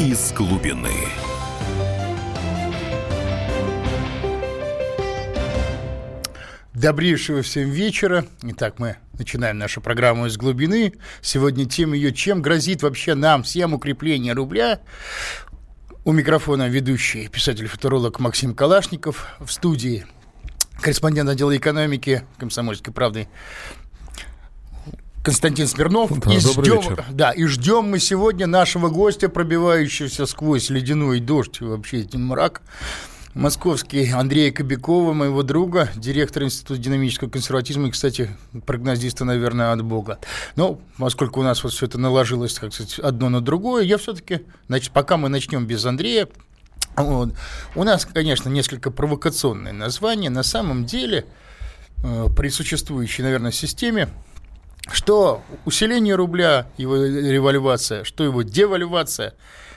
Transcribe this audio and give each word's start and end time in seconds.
из 0.00 0.32
глубины. 0.32 0.94
Добрейшего 6.72 7.42
всем 7.42 7.68
вечера. 7.68 8.24
Итак, 8.42 8.78
мы 8.78 8.96
начинаем 9.18 9.58
нашу 9.58 9.82
программу 9.82 10.24
из 10.24 10.38
глубины. 10.38 10.94
Сегодня 11.20 11.66
тема 11.66 11.96
ее, 11.96 12.14
чем 12.14 12.40
грозит 12.40 12.82
вообще 12.82 13.14
нам 13.14 13.42
всем 13.42 13.74
укрепление 13.74 14.32
рубля. 14.32 14.80
У 16.06 16.12
микрофона 16.12 16.66
ведущий 16.70 17.28
писатель-футуролог 17.28 18.20
Максим 18.20 18.54
Калашников 18.54 19.26
в 19.38 19.50
студии 19.50 20.06
корреспондент 20.80 21.28
отдела 21.28 21.54
экономики 21.54 22.24
Комсомольской 22.38 22.94
правды 22.94 23.28
Константин 25.22 25.66
Смирнов. 25.66 26.18
Да, 26.18 26.32
и 26.32 26.38
ждем, 26.38 26.62
вечер. 26.62 27.04
да, 27.10 27.30
и 27.32 27.44
ждем 27.44 27.90
мы 27.90 27.98
сегодня 27.98 28.46
нашего 28.46 28.88
гостя, 28.88 29.28
пробивающегося 29.28 30.26
сквозь 30.26 30.70
ледяной 30.70 31.20
дождь 31.20 31.60
вообще 31.60 32.00
этим 32.00 32.26
мрак. 32.26 32.62
Московский 33.34 34.10
Андрея 34.10 34.50
Кобякова, 34.50 35.12
моего 35.12 35.44
друга, 35.44 35.88
директор 35.94 36.42
Института 36.42 36.80
динамического 36.80 37.30
консерватизма 37.30 37.86
и, 37.86 37.90
кстати, 37.92 38.36
прогнозиста, 38.66 39.24
наверное, 39.24 39.72
от 39.72 39.82
Бога. 39.82 40.18
Но 40.56 40.80
поскольку 40.98 41.40
у 41.40 41.42
нас 41.44 41.62
вот 41.62 41.72
все 41.72 41.86
это 41.86 41.96
наложилось, 41.96 42.58
как 42.58 42.74
сказать, 42.74 42.98
одно 42.98 43.28
на 43.28 43.40
другое, 43.40 43.84
я 43.84 43.98
все-таки, 43.98 44.40
значит, 44.66 44.90
пока 44.92 45.16
мы 45.16 45.28
начнем 45.28 45.64
без 45.64 45.84
Андрея, 45.84 46.28
вот, 46.96 47.34
у 47.76 47.84
нас, 47.84 48.04
конечно, 48.04 48.48
несколько 48.48 48.90
провокационное 48.90 49.72
название. 49.72 50.28
На 50.28 50.42
самом 50.42 50.84
деле, 50.84 51.24
э, 52.02 52.26
при 52.36 52.48
существующей, 52.48 53.22
наверное, 53.22 53.52
системе, 53.52 54.08
что 54.90 55.42
усиление 55.64 56.14
рубля, 56.14 56.66
его 56.76 56.96
револьвация, 56.96 58.04
что 58.04 58.24
его 58.24 58.42
девальвация, 58.42 59.34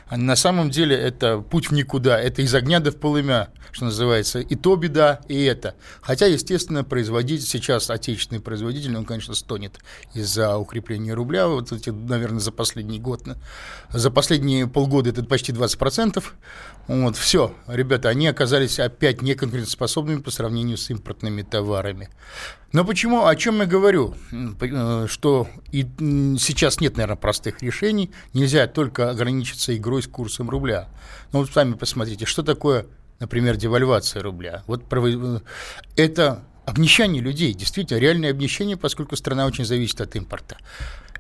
а 0.08 0.18
на 0.18 0.36
самом 0.36 0.70
деле 0.70 0.96
это 0.96 1.40
путь 1.40 1.70
в 1.70 1.74
никуда, 1.74 2.20
это 2.20 2.42
из 2.42 2.54
огня 2.54 2.80
до 2.80 2.92
в 2.92 2.98
полымя, 2.98 3.50
что 3.74 3.86
называется, 3.86 4.40
и 4.40 4.56
то 4.56 4.76
беда, 4.76 5.20
и 5.28 5.44
это. 5.44 5.76
Хотя, 6.02 6.28
естественно, 6.28 6.84
производитель, 6.84 7.46
сейчас 7.46 7.90
отечественный 7.90 8.40
производитель, 8.40 8.96
он, 8.96 9.04
конечно, 9.04 9.34
стонет 9.34 9.80
из-за 10.14 10.58
укрепления 10.58 11.14
рубля, 11.14 11.48
вот 11.48 11.72
эти, 11.72 11.90
наверное, 11.90 12.40
за 12.40 12.52
последний 12.52 13.00
год, 13.00 13.24
за 13.92 14.12
последние 14.12 14.68
полгода 14.68 15.10
это 15.10 15.24
почти 15.24 15.52
20%, 15.52 16.24
вот, 16.88 17.18
все, 17.18 17.56
ребята, 17.68 18.10
они 18.10 18.28
оказались 18.28 18.80
опять 18.80 19.22
неконкурентоспособными 19.22 20.22
по 20.22 20.32
сравнению 20.32 20.78
с 20.78 20.90
импортными 20.90 21.42
товарами. 21.42 22.10
Но 22.74 22.84
почему, 22.84 23.26
о 23.26 23.36
чем 23.36 23.60
я 23.60 23.66
говорю? 23.66 24.16
Э, 24.32 25.06
что 25.08 25.48
и 25.72 25.84
сейчас 26.40 26.82
нет, 26.82 26.98
наверное, 26.98 27.16
простых 27.16 27.62
решений. 27.62 28.12
Нельзя 28.34 28.68
только 28.68 29.10
ограничиться 29.10 29.76
игрой 29.78 30.04
с 30.04 30.08
курсом 30.08 30.50
рубля. 30.50 30.90
Ну 31.32 31.40
вот 31.40 31.52
сами 31.52 31.74
посмотрите, 31.74 32.26
что 32.26 32.44
такое, 32.44 32.88
например, 33.24 33.56
девальвация 33.56 34.22
рубля. 34.22 34.64
Вот 34.68 34.84
это 35.96 36.44
обнищание 36.66 37.22
людей, 37.22 37.54
действительно, 37.54 38.00
реальное 38.00 38.32
обнищание, 38.32 38.76
поскольку 38.76 39.16
страна 39.16 39.46
очень 39.46 39.66
зависит 39.66 40.02
от 40.02 40.16
импорта. 40.16 40.58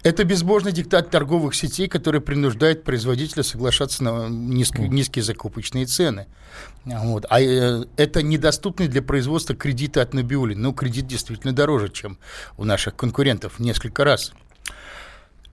Это 0.03 0.25
безбожный 0.25 0.73
диктат 0.73 1.09
торговых 1.11 1.55
сетей, 1.55 1.87
который 1.87 2.19
принуждает 2.19 2.83
производителя 2.83 3.41
соглашаться 3.41 4.03
на 4.03 4.27
низкие, 4.27 4.89
низкие 4.89 5.23
закупочные 5.23 5.85
цены. 5.85 6.27
Вот. 6.83 7.25
А 7.29 7.39
э, 7.39 7.85
это 7.95 8.21
недоступный 8.21 8.89
для 8.89 9.01
производства 9.01 9.55
кредиты 9.55 10.01
от 10.01 10.13
Набиули. 10.13 10.55
Ну, 10.55 10.73
кредит 10.73 11.07
действительно 11.07 11.53
дороже, 11.53 11.87
чем 11.87 12.17
у 12.57 12.65
наших 12.65 12.97
конкурентов 12.97 13.59
в 13.59 13.59
несколько 13.61 14.03
раз. 14.03 14.33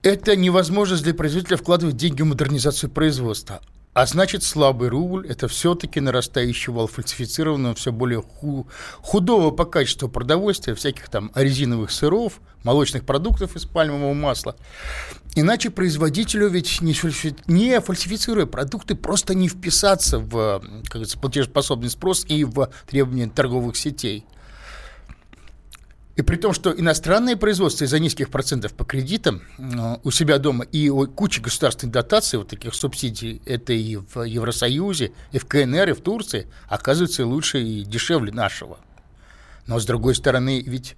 Это 0.03 0.35
невозможность 0.35 1.03
для 1.03 1.13
производителя 1.13 1.55
вкладывать 1.55 1.95
деньги 1.95 2.21
в 2.21 2.25
модернизацию 2.25 2.89
производства. 2.89 3.61
А 3.93 4.05
значит, 4.05 4.43
слабый 4.43 4.87
рубль– 4.87 5.27
это 5.29 5.49
все-таки 5.49 5.99
нарастающий 5.99 6.71
вал 6.71 6.87
фальсифицированного, 6.87 7.75
все 7.75 7.91
более 7.91 8.21
ху- 8.21 8.67
худого 9.01 9.51
по 9.51 9.65
качеству 9.65 10.07
продовольствия, 10.07 10.75
всяких 10.75 11.09
там 11.09 11.29
резиновых 11.35 11.91
сыров, 11.91 12.39
молочных 12.63 13.05
продуктов 13.05 13.57
из 13.57 13.65
пальмового 13.65 14.13
масла. 14.13 14.55
Иначе 15.35 15.71
производителю 15.71 16.47
ведь 16.47 16.79
не, 16.81 17.81
фальсифицируя 17.81 18.45
продукты, 18.45 18.95
просто 18.95 19.33
не 19.35 19.49
вписаться 19.49 20.19
в 20.19 20.61
как 20.85 21.05
платежеспособный 21.19 21.89
спрос 21.89 22.25
и 22.29 22.45
в 22.45 22.69
требования 22.87 23.27
торговых 23.27 23.75
сетей. 23.75 24.25
И 26.21 26.23
при 26.23 26.35
том, 26.35 26.53
что 26.53 26.71
иностранные 26.71 27.35
производства 27.35 27.83
из-за 27.83 27.97
низких 27.97 28.29
процентов 28.29 28.73
по 28.73 28.85
кредитам 28.85 29.41
э, 29.57 29.97
у 30.03 30.11
себя 30.11 30.37
дома 30.37 30.65
и 30.65 30.87
куча 30.87 31.41
государственных 31.41 31.93
дотаций, 31.95 32.37
вот 32.37 32.49
таких 32.49 32.75
субсидий, 32.75 33.41
это 33.47 33.73
и 33.73 33.95
в 33.95 34.21
Евросоюзе, 34.21 35.13
и 35.31 35.39
в 35.39 35.47
КНР, 35.47 35.89
и 35.89 35.93
в 35.93 36.01
Турции, 36.01 36.45
оказывается 36.67 37.25
лучше 37.25 37.63
и 37.63 37.83
дешевле 37.83 38.31
нашего. 38.31 38.77
Но, 39.65 39.79
с 39.79 39.85
другой 39.87 40.13
стороны, 40.13 40.61
ведь 40.63 40.95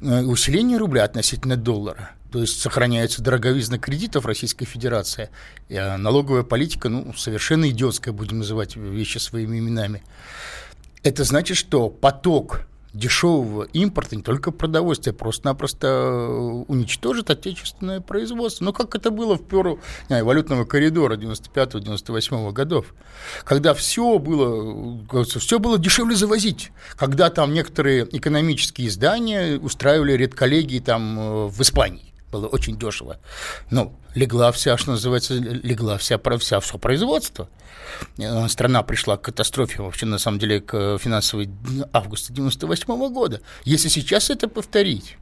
э, 0.00 0.22
усиление 0.22 0.78
рубля 0.78 1.04
относительно 1.04 1.58
доллара, 1.58 2.12
то 2.32 2.40
есть 2.40 2.58
сохраняется 2.58 3.20
дороговизна 3.20 3.78
кредитов 3.78 4.24
Российской 4.24 4.64
Федерации, 4.64 5.28
и 5.68 5.74
налоговая 5.74 6.42
политика, 6.42 6.88
ну, 6.88 7.12
совершенно 7.12 7.68
идиотская, 7.68 8.14
будем 8.14 8.38
называть 8.38 8.76
вещи 8.76 9.18
своими 9.18 9.58
именами. 9.58 10.02
Это 11.02 11.24
значит, 11.24 11.58
что 11.58 11.90
поток 11.90 12.67
дешевого 12.92 13.64
импорта, 13.72 14.16
не 14.16 14.22
только 14.22 14.50
продовольствия, 14.50 15.12
просто-напросто 15.12 15.86
э, 15.86 16.64
уничтожит 16.68 17.30
отечественное 17.30 18.00
производство. 18.00 18.64
Ну, 18.64 18.72
как 18.72 18.94
это 18.94 19.10
было 19.10 19.36
в 19.36 19.44
перу 19.44 19.78
не, 20.08 20.24
валютного 20.24 20.64
коридора 20.64 21.16
95-98 21.16 22.52
годов, 22.52 22.94
когда 23.44 23.74
все 23.74 24.18
было, 24.18 24.98
все 25.24 25.58
было 25.58 25.78
дешевле 25.78 26.16
завозить, 26.16 26.72
когда 26.96 27.30
там 27.30 27.52
некоторые 27.52 28.08
экономические 28.10 28.88
издания 28.88 29.58
устраивали 29.58 30.12
редколлегии 30.12 30.80
там 30.80 31.18
э, 31.18 31.46
в 31.48 31.60
Испании 31.60 32.07
было 32.30 32.46
очень 32.46 32.78
дешево. 32.78 33.18
Ну, 33.70 33.94
легла 34.14 34.52
вся, 34.52 34.76
что 34.76 34.92
называется, 34.92 35.34
легла 35.34 35.98
вся, 35.98 36.18
вся 36.38 36.60
все 36.60 36.78
производство. 36.78 37.48
Э, 38.18 38.48
страна 38.48 38.82
пришла 38.82 39.16
к 39.16 39.22
катастрофе, 39.22 39.82
вообще, 39.82 40.06
на 40.06 40.18
самом 40.18 40.38
деле, 40.38 40.60
к 40.60 40.98
финансовой 40.98 41.50
августа 41.92 42.32
98 42.32 42.94
-го 42.94 43.10
года. 43.10 43.40
Если 43.64 43.88
сейчас 43.88 44.30
это 44.30 44.48
повторить, 44.48 45.16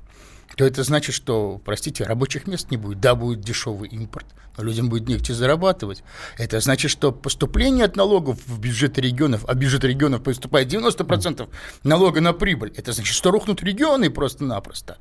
то 0.57 0.65
это 0.65 0.83
значит, 0.85 1.15
что, 1.15 1.61
простите, 1.65 2.05
рабочих 2.05 2.47
мест 2.47 2.71
не 2.71 2.77
будет. 2.77 3.01
Да, 3.01 3.15
будет 3.15 3.41
дешевый 3.41 3.89
импорт, 3.91 4.27
но 4.57 4.65
людям 4.65 4.89
будет 4.89 5.09
негде 5.09 5.35
зарабатывать. 5.35 6.03
Это 6.39 6.61
значит, 6.61 6.91
что 6.91 7.13
поступление 7.13 7.85
от 7.85 7.97
налогов 7.97 8.39
в 8.47 8.59
бюджеты 8.59 9.01
регионов, 9.01 9.45
а 9.47 9.55
бюджет 9.55 9.85
регионов 9.85 10.23
поступает 10.23 10.73
90% 10.73 11.49
налога 11.83 12.21
на 12.21 12.33
прибыль, 12.33 12.73
это 12.77 12.93
значит, 12.93 13.15
что 13.15 13.31
рухнут 13.31 13.63
регионы 13.63 14.09
просто-напросто. 14.09 14.97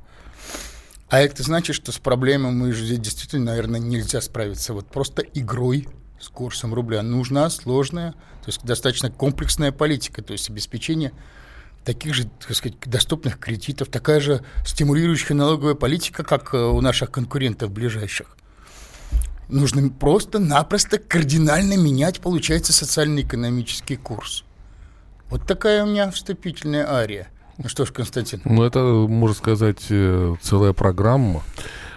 А 1.08 1.20
это 1.20 1.42
значит, 1.44 1.76
что 1.76 1.92
с 1.92 1.98
проблемой 1.98 2.52
мы 2.52 2.72
же 2.72 2.96
действительно, 2.96 3.52
наверное, 3.52 3.78
нельзя 3.78 4.20
справиться 4.20 4.72
вот 4.72 4.88
просто 4.88 5.22
игрой 5.22 5.88
с 6.20 6.28
курсом 6.28 6.74
рубля. 6.74 7.02
Нужна 7.02 7.48
сложная, 7.48 8.12
то 8.12 8.48
есть 8.48 8.64
достаточно 8.64 9.10
комплексная 9.10 9.70
политика, 9.70 10.22
то 10.22 10.32
есть 10.32 10.50
обеспечение 10.50 11.12
таких 11.84 12.14
же, 12.14 12.24
так 12.40 12.56
сказать, 12.56 12.78
доступных 12.84 13.38
кредитов, 13.38 13.88
такая 13.88 14.18
же 14.18 14.44
стимулирующая 14.64 15.36
налоговая 15.36 15.74
политика, 15.74 16.24
как 16.24 16.52
э, 16.52 16.58
у 16.58 16.80
наших 16.80 17.12
конкурентов 17.12 17.70
ближайших. 17.70 18.36
Нужно 19.48 19.88
просто-напросто 19.90 20.98
кардинально 20.98 21.76
менять, 21.76 22.18
получается, 22.18 22.72
социально-экономический 22.72 23.94
курс. 23.94 24.42
Вот 25.30 25.46
такая 25.46 25.84
у 25.84 25.86
меня 25.86 26.10
вступительная 26.10 26.90
ария– 26.90 27.28
ну 27.58 27.68
что 27.68 27.86
ж, 27.86 27.92
Константин. 27.92 28.40
Ну, 28.44 28.62
это, 28.62 28.80
можно 28.80 29.34
сказать, 29.34 29.86
э, 29.90 30.34
целая 30.40 30.72
программа. 30.72 31.42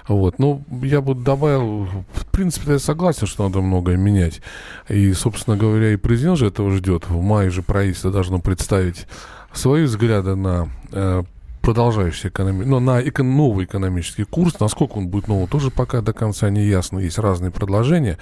Вот. 0.08 0.40
Ну, 0.40 0.64
я 0.82 1.02
бы 1.02 1.14
добавил, 1.14 1.86
в 2.14 2.26
принципе, 2.32 2.74
я 2.74 2.80
согласен, 2.80 3.28
что 3.28 3.44
надо 3.44 3.62
многое 3.62 3.96
менять. 3.96 4.42
И, 4.88 5.14
собственно 5.14 5.56
говоря, 5.56 5.94
и 5.94 5.98
президент 5.98 6.38
же 6.38 6.48
этого 6.48 6.72
ждет. 6.72 7.08
В 7.10 7.22
мае 7.22 7.52
же 7.52 7.62
правительство 7.62 8.12
должно 8.12 8.40
представить 8.40 9.06
свои 9.54 9.84
взгляды 9.84 10.36
на 10.36 10.70
э, 10.92 11.24
продолжающийся 11.62 12.30
экономи... 12.30 12.64
ну, 12.64 12.80
на 12.80 13.02
эко... 13.02 13.24
новый 13.24 13.66
экономический 13.66 14.24
курс. 14.24 14.60
Насколько 14.60 14.94
он 14.94 15.08
будет 15.08 15.28
новым, 15.28 15.48
тоже 15.48 15.72
пока 15.72 16.02
до 16.02 16.14
конца 16.14 16.50
не 16.50 16.66
ясно. 16.66 17.00
Есть 17.00 17.20
разные 17.20 17.52
предложения. 17.52 18.18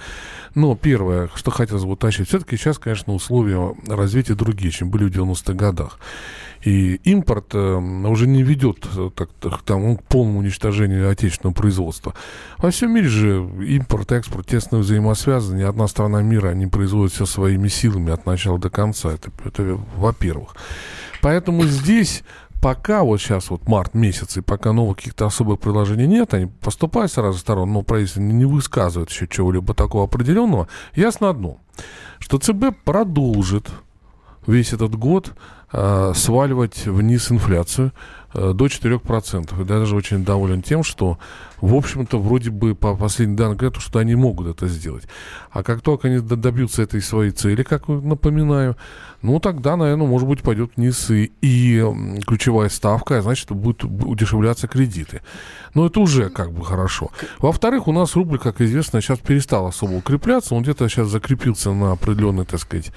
Но 0.54 0.76
первое, 0.76 1.30
что 1.34 1.50
хотелось 1.50 1.84
бы 1.84 1.92
уточнить, 1.92 2.28
все-таки 2.28 2.56
сейчас, 2.56 2.78
конечно, 2.78 3.14
условия 3.14 3.74
развития 3.86 4.34
другие, 4.34 4.70
чем 4.70 4.90
были 4.90 5.04
в 5.04 5.10
90-х 5.10 5.54
годах. 5.54 5.98
И 6.64 6.96
импорт 7.04 7.54
э, 7.54 7.58
уже 7.58 8.26
не 8.26 8.42
ведет 8.42 8.86
э, 8.96 9.10
так, 9.14 9.30
так, 9.40 9.62
там, 9.62 9.96
к 9.96 10.02
полному 10.04 10.40
уничтожению 10.40 11.08
отечественного 11.08 11.54
производства. 11.54 12.14
Во 12.58 12.70
всем 12.70 12.92
мире 12.92 13.08
же 13.08 13.48
импорт 13.64 14.10
и 14.10 14.16
экспорт 14.16 14.46
тесно 14.48 14.78
взаимосвязаны. 14.78 15.58
Ни 15.58 15.62
одна 15.62 15.86
страна 15.86 16.20
мира 16.20 16.52
не 16.54 16.66
производит 16.66 17.12
все 17.12 17.26
своими 17.26 17.68
силами 17.68 18.12
от 18.12 18.26
начала 18.26 18.58
до 18.58 18.70
конца. 18.70 19.12
Это, 19.12 19.30
это 19.44 19.78
во-первых. 19.96 20.56
Поэтому 21.22 21.64
здесь 21.64 22.24
пока 22.60 23.02
вот 23.02 23.20
сейчас 23.20 23.50
вот 23.50 23.68
март 23.68 23.94
месяц, 23.94 24.36
и 24.36 24.40
пока 24.40 24.72
новых 24.72 24.98
каких-то 24.98 25.26
особых 25.26 25.60
предложений 25.60 26.06
нет, 26.06 26.34
они 26.34 26.46
поступают 26.46 27.12
с 27.12 27.16
разных 27.16 27.40
сторон, 27.40 27.72
но 27.72 27.82
правительство 27.82 28.20
не 28.20 28.44
высказывает 28.44 29.10
еще 29.10 29.26
чего-либо 29.28 29.74
такого 29.74 30.04
определенного, 30.04 30.68
ясно 30.94 31.30
одно, 31.30 31.58
что 32.18 32.38
ЦБ 32.38 32.76
продолжит 32.84 33.68
весь 34.46 34.72
этот 34.72 34.94
год 34.96 35.34
э, 35.72 36.12
сваливать 36.14 36.86
вниз 36.86 37.30
инфляцию 37.30 37.92
э, 38.32 38.52
до 38.54 38.66
4%. 38.66 39.60
И 39.60 39.64
даже 39.64 39.94
очень 39.94 40.24
доволен 40.24 40.62
тем, 40.62 40.82
что, 40.82 41.18
в 41.60 41.74
общем-то, 41.74 42.18
вроде 42.18 42.50
бы 42.50 42.74
по 42.74 42.96
последним 42.96 43.36
данным 43.36 43.58
говорят, 43.58 43.80
что 43.80 43.98
они 43.98 44.14
могут 44.14 44.48
это 44.48 44.66
сделать. 44.66 45.04
А 45.50 45.62
как 45.62 45.82
только 45.82 46.08
они 46.08 46.20
добьются 46.20 46.82
этой 46.82 47.02
своей 47.02 47.30
цели, 47.30 47.62
как 47.62 47.88
напоминаю, 47.88 48.76
ну 49.20 49.40
тогда, 49.40 49.76
наверное, 49.76 50.06
может 50.06 50.28
быть, 50.28 50.42
пойдет 50.42 50.72
вниз 50.76 51.10
и, 51.10 51.32
и 51.40 51.84
ключевая 52.26 52.68
ставка, 52.68 53.18
а 53.18 53.22
значит, 53.22 53.50
будут 53.50 53.84
удешевляться 53.84 54.68
кредиты. 54.68 55.22
Но 55.74 55.86
это 55.86 56.00
уже 56.00 56.30
как 56.30 56.52
бы 56.52 56.64
хорошо. 56.64 57.10
Во-вторых, 57.38 57.88
у 57.88 57.92
нас 57.92 58.14
рубль, 58.14 58.38
как 58.38 58.60
известно, 58.60 59.00
сейчас 59.00 59.18
перестал 59.18 59.66
особо 59.66 59.94
укрепляться, 59.94 60.54
он 60.54 60.62
где-то 60.62 60.88
сейчас 60.88 61.08
закрепился 61.08 61.72
на 61.72 61.92
определенной, 61.92 62.44
так 62.44 62.60
сказать, 62.60 62.92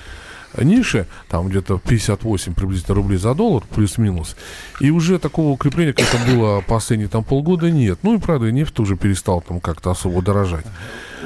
нише, 0.57 1.07
там 1.29 1.47
где-то 1.47 1.79
58 1.79 2.53
приблизительно 2.53 2.95
рублей 2.95 3.17
за 3.17 3.33
доллар, 3.33 3.63
плюс-минус, 3.73 4.35
и 4.79 4.89
уже 4.89 5.19
такого 5.19 5.49
укрепления, 5.49 5.93
как 5.93 6.13
это 6.13 6.31
было 6.31 6.61
последние 6.61 7.09
там 7.09 7.23
полгода, 7.23 7.69
нет. 7.69 7.99
Ну 8.03 8.15
и, 8.15 8.19
правда, 8.19 8.51
нефть 8.51 8.79
уже 8.79 8.97
перестал 8.97 9.41
там 9.41 9.59
как-то 9.59 9.91
особо 9.91 10.21
дорожать. 10.21 10.65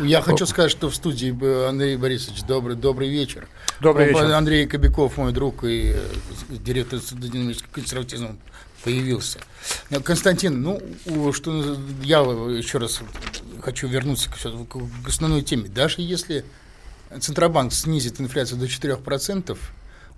Я 0.04 0.22
хочу 0.22 0.46
сказать, 0.46 0.72
что 0.72 0.90
в 0.90 0.96
студии 0.96 1.32
Андрей 1.68 1.96
Борисович, 1.96 2.44
добрый, 2.44 2.76
добрый 2.76 3.10
вечер. 3.10 3.48
Добрый 3.80 4.10
вечер. 4.10 4.32
Андрей 4.32 4.68
Кобяков, 4.68 5.18
мой 5.18 5.32
друг 5.32 5.64
и 5.64 5.94
э, 5.96 6.00
директор 6.50 7.00
динамического 7.00 7.72
консерватизма 7.72 8.36
появился. 8.84 9.40
Константин, 10.04 10.62
ну, 10.62 10.82
что 11.34 11.78
я 12.04 12.20
еще 12.20 12.78
раз 12.78 13.02
хочу 13.62 13.88
вернуться 13.88 14.30
к, 14.30 14.36
к 14.36 15.08
основной 15.08 15.42
теме. 15.42 15.70
Даже 15.70 16.02
если 16.02 16.46
Центробанк 17.20 17.74
снизит 17.74 18.20
инфляцию 18.20 18.60
до 18.60 18.66
4%, 18.66 19.58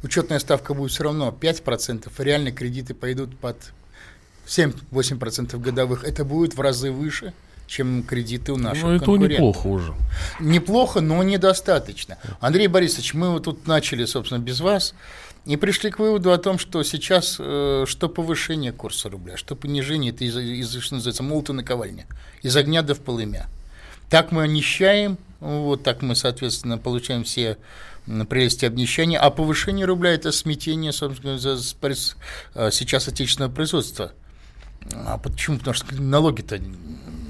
учетная 0.04 0.40
ставка 0.40 0.74
будет 0.74 0.92
все 0.92 1.04
равно 1.04 1.36
5%, 1.38 2.12
реальные 2.18 2.54
кредиты 2.54 2.94
пойдут 2.94 3.38
под 3.38 3.58
7-8% 4.48 5.60
годовых. 5.60 6.04
Это 6.04 6.24
будет 6.24 6.56
в 6.56 6.62
разы 6.62 6.92
выше, 6.92 7.34
чем 7.68 8.04
кредиты 8.04 8.54
у 8.54 8.58
наших 8.58 8.84
Ну, 8.84 8.92
это 8.92 9.12
неплохо 9.12 9.68
уже. 9.68 9.94
Неплохо, 10.40 11.02
но 11.02 11.22
недостаточно. 11.22 12.18
Андрей 12.40 12.68
Борисович, 12.68 13.14
мы 13.14 13.32
вот 13.32 13.44
тут 13.44 13.68
начали, 13.68 14.06
собственно, 14.06 14.40
без 14.40 14.62
вас, 14.62 14.94
и 15.46 15.56
пришли 15.56 15.92
к 15.92 16.00
выводу 16.00 16.32
о 16.32 16.38
том, 16.38 16.58
что 16.60 16.84
сейчас 16.84 17.38
э, 17.40 17.86
что 17.88 18.10
повышение 18.10 18.72
курса 18.72 19.10
рубля, 19.10 19.38
что 19.38 19.56
понижение, 19.56 20.12
это 20.12 20.26
из, 20.26 20.38
из 20.38 20.82
что 20.82 20.96
называется, 20.96 21.24
молота 21.24 21.54
наковальня, 21.54 22.06
из 22.42 22.56
огня 22.56 22.82
до 22.82 22.96
в 22.96 23.00
полымя. 23.00 23.48
Так 24.10 24.32
мы 24.32 24.48
нищаем, 24.48 25.18
вот 25.40 25.84
так 25.84 26.02
мы, 26.02 26.16
соответственно, 26.16 26.78
получаем 26.78 27.24
все 27.24 27.58
прелести 28.30 28.66
обнищания, 28.66 29.20
а 29.20 29.30
повышение 29.30 29.86
рубля– 29.86 30.12
это 30.14 30.32
смятение, 30.32 30.94
собственно, 30.94 31.38
за, 31.38 31.58
э, 32.56 32.72
сейчас 32.72 33.08
отечественного 33.08 33.52
производства. 33.52 34.14
А 34.94 35.18
почему? 35.18 35.58
Потому 35.58 35.74
что 35.74 36.02
налоги-то, 36.02 36.60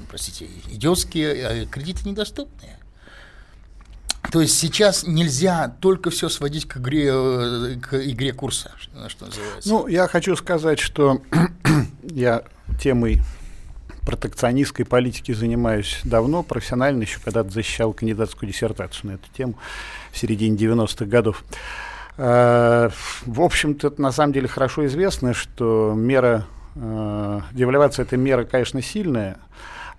простите, 0.08 0.46
идиотские, 0.70 1.46
а 1.46 1.66
кредиты 1.66 2.08
недоступные. 2.08 2.78
То 4.30 4.40
есть 4.40 4.58
сейчас 4.58 5.06
нельзя 5.06 5.74
только 5.80 6.10
все 6.10 6.28
сводить 6.28 6.66
к 6.66 6.76
игре, 6.76 7.08
э, 7.10 7.76
к 7.80 7.94
игре 7.94 8.32
курса, 8.32 8.70
что 9.08 9.26
называется. 9.26 9.68
Ну, 9.68 9.86
я 9.86 10.06
хочу 10.06 10.36
сказать, 10.36 10.78
что 10.78 11.22
я 12.02 12.42
темой 12.80 13.22
протекционистской 14.08 14.86
политики 14.86 15.32
занимаюсь 15.32 16.00
давно, 16.02 16.42
профессионально, 16.42 17.02
еще 17.02 17.20
когда-то 17.22 17.50
защищал 17.50 17.92
кандидатскую 17.92 18.50
диссертацию 18.50 19.10
на 19.10 19.14
эту 19.16 19.28
тему 19.36 19.56
в 20.12 20.16
середине 20.16 20.56
90-х 20.56 21.04
годов. 21.04 21.44
Э, 22.16 22.88
в 23.26 23.40
общем-то, 23.42 23.92
на 23.98 24.10
самом 24.10 24.32
деле 24.32 24.48
хорошо 24.48 24.86
известно, 24.86 25.34
что 25.34 25.92
мера 25.94 26.46
э, 26.74 27.40
девальвация– 27.52 28.02
это 28.06 28.16
мера, 28.16 28.44
конечно, 28.44 28.80
сильная, 28.80 29.36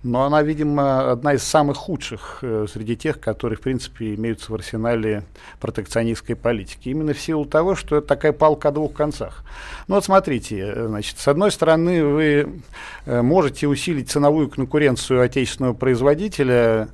но 0.02 0.24
она, 0.24 0.42
видимо, 0.42 1.12
одна 1.12 1.34
из 1.34 1.42
самых 1.42 1.76
худших 1.76 2.38
э, 2.42 2.66
среди 2.72 2.96
тех, 2.96 3.20
которые, 3.20 3.58
в 3.58 3.60
принципе, 3.60 4.14
имеются 4.14 4.50
в 4.50 4.54
арсенале 4.54 5.24
протекционистской 5.60 6.36
политики. 6.36 6.88
Именно 6.88 7.12
в 7.12 7.20
силу 7.20 7.44
того, 7.44 7.74
что 7.74 7.96
это 7.96 8.06
такая 8.06 8.32
палка 8.32 8.68
о 8.68 8.72
двух 8.72 8.94
концах. 8.94 9.44
Ну 9.88 9.96
вот 9.96 10.04
смотрите, 10.04 10.58
э, 10.58 10.86
значит, 10.86 11.18
с 11.18 11.28
одной 11.28 11.50
стороны, 11.50 12.04
вы 12.04 12.62
э, 13.04 13.22
можете 13.22 13.68
усилить 13.68 14.10
ценовую 14.10 14.48
конкуренцию 14.48 15.20
отечественного 15.20 15.74
производителя, 15.74 16.88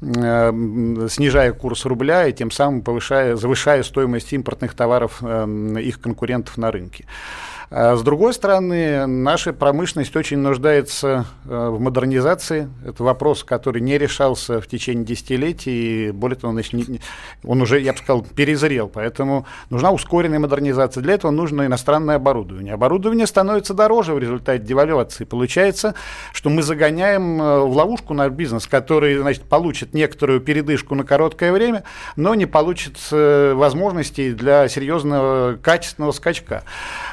снижая 0.00 1.52
курс 1.52 1.86
рубля 1.86 2.26
и 2.26 2.32
тем 2.32 2.50
самым 2.50 2.82
повышая, 2.82 3.36
завышая 3.36 3.82
стоимость 3.82 4.32
импортных 4.32 4.74
товаров 4.74 5.18
э, 5.22 5.46
их 5.80 6.00
конкурентов 6.00 6.56
на 6.58 6.70
рынке. 6.70 7.06
А 7.70 7.96
с 7.96 8.02
другой 8.02 8.34
стороны, 8.34 9.06
наша 9.06 9.52
промышленность 9.52 10.14
очень 10.16 10.38
нуждается 10.38 11.26
э, 11.44 11.68
в 11.68 11.80
модернизации. 11.80 12.68
Это 12.86 13.02
вопрос, 13.02 13.44
который 13.44 13.80
не 13.80 13.98
решался 13.98 14.60
в 14.60 14.66
течение 14.66 15.04
десятилетий, 15.04 16.08
и 16.08 16.10
более 16.10 16.36
того, 16.36 16.54
он 17.44 17.62
уже, 17.62 17.80
я 17.80 17.92
бы 17.92 17.98
сказал, 17.98 18.22
перезрел. 18.22 18.88
Поэтому 18.88 19.46
нужна 19.70 19.90
ускоренная 19.90 20.38
модернизация. 20.38 21.02
Для 21.02 21.14
этого 21.14 21.30
нужно 21.30 21.66
иностранное 21.66 22.16
оборудование. 22.16 22.74
Оборудование 22.74 23.26
становится 23.26 23.74
дороже 23.74 24.14
в 24.14 24.18
результате 24.18 24.62
девальвации. 24.62 25.24
Получается, 25.24 25.94
что 26.32 26.50
мы 26.50 26.62
загоняем 26.62 27.40
э, 27.40 27.60
в 27.60 27.76
ловушку 27.76 28.14
наш 28.14 28.30
бизнес, 28.30 28.66
который 28.66 29.16
значит, 29.16 29.44
получит 29.44 29.94
некоторую 29.94 30.40
передышку 30.40 30.94
на 30.94 31.04
короткое 31.04 31.52
время, 31.52 31.84
но 32.16 32.34
не 32.34 32.46
получит 32.46 32.98
э, 33.10 33.54
возможностей 33.54 34.32
для 34.32 34.68
серьезного 34.68 35.56
качественного 35.62 36.12
скачка. 36.12 36.62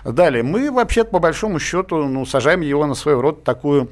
Далее, 0.03 0.40
мы 0.41 0.71
вообще 0.71 1.03
по 1.03 1.19
большому 1.19 1.59
счету 1.59 2.07
ну, 2.07 2.25
сажаем 2.25 2.61
его 2.61 2.85
на 2.85 2.95
своего 2.95 3.21
рода 3.21 3.41
такую 3.41 3.89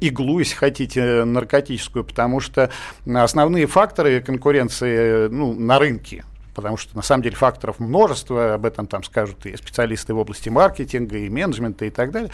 иглу, 0.00 0.38
если 0.38 0.54
хотите, 0.54 1.24
наркотическую, 1.24 2.04
потому 2.04 2.40
что 2.40 2.70
основные 3.06 3.66
факторы 3.66 4.20
конкуренции 4.20 5.28
ну, 5.28 5.54
на 5.54 5.78
рынке, 5.78 6.24
потому 6.54 6.76
что 6.76 6.96
на 6.96 7.02
самом 7.02 7.22
деле 7.22 7.36
факторов 7.36 7.78
множество, 7.78 8.54
об 8.54 8.66
этом 8.66 8.86
там 8.86 9.02
скажут 9.02 9.46
и 9.46 9.56
специалисты 9.56 10.14
в 10.14 10.18
области 10.18 10.48
маркетинга, 10.48 11.16
и 11.18 11.28
менеджмента 11.28 11.84
и 11.84 11.90
так 11.90 12.10
далее. 12.10 12.30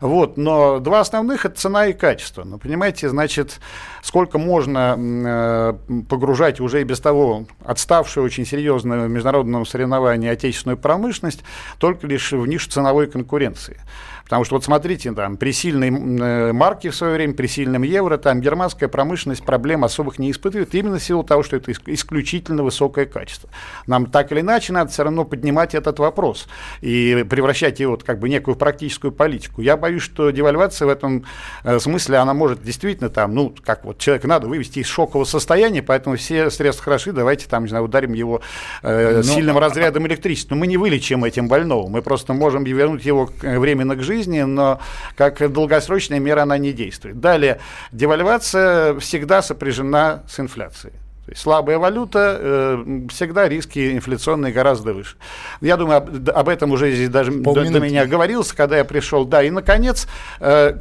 Вот, 0.00 0.36
но 0.36 0.78
два 0.78 1.00
основных– 1.00 1.44
это 1.46 1.58
цена 1.58 1.86
и 1.86 1.92
качество. 1.92 2.44
Ну, 2.44 2.58
понимаете, 2.58 3.08
значит, 3.08 3.60
сколько 4.02 4.38
можно 4.38 4.96
э, 4.98 6.02
погружать 6.08 6.60
уже 6.60 6.80
и 6.80 6.84
без 6.84 7.00
того 7.00 7.46
отставшую 7.64 8.24
очень 8.24 8.46
серьезно 8.46 9.04
в 9.06 9.08
международном 9.08 9.66
соревновании 9.66 10.28
отечественную 10.28 10.78
промышленность 10.78 11.42
только 11.78 12.06
лишь 12.06 12.32
в 12.32 12.46
нишу 12.46 12.70
ценовой 12.70 13.06
конкуренции. 13.06 13.80
Потому 14.24 14.44
что 14.44 14.54
вот 14.54 14.64
смотрите, 14.64 15.12
там, 15.12 15.36
при 15.36 15.52
сильной 15.52 15.88
э, 15.88 16.52
марке 16.52 16.90
в 16.90 16.96
свое 16.96 17.14
время, 17.14 17.34
при 17.34 17.46
сильном 17.46 17.82
евро, 17.82 18.16
там 18.16 18.40
германская 18.40 18.88
промышленность 18.88 19.44
проблем 19.44 19.84
особых 19.84 20.18
не 20.18 20.30
испытывает, 20.30 20.74
именно 20.74 20.98
в 20.98 21.02
силу 21.02 21.22
того, 21.24 21.42
что 21.42 21.56
это 21.56 21.72
исключительно 21.72 22.62
высокое 22.62 23.06
качество. 23.06 23.50
Нам 23.86 24.06
так 24.06 24.32
или 24.32 24.40
иначе 24.40 24.72
надо 24.72 24.90
все 24.90 25.04
равно 25.04 25.24
поднимать 25.24 25.74
этот 25.74 25.98
вопрос 25.98 26.46
и 26.80 27.24
превращать 27.28 27.80
его 27.80 27.92
вот, 27.92 28.04
как 28.04 28.18
бы 28.18 28.28
некую 28.28 28.56
практическую 28.56 29.12
политику. 29.12 29.60
Я 29.60 29.76
боюсь, 29.76 30.02
что 30.02 30.30
девальвация 30.30 30.86
в 30.86 30.88
этом 30.88 31.24
э, 31.64 31.78
смысле, 31.78 32.18
она 32.18 32.34
может 32.34 32.62
действительно 32.62 33.10
там, 33.10 33.34
ну, 33.34 33.54
как 33.64 33.84
вот 33.84 33.98
человека 33.98 34.28
надо 34.28 34.48
вывести 34.48 34.80
из 34.80 34.86
шокового 34.86 35.24
состояния, 35.24 35.82
поэтому 35.82 36.16
все 36.16 36.50
средства 36.50 36.84
хороши, 36.84 37.12
давайте 37.12 37.48
там, 37.48 37.64
не 37.64 37.68
знаю, 37.68 37.84
ударим 37.84 38.12
его 38.12 38.40
э, 38.82 39.16
Но... 39.16 39.22
сильным 39.22 39.58
разрядом 39.58 40.06
электричества. 40.06 40.54
Но 40.54 40.60
мы 40.60 40.66
не 40.66 40.76
вылечим 40.76 41.24
этим 41.24 41.48
больного, 41.48 41.88
мы 41.88 42.02
просто 42.02 42.32
можем 42.32 42.64
вернуть 42.64 43.04
его 43.04 43.30
э, 43.42 43.58
временно 43.58 43.96
к 43.96 44.02
жизни, 44.02 44.11
жизни, 44.12 44.42
но 44.42 44.78
как 45.16 45.52
долгосрочная 45.52 46.20
мера 46.20 46.42
она 46.42 46.58
не 46.58 46.72
действует. 46.72 47.20
Далее, 47.20 47.58
девальвация 47.92 48.94
всегда 48.98 49.42
сопряжена 49.42 50.22
с 50.28 50.38
инфляцией. 50.40 50.94
То 51.24 51.30
есть 51.30 51.42
слабая 51.42 51.78
валюта, 51.78 52.36
э, 52.40 53.06
всегда 53.08 53.48
риски 53.48 53.92
инфляционные 53.92 54.52
гораздо 54.52 54.92
выше. 54.92 55.14
Я 55.60 55.76
думаю, 55.76 55.98
об, 55.98 56.30
об 56.30 56.48
этом 56.48 56.72
уже 56.72 56.90
здесь 56.90 57.10
даже 57.10 57.30
до, 57.30 57.54
до 57.54 57.78
меня 57.78 58.06
говорилось, 58.06 58.52
когда 58.52 58.76
я 58.76 58.84
пришел. 58.84 59.24
Да, 59.24 59.40
и, 59.40 59.50
наконец, 59.50 60.08
э, 60.40 60.76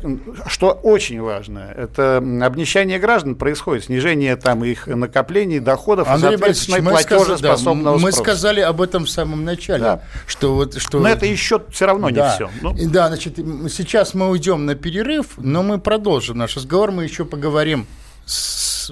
что 0.47 0.71
очень 0.71 1.21
важно, 1.21 1.71
это 1.77 2.17
обнищание 2.17 2.97
граждан 2.97 3.35
происходит, 3.35 3.83
снижение 3.83 4.35
там 4.35 4.65
их 4.65 4.87
накоплений, 4.87 5.59
доходов, 5.59 6.07
Андрей 6.07 6.31
соответственно, 6.31 6.89
платежеспособного 6.89 7.97
да, 7.99 8.03
Мы 8.03 8.11
сказали 8.11 8.61
об 8.61 8.81
этом 8.81 9.05
в 9.05 9.11
самом 9.11 9.45
начале. 9.45 9.83
Да. 9.83 10.01
Что 10.25 10.55
вот, 10.55 10.81
что... 10.81 10.99
Но 10.99 11.09
это 11.09 11.27
еще 11.27 11.61
все 11.69 11.85
равно 11.85 12.09
да. 12.09 12.29
не 12.29 12.33
все. 12.33 12.49
Ну. 12.63 12.75
Да, 12.89 13.09
значит, 13.09 13.35
сейчас 13.35 14.15
мы 14.15 14.27
уйдем 14.29 14.65
на 14.65 14.73
перерыв, 14.73 15.37
но 15.37 15.61
мы 15.61 15.79
продолжим 15.79 16.39
наш 16.39 16.55
разговор, 16.55 16.89
мы 16.89 17.03
еще 17.03 17.25
поговорим 17.25 17.85
с 18.25 18.91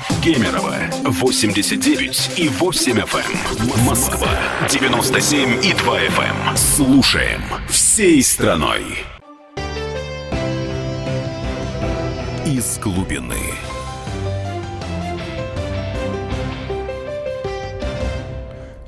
Кемерово 0.23 0.75
89 1.03 2.37
и 2.37 2.47
8 2.47 2.99
FM. 2.99 3.87
Москва 3.87 4.29
97 4.69 5.65
и 5.65 5.73
2 5.73 5.99
FM. 5.99 6.55
Слушаем 6.55 7.41
всей 7.67 8.21
страной. 8.21 8.83
Из 12.45 12.77
глубины. 12.77 13.33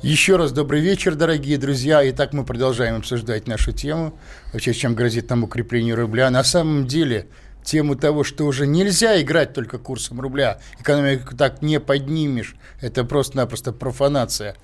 Еще 0.02 0.36
раз 0.36 0.52
добрый 0.52 0.82
вечер, 0.82 1.16
дорогие 1.16 1.58
друзья. 1.58 2.08
Итак, 2.10 2.32
мы 2.32 2.44
продолжаем 2.44 2.98
обсуждать 2.98 3.48
нашу 3.48 3.72
тему, 3.72 4.16
вообще 4.52 4.72
чем 4.72 4.94
грозит 4.94 5.28
нам 5.30 5.42
укрепление 5.42 5.94
рубля. 5.94 6.30
На 6.30 6.44
самом 6.44 6.86
деле, 6.86 7.26
тему 7.64 7.96
того, 7.96 8.24
что 8.24 8.44
уже 8.44 8.66
нельзя 8.66 9.20
играть 9.20 9.52
только 9.52 9.78
курсом 9.78 10.20
рубля. 10.20 10.60
Экономику 10.78 11.36
так 11.36 11.62
не 11.62 11.80
поднимешь. 11.80 12.54
Это 12.80 13.04
просто-напросто 13.04 13.72
профанация. 13.72 14.56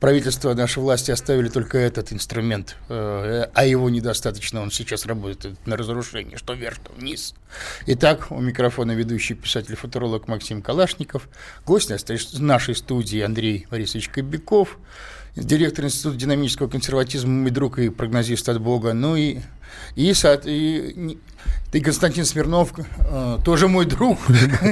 Правительство, 0.00 0.52
наши 0.54 0.80
власти 0.80 1.10
оставили 1.10 1.48
только 1.48 1.78
этот 1.78 2.12
инструмент, 2.12 2.76
э, 2.88 3.46
а 3.54 3.64
его 3.64 3.88
недостаточно. 3.88 4.60
Он 4.60 4.70
сейчас 4.70 5.06
работает 5.06 5.56
на 5.66 5.76
разрушение, 5.76 6.36
что 6.36 6.54
вверх, 6.54 6.76
что 6.76 6.92
вниз. 6.92 7.34
Итак, 7.86 8.26
у 8.30 8.40
микрофона 8.40 8.92
ведущий 8.92 9.34
писатель-футуролог 9.34 10.28
Максим 10.28 10.62
Калашников, 10.62 11.28
гость 11.64 11.90
нашей 12.38 12.74
студии 12.74 13.20
Андрей 13.20 13.66
Борисович 13.70 14.08
Кобяков, 14.08 14.78
директор 15.36 15.84
Института 15.84 16.16
динамического 16.16 16.68
консерватизма, 16.68 17.30
мой 17.30 17.50
друг 17.50 17.78
и 17.78 17.88
прогнозист 17.88 18.48
от 18.48 18.60
Бога, 18.60 18.92
ну 18.92 19.16
и, 19.16 19.38
и, 19.94 20.12
и 20.12 21.18
ты, 21.70 21.80
Константин 21.80 22.24
Смирнов, 22.24 22.72
э, 22.76 23.38
тоже 23.44 23.68
мой 23.68 23.84
друг, 23.86 24.18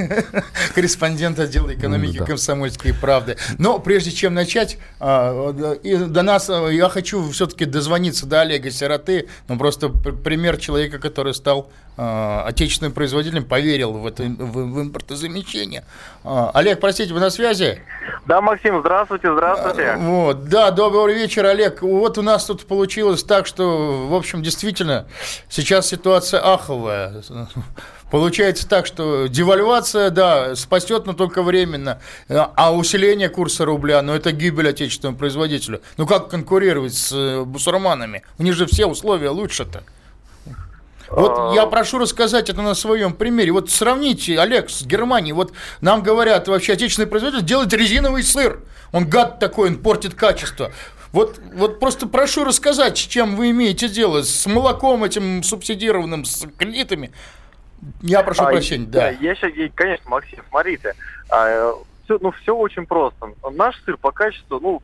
корреспондент 0.75 1.39
отдела 1.39 1.73
экономики 1.73 2.17
да. 2.19 2.25
комсомольской 2.25 2.93
правды. 2.93 3.37
Но 3.57 3.79
прежде 3.79 4.11
чем 4.11 4.33
начать, 4.33 4.77
э, 4.99 5.75
и 5.81 5.95
до 5.95 6.23
нас 6.23 6.49
э, 6.49 6.73
я 6.73 6.89
хочу 6.89 7.29
все-таки 7.29 7.63
дозвониться 7.63 8.25
до 8.25 8.41
Олега 8.41 8.69
Сироты, 8.69 9.29
ну 9.47 9.57
просто 9.57 9.89
пример 9.89 10.57
человека, 10.57 10.99
который 10.99 11.33
стал 11.33 11.69
отечественным 12.01 12.93
производителем, 12.93 13.43
поверил 13.43 13.91
в 13.91 14.07
это 14.07 14.23
в, 14.23 14.53
в 14.53 14.81
импортозамещение. 14.81 15.83
Олег, 16.23 16.79
простите, 16.79 17.13
вы 17.13 17.19
на 17.19 17.29
связи? 17.29 17.81
Да, 18.25 18.39
Максим, 18.39 18.79
здравствуйте, 18.79 19.33
здравствуйте. 19.33 19.95
Вот, 19.97 20.47
да, 20.47 20.71
добрый 20.71 21.13
вечер, 21.13 21.45
Олег. 21.45 21.81
Вот 21.81 22.17
у 22.17 22.21
нас 22.21 22.45
тут 22.45 22.65
получилось 22.65 23.23
так, 23.23 23.45
что, 23.45 24.07
в 24.07 24.15
общем, 24.15 24.41
действительно, 24.41 25.07
сейчас 25.49 25.87
ситуация 25.87 26.39
аховая 26.39 26.58
новое. 26.67 27.21
Получается 28.11 28.67
так, 28.67 28.85
что 28.85 29.27
девальвация, 29.27 30.09
да, 30.09 30.55
спасет, 30.55 31.05
но 31.05 31.13
только 31.13 31.43
временно, 31.43 32.01
а 32.27 32.73
усиление 32.73 33.29
курса 33.29 33.65
рубля, 33.65 34.01
ну 34.01 34.13
это 34.13 34.31
гибель 34.31 34.69
отечественному 34.69 35.17
производителю. 35.17 35.81
Ну 35.97 36.07
как 36.07 36.29
конкурировать 36.29 36.95
с 36.95 37.11
э, 37.13 37.43
бусурманами? 37.43 38.23
У 38.39 38.43
них 38.43 38.55
же 38.55 38.65
все 38.65 38.87
условия 38.87 39.29
лучше-то. 39.29 39.83
Вот 41.09 41.33
а. 41.37 41.53
я 41.53 41.65
прошу 41.65 41.99
рассказать 41.99 42.49
это 42.49 42.61
на 42.61 42.75
своем 42.75 43.13
примере. 43.13 43.51
Вот 43.51 43.69
сравните, 43.69 44.39
Олег, 44.39 44.69
с 44.69 44.83
Германией. 44.83 45.33
Вот 45.33 45.53
нам 45.81 46.03
говорят, 46.03 46.47
вообще 46.47 46.73
отечественный 46.73 47.07
производитель 47.07 47.45
делает 47.45 47.73
резиновый 47.73 48.23
сыр. 48.23 48.61
Он 48.91 49.07
гад 49.07 49.39
такой, 49.39 49.69
он 49.69 49.77
портит 49.77 50.13
качество. 50.13 50.71
Вот, 51.11 51.39
вот 51.53 51.79
просто 51.79 52.07
прошу 52.07 52.43
рассказать, 52.43 52.97
с 52.97 53.01
чем 53.01 53.35
вы 53.35 53.51
имеете 53.51 53.89
дело, 53.89 54.21
с 54.21 54.45
молоком 54.45 55.03
этим 55.03 55.41
субсидированным, 55.41 56.25
с 56.25 56.47
кредитами. 56.57 57.11
Я 58.01 58.23
прошу 58.23 58.43
а, 58.43 58.47
прощения, 58.47 58.85
да. 58.85 59.09
Я 59.09 59.35
сейчас, 59.35 59.51
конечно, 59.73 60.09
Максим, 60.09 60.39
смотрите, 60.49 60.93
а, 61.29 61.73
все, 62.03 62.19
ну, 62.21 62.31
все 62.31 62.55
очень 62.55 62.85
просто. 62.85 63.33
Наш 63.51 63.81
сыр 63.83 63.97
по 63.97 64.11
качеству, 64.11 64.59
ну, 64.59 64.81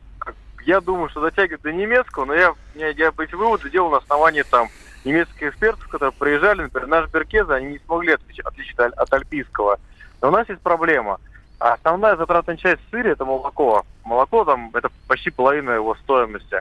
я 0.64 0.80
думаю, 0.80 1.08
что 1.10 1.20
дотягивает 1.20 1.62
до 1.62 1.72
немецкого, 1.72 2.24
но 2.24 2.34
я, 2.34 2.54
я, 2.74 2.88
я 2.88 3.12
эти 3.16 3.34
выводы 3.34 3.70
делал 3.70 3.90
на 3.90 3.98
основании 3.98 4.42
там 4.42 4.68
немецких 5.04 5.50
экспертов, 5.50 5.86
которые 5.88 6.12
приезжали, 6.12 6.62
например, 6.62 6.88
наш 6.88 7.10
Беркеза, 7.10 7.54
они 7.54 7.72
не 7.72 7.78
смогли 7.86 8.14
отличить, 8.14 8.44
отличить 8.44 8.78
от, 8.78 8.94
от 8.94 9.12
альпийского. 9.12 9.78
Но 10.20 10.28
у 10.28 10.30
нас 10.32 10.48
есть 10.48 10.62
проблема– 10.62 11.20
основная 11.58 12.16
затратная 12.16 12.56
часть 12.56 12.80
в 12.86 12.90
сыре– 12.90 13.10
это 13.12 13.24
молоко. 13.24 13.84
Молоко 14.06 14.44
там– 14.44 14.70
это 14.74 14.88
почти 15.08 15.30
половина 15.30 15.72
его 15.72 15.96
стоимости. 15.96 16.60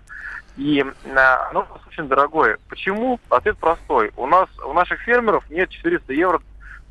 И 0.57 0.83
а, 1.15 1.49
оно 1.51 1.67
очень 1.87 2.07
дорогое. 2.07 2.57
Почему? 2.69 3.19
Ответ 3.29 3.57
простой. 3.59 4.11
У 4.17 4.25
нас 4.25 4.49
у 4.65 4.73
наших 4.73 4.99
фермеров 5.01 5.47
нет 5.51 5.69
400 5.69 6.11
евро 6.13 6.41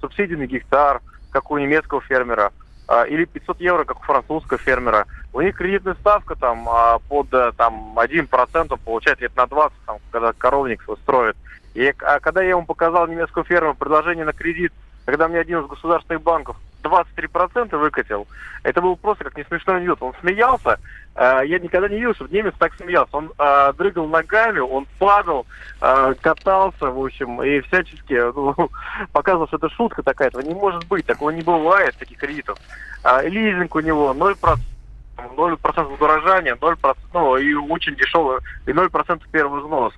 субсидий 0.00 0.36
на 0.36 0.46
гектар, 0.46 1.00
как 1.30 1.50
у 1.50 1.58
немецкого 1.58 2.00
фермера, 2.02 2.52
а, 2.86 3.02
или 3.02 3.24
500 3.24 3.60
евро, 3.60 3.84
как 3.84 3.98
у 3.98 4.04
французского 4.04 4.58
фермера. 4.58 5.06
У 5.32 5.40
них 5.40 5.56
кредитная 5.56 5.94
ставка 5.94 6.36
там 6.36 6.68
а, 6.68 7.00
под 7.00 7.30
там, 7.56 7.98
1% 7.98 8.78
получает 8.84 9.20
лет 9.20 9.34
на 9.34 9.46
20, 9.46 9.76
там, 9.86 9.98
когда 10.12 10.32
коровник 10.32 10.84
строит. 11.02 11.36
И 11.74 11.92
а 11.98 12.20
когда 12.20 12.42
я 12.42 12.50
ему 12.50 12.64
показал 12.64 13.08
немецкому 13.08 13.44
фермеру 13.44 13.74
предложение 13.74 14.24
на 14.24 14.32
кредит, 14.32 14.72
когда 15.04 15.26
мне 15.26 15.40
один 15.40 15.62
из 15.62 15.66
государственных 15.66 16.22
банков 16.22 16.56
23% 16.84 17.76
выкатил. 17.76 18.26
Это 18.62 18.80
было 18.80 18.94
просто 18.94 19.24
как 19.24 19.36
не 19.36 19.44
смешно 19.44 19.74
анекдот. 19.74 20.02
Он 20.02 20.14
смеялся. 20.20 20.78
Э, 21.14 21.42
я 21.44 21.58
никогда 21.58 21.88
не 21.88 21.96
видел, 21.96 22.14
чтобы 22.14 22.34
немец 22.34 22.54
так 22.58 22.74
смеялся. 22.74 23.16
Он 23.16 23.32
э, 23.38 23.72
дрыгал 23.76 24.06
ногами, 24.06 24.58
он 24.58 24.86
падал, 24.98 25.46
э, 25.80 26.14
катался, 26.20 26.90
в 26.90 27.04
общем, 27.04 27.42
и 27.42 27.60
всячески 27.60 28.14
ну, 28.34 28.70
показывал, 29.12 29.46
что 29.48 29.56
это 29.56 29.68
шутка 29.70 30.02
такая. 30.02 30.28
Этого 30.28 30.42
не 30.42 30.54
может 30.54 30.86
быть, 30.86 31.06
такого 31.06 31.30
не 31.30 31.42
бывает, 31.42 31.96
таких 31.98 32.18
кредитов. 32.18 32.58
Лизинг 33.24 33.74
у 33.74 33.80
него 33.80 34.14
0%. 34.14 34.58
0% 35.16 35.94
удорожания, 35.94 36.56
0%, 36.56 36.96
ну, 37.12 37.36
и 37.36 37.54
очень 37.54 37.94
дешевый, 37.94 38.40
и 38.66 38.70
0% 38.70 39.22
первый 39.30 39.62
взнос. 39.62 39.94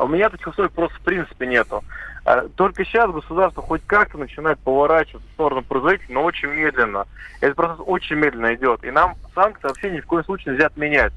А 0.00 0.04
у 0.04 0.08
меня 0.08 0.30
таких 0.30 0.46
условий 0.46 0.70
просто 0.70 0.96
в 0.96 1.02
принципе 1.02 1.46
нету. 1.46 1.84
А 2.24 2.48
только 2.56 2.86
сейчас 2.86 3.10
государство 3.10 3.62
хоть 3.62 3.82
как-то 3.86 4.16
начинает 4.16 4.58
поворачивать 4.60 5.22
в 5.22 5.32
сторону 5.34 5.62
производителей, 5.62 6.14
но 6.14 6.24
очень 6.24 6.48
медленно. 6.48 7.06
Этот 7.42 7.56
процесс 7.56 7.84
очень 7.86 8.16
медленно 8.16 8.54
идет. 8.54 8.82
И 8.82 8.90
нам 8.90 9.16
санкции 9.34 9.68
вообще 9.68 9.90
ни 9.90 10.00
в 10.00 10.06
коем 10.06 10.24
случае 10.24 10.54
нельзя 10.54 10.68
отменять. 10.68 11.12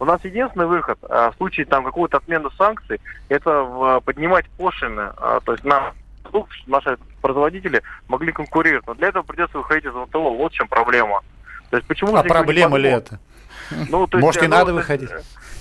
У 0.00 0.04
нас 0.04 0.24
единственный 0.24 0.66
выход 0.66 0.98
а, 1.08 1.30
в 1.30 1.36
случае 1.36 1.66
там 1.66 1.84
какого-то 1.84 2.16
отмены 2.16 2.48
санкций, 2.58 3.00
это 3.28 4.00
поднимать 4.04 4.46
пошлины, 4.58 5.12
а, 5.16 5.38
то 5.44 5.52
есть 5.52 5.62
на 5.62 5.92
чтобы 6.28 6.48
наши 6.66 6.98
производители 7.22 7.82
могли 8.08 8.32
конкурировать. 8.32 8.84
Но 8.88 8.94
для 8.94 9.08
этого 9.08 9.22
придется 9.22 9.58
выходить 9.58 9.84
из 9.84 9.92
ВТО. 9.92 10.18
Вот 10.18 10.50
в 10.50 10.56
чем 10.56 10.66
проблема. 10.66 11.20
То 11.70 11.76
есть 11.76 11.86
почему 11.86 12.16
а 12.16 12.24
проблема 12.24 12.78
ли 12.78 12.90
это? 12.90 13.20
Ну, 13.88 14.06
то 14.06 14.18
есть, 14.18 14.24
Может, 14.24 14.42
и 14.42 14.48
ну, 14.48 14.56
надо 14.56 14.74
выходить? 14.74 15.10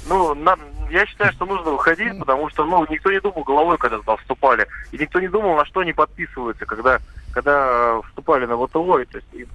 Ну, 0.07 0.33
на, 0.35 0.57
я 0.89 1.05
считаю, 1.05 1.31
что 1.33 1.45
нужно 1.45 1.71
выходить, 1.71 2.17
потому 2.19 2.49
что, 2.49 2.65
ну, 2.65 2.85
никто 2.89 3.11
не 3.11 3.19
думал 3.19 3.43
головой, 3.43 3.77
когда 3.77 3.97
туда 3.97 4.17
вступали. 4.17 4.67
И 4.91 4.97
никто 4.97 5.19
не 5.19 5.27
думал, 5.27 5.55
на 5.55 5.65
что 5.65 5.79
они 5.79 5.93
подписываются, 5.93 6.65
когда, 6.65 6.99
когда 7.33 8.01
вступали 8.01 8.45
на 8.45 8.57
ВТО. 8.57 8.99
И, 8.99 9.05
то 9.05 9.17
есть, 9.17 9.27
и, 9.33 9.47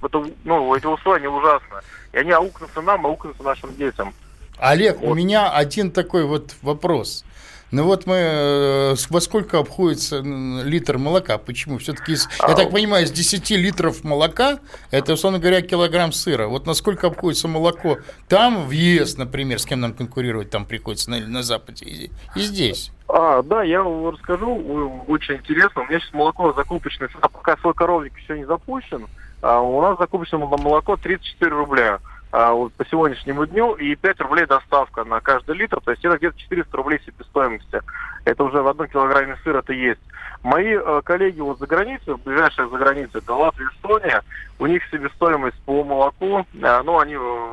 ну, 0.43 0.75
эти 0.75 0.85
условия 0.85 1.29
ужасны. 1.29 1.77
И 2.13 2.17
они 2.17 2.31
аукнутся 2.31 2.81
нам, 2.81 3.05
аукнутся 3.05 3.43
нашим 3.43 3.75
детям. 3.75 4.13
Олег, 4.57 4.99
вот. 4.99 5.11
у 5.11 5.15
меня 5.15 5.51
один 5.51 5.91
такой 5.91 6.25
вот 6.25 6.55
вопрос. 6.61 7.23
Ну 7.71 7.83
вот 7.83 8.07
мы, 8.07 8.15
э, 8.15 8.95
во 9.09 9.21
сколько 9.21 9.59
обходится 9.59 10.21
литр 10.21 10.97
молока? 10.97 11.37
Почему? 11.37 11.77
Все-таки, 11.77 12.15
я 12.41 12.55
так 12.55 12.71
понимаю, 12.71 13.05
из 13.05 13.11
10 13.11 13.51
литров 13.51 14.03
молока, 14.03 14.59
это, 14.89 15.13
условно 15.13 15.37
говоря, 15.37 15.61
килограмм 15.61 16.11
сыра. 16.11 16.47
Вот 16.47 16.65
насколько 16.65 17.07
обходится 17.07 17.47
молоко 17.47 17.99
там, 18.27 18.65
в 18.65 18.71
ЕС, 18.71 19.17
например, 19.17 19.59
с 19.59 19.65
кем 19.65 19.81
нам 19.81 19.93
конкурировать 19.93 20.49
там 20.49 20.65
приходится 20.65 21.11
на, 21.11 21.19
на 21.19 21.43
Западе 21.43 21.85
и, 21.85 22.11
и 22.35 22.41
здесь? 22.41 22.91
А, 23.07 23.43
да, 23.43 23.61
я 23.61 23.83
вам 23.83 24.09
расскажу, 24.09 25.03
очень 25.07 25.35
интересно. 25.35 25.83
У 25.83 25.85
меня 25.85 25.99
сейчас 25.99 26.13
молоко 26.13 26.53
закупочное, 26.53 27.09
пока 27.21 27.55
свой 27.57 27.75
коровник 27.75 28.17
еще 28.17 28.37
не 28.37 28.45
запущен, 28.45 29.05
а 29.41 29.61
у 29.61 29.79
нас 29.81 29.97
закупочное 29.99 30.39
молоко 30.39 30.95
34 30.95 31.51
рубля 31.51 31.99
а, 32.31 32.53
вот 32.53 32.73
по 32.73 32.85
сегодняшнему 32.85 33.45
дню, 33.45 33.73
и 33.73 33.95
5 33.95 34.21
рублей 34.21 34.45
доставка 34.45 35.03
на 35.03 35.19
каждый 35.19 35.55
литр, 35.55 35.79
то 35.81 35.91
есть 35.91 36.05
это 36.05 36.17
где-то 36.17 36.37
400 36.37 36.77
рублей 36.77 37.01
себестоимости. 37.05 37.81
Это 38.25 38.43
уже 38.43 38.61
в 38.61 38.67
одном 38.67 38.87
килограмме 38.87 39.35
сыра 39.43 39.59
это 39.59 39.73
есть. 39.73 40.01
Мои 40.43 40.75
э, 40.75 41.01
коллеги 41.03 41.41
вот 41.41 41.57
за 41.59 41.65
границей, 41.65 42.15
ближайшие 42.23 42.69
за 42.69 42.77
границей, 42.77 43.19
это 43.21 43.33
Латвия, 43.33 43.67
Эстония, 43.75 44.21
у 44.59 44.67
них 44.67 44.83
себестоимость 44.91 45.59
по 45.65 45.83
молоку, 45.83 46.45
э, 46.53 46.81
ну, 46.83 46.99
они 46.99 47.15
э, 47.15 47.49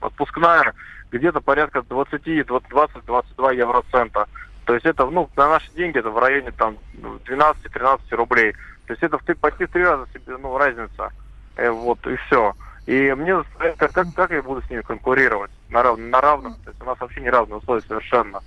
отпускная 0.00 0.74
где-то 1.10 1.40
порядка 1.40 1.80
20-22 1.80 3.56
евроцента. 3.56 4.26
То 4.64 4.74
есть 4.74 4.86
это, 4.86 5.06
ну, 5.06 5.28
на 5.36 5.48
наши 5.48 5.70
деньги 5.72 5.98
это 5.98 6.10
в 6.10 6.18
районе 6.18 6.52
там 6.52 6.76
12-13 7.24 8.14
рублей. 8.14 8.52
То 8.86 8.92
есть 8.92 9.02
это 9.02 9.18
в, 9.18 9.24
почти 9.40 9.66
в 9.66 9.70
три 9.70 9.84
раза 9.84 10.06
себе, 10.14 10.36
ну, 10.36 10.56
разница. 10.56 11.12
Э, 11.56 11.70
вот, 11.70 12.06
и 12.06 12.14
все. 12.26 12.54
И 12.86 13.12
мне 13.14 13.42
как, 13.76 13.92
как, 13.92 14.06
как 14.14 14.30
я 14.30 14.42
буду 14.42 14.62
с 14.62 14.70
ними 14.70 14.80
конкурировать 14.80 15.50
на, 15.68 15.82
рав, 15.82 15.98
на 15.98 16.20
равных? 16.20 16.56
То 16.64 16.70
есть 16.70 16.82
у 16.82 16.84
нас 16.84 16.98
вообще 16.98 17.20
не 17.20 17.30
равные 17.30 17.58
условия 17.58 17.82
совершенно. 17.86 18.40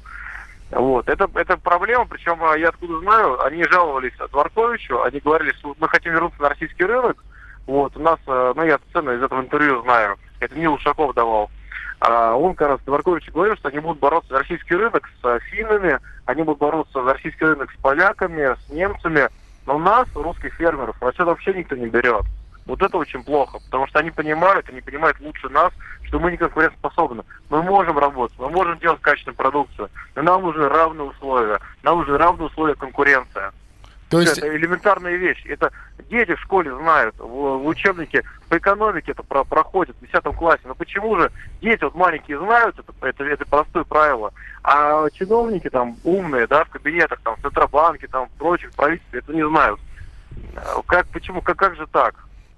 Вот. 0.71 1.07
Это, 1.07 1.29
это 1.35 1.57
проблема, 1.57 2.05
причем 2.05 2.43
а, 2.43 2.57
я 2.57 2.69
откуда 2.69 2.99
знаю, 2.99 3.43
они 3.45 3.63
жаловались 3.65 4.13
Дворковичу, 4.31 5.03
они 5.03 5.19
говорили, 5.19 5.53
что 5.53 5.75
мы 5.79 5.87
хотим 5.87 6.13
вернуться 6.13 6.41
на 6.41 6.49
российский 6.49 6.83
рынок. 6.83 7.23
Вот, 7.67 7.95
у 7.95 7.99
нас, 7.99 8.19
э, 8.27 8.53
ну 8.55 8.63
я 8.63 8.79
цену 8.91 9.15
из 9.15 9.23
этого 9.23 9.39
интервью 9.39 9.81
знаю, 9.83 10.17
это 10.39 10.57
Нил 10.59 10.73
Ушаков 10.73 11.13
давал. 11.13 11.49
А 11.99 12.35
он 12.35 12.55
как 12.55 12.67
раз 12.67 12.81
Дворкович 12.81 13.31
говорил, 13.31 13.55
что 13.55 13.69
они 13.69 13.79
будут 13.79 13.99
бороться 13.99 14.33
за 14.33 14.39
российский 14.39 14.75
рынок 14.75 15.09
с 15.21 15.39
финнами, 15.51 15.99
они 16.25 16.43
будут 16.43 16.59
бороться 16.59 17.01
за 17.01 17.13
российский 17.13 17.45
рынок 17.45 17.71
с 17.71 17.81
поляками, 17.81 18.55
с 18.65 18.69
немцами. 18.69 19.29
Но 19.65 19.77
нас, 19.77 20.07
русских 20.13 20.53
фермеров, 20.55 20.97
в 20.99 21.05
расчет 21.05 21.25
вообще 21.25 21.53
никто 21.53 21.77
не 21.77 21.87
берет. 21.87 22.25
Вот 22.65 22.81
это 22.81 22.97
очень 22.97 23.23
плохо, 23.23 23.59
потому 23.65 23.87
что 23.87 23.99
они 23.99 24.11
понимают, 24.11 24.69
они 24.69 24.81
понимают 24.81 25.19
лучше 25.19 25.49
нас, 25.49 25.71
что 26.03 26.19
мы 26.19 26.31
не 26.31 26.37
конкурентоспособны. 26.37 27.23
Мы 27.49 27.61
можем 27.61 27.97
работать, 27.97 28.37
мы 28.39 28.49
можем 28.49 28.79
делать 28.79 29.01
качественную 29.01 29.35
продукцию, 29.35 29.89
но 30.15 30.21
нам 30.21 30.43
нужны 30.43 30.69
равные 30.69 31.09
условия, 31.09 31.59
нам 31.83 31.97
нужны 31.97 32.17
равные 32.17 32.47
условия 32.47 32.75
конкуренции. 32.75 33.51
То 34.13 34.21
есть... 34.21 34.37
Это 34.37 34.55
элементарная 34.55 35.15
вещь. 35.15 35.43
Это 35.47 35.71
дети 36.07 36.35
в 36.35 36.39
школе 36.39 36.71
знают, 36.75 37.15
в, 37.17 37.23
в 37.25 37.65
учебнике 37.65 38.23
по 38.47 38.57
экономике 38.59 39.11
это 39.11 39.23
про, 39.23 39.43
проходит 39.43 39.95
в 39.99 40.05
10 40.05 40.23
классе. 40.37 40.61
Но 40.65 40.75
почему 40.75 41.17
же 41.17 41.31
дети 41.61 41.83
вот 41.83 41.95
маленькие 41.95 42.37
знают, 42.37 42.77
это, 42.77 42.93
это, 43.01 43.23
это 43.23 43.45
простое 43.45 43.83
правило, 43.83 44.31
а 44.63 45.09
чиновники 45.09 45.67
там 45.69 45.97
умные, 46.03 46.45
да, 46.45 46.63
в 46.63 46.69
кабинетах, 46.69 47.19
там, 47.23 47.35
в 47.37 47.41
Центробанке, 47.41 48.07
там, 48.07 48.27
в 48.27 48.31
прочих 48.37 48.71
правительстве 48.73 49.19
это 49.19 49.33
не 49.33 49.47
знают. 49.47 49.79
Как, 50.85 51.07
почему, 51.07 51.41
как, 51.41 51.57
как 51.57 51.75
же 51.75 51.87
так? 51.87 52.13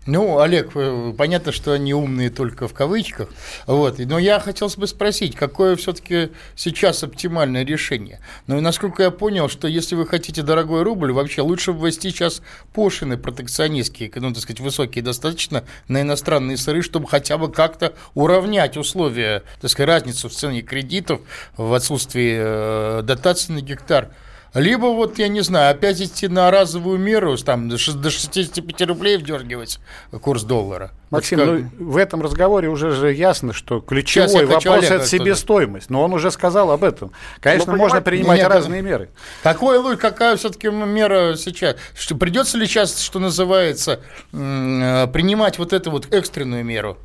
Ну, 0.07 0.39
Олег, 0.39 0.71
э, 0.75 1.13
понятно, 1.17 1.51
что 1.51 1.71
они 1.71 1.95
умные 1.95 2.29
только 2.29 2.67
в 2.67 2.73
кавычках, 2.73 3.29
вот, 3.65 3.97
но 3.97 4.19
я 4.19 4.39
хотел 4.39 4.69
бы 4.77 4.85
спросить, 4.85 5.35
какое 5.35 5.75
все-таки 5.75 6.29
сейчас 6.55 7.03
оптимальное 7.03 7.65
решение? 7.65 8.19
Ну, 8.45 8.59
и 8.59 8.61
насколько 8.61 9.01
я 9.01 9.09
понял, 9.09 9.49
что 9.49 9.67
если 9.67 9.95
вы 9.95 10.05
хотите 10.05 10.43
дорогой 10.43 10.83
рубль, 10.83 11.11
вообще 11.11 11.41
лучше 11.41 11.71
ввести 11.71 12.11
сейчас 12.11 12.43
пошлины 12.73 13.17
протекционистские, 13.17 14.11
ну, 14.15 14.31
так 14.31 14.43
сказать, 14.43 14.59
высокие 14.59 15.03
достаточно 15.03 15.63
на 15.87 16.01
иностранные 16.01 16.57
сыры, 16.57 16.83
чтобы 16.83 17.07
хотя 17.07 17.39
бы 17.39 17.51
как-то 17.51 17.95
уравнять 18.13 18.77
условия, 18.77 19.41
так 19.59 19.71
сказать, 19.71 19.89
разницу 19.89 20.29
в 20.29 20.33
цене 20.33 20.61
кредитов 20.61 21.21
в 21.57 21.73
отсутствии 21.73 22.37
э, 22.37 23.01
дотации 23.01 23.53
на 23.53 23.61
гектар– 23.61 24.09
либо 24.55 24.85
вот, 24.85 25.19
я 25.19 25.27
не 25.27 25.41
знаю, 25.41 25.71
опять 25.71 26.01
идти 26.01 26.29
на 26.29 26.49
разовую 26.49 26.97
меру, 26.97 27.35
там 27.37 27.67
до 27.67 27.77
65 27.77 28.81
рублей 28.87 29.17
вдергивать 29.17 29.79
курс 30.21 30.43
доллара. 30.43 30.91
Максим, 31.11 31.39
вот 31.39 31.45
как... 31.45 31.59
ну, 31.77 31.91
в 31.91 31.97
этом 31.97 32.21
разговоре 32.21 32.69
уже 32.69 32.91
же 32.91 33.11
ясно, 33.11 33.51
что 33.51 33.81
ключевой 33.81 34.45
вопрос– 34.45 34.85
это 34.89 35.05
себестоимость. 35.05 35.89
Но 35.89 36.03
он 36.03 36.13
уже 36.13 36.31
сказал 36.31 36.71
об 36.71 36.85
этом. 36.85 37.11
Конечно, 37.41 37.73
ну, 37.73 37.77
можно 37.77 38.01
принимать 38.01 38.39
нет, 38.39 38.49
разные 38.49 38.81
меры. 38.81 39.09
Какой, 39.43 39.97
какая 39.97 40.37
все-таки 40.37 40.69
мера 40.69 41.35
сейчас? 41.35 41.75
Что, 41.93 42.15
придется 42.15 42.57
ли 42.57 42.65
сейчас, 42.65 43.01
что 43.01 43.19
называется, 43.19 43.99
э, 44.31 45.07
принимать 45.11 45.59
вот 45.59 45.73
эту 45.73 45.91
вот 45.91 46.13
экстренную 46.13 46.63
меру? 46.63 46.97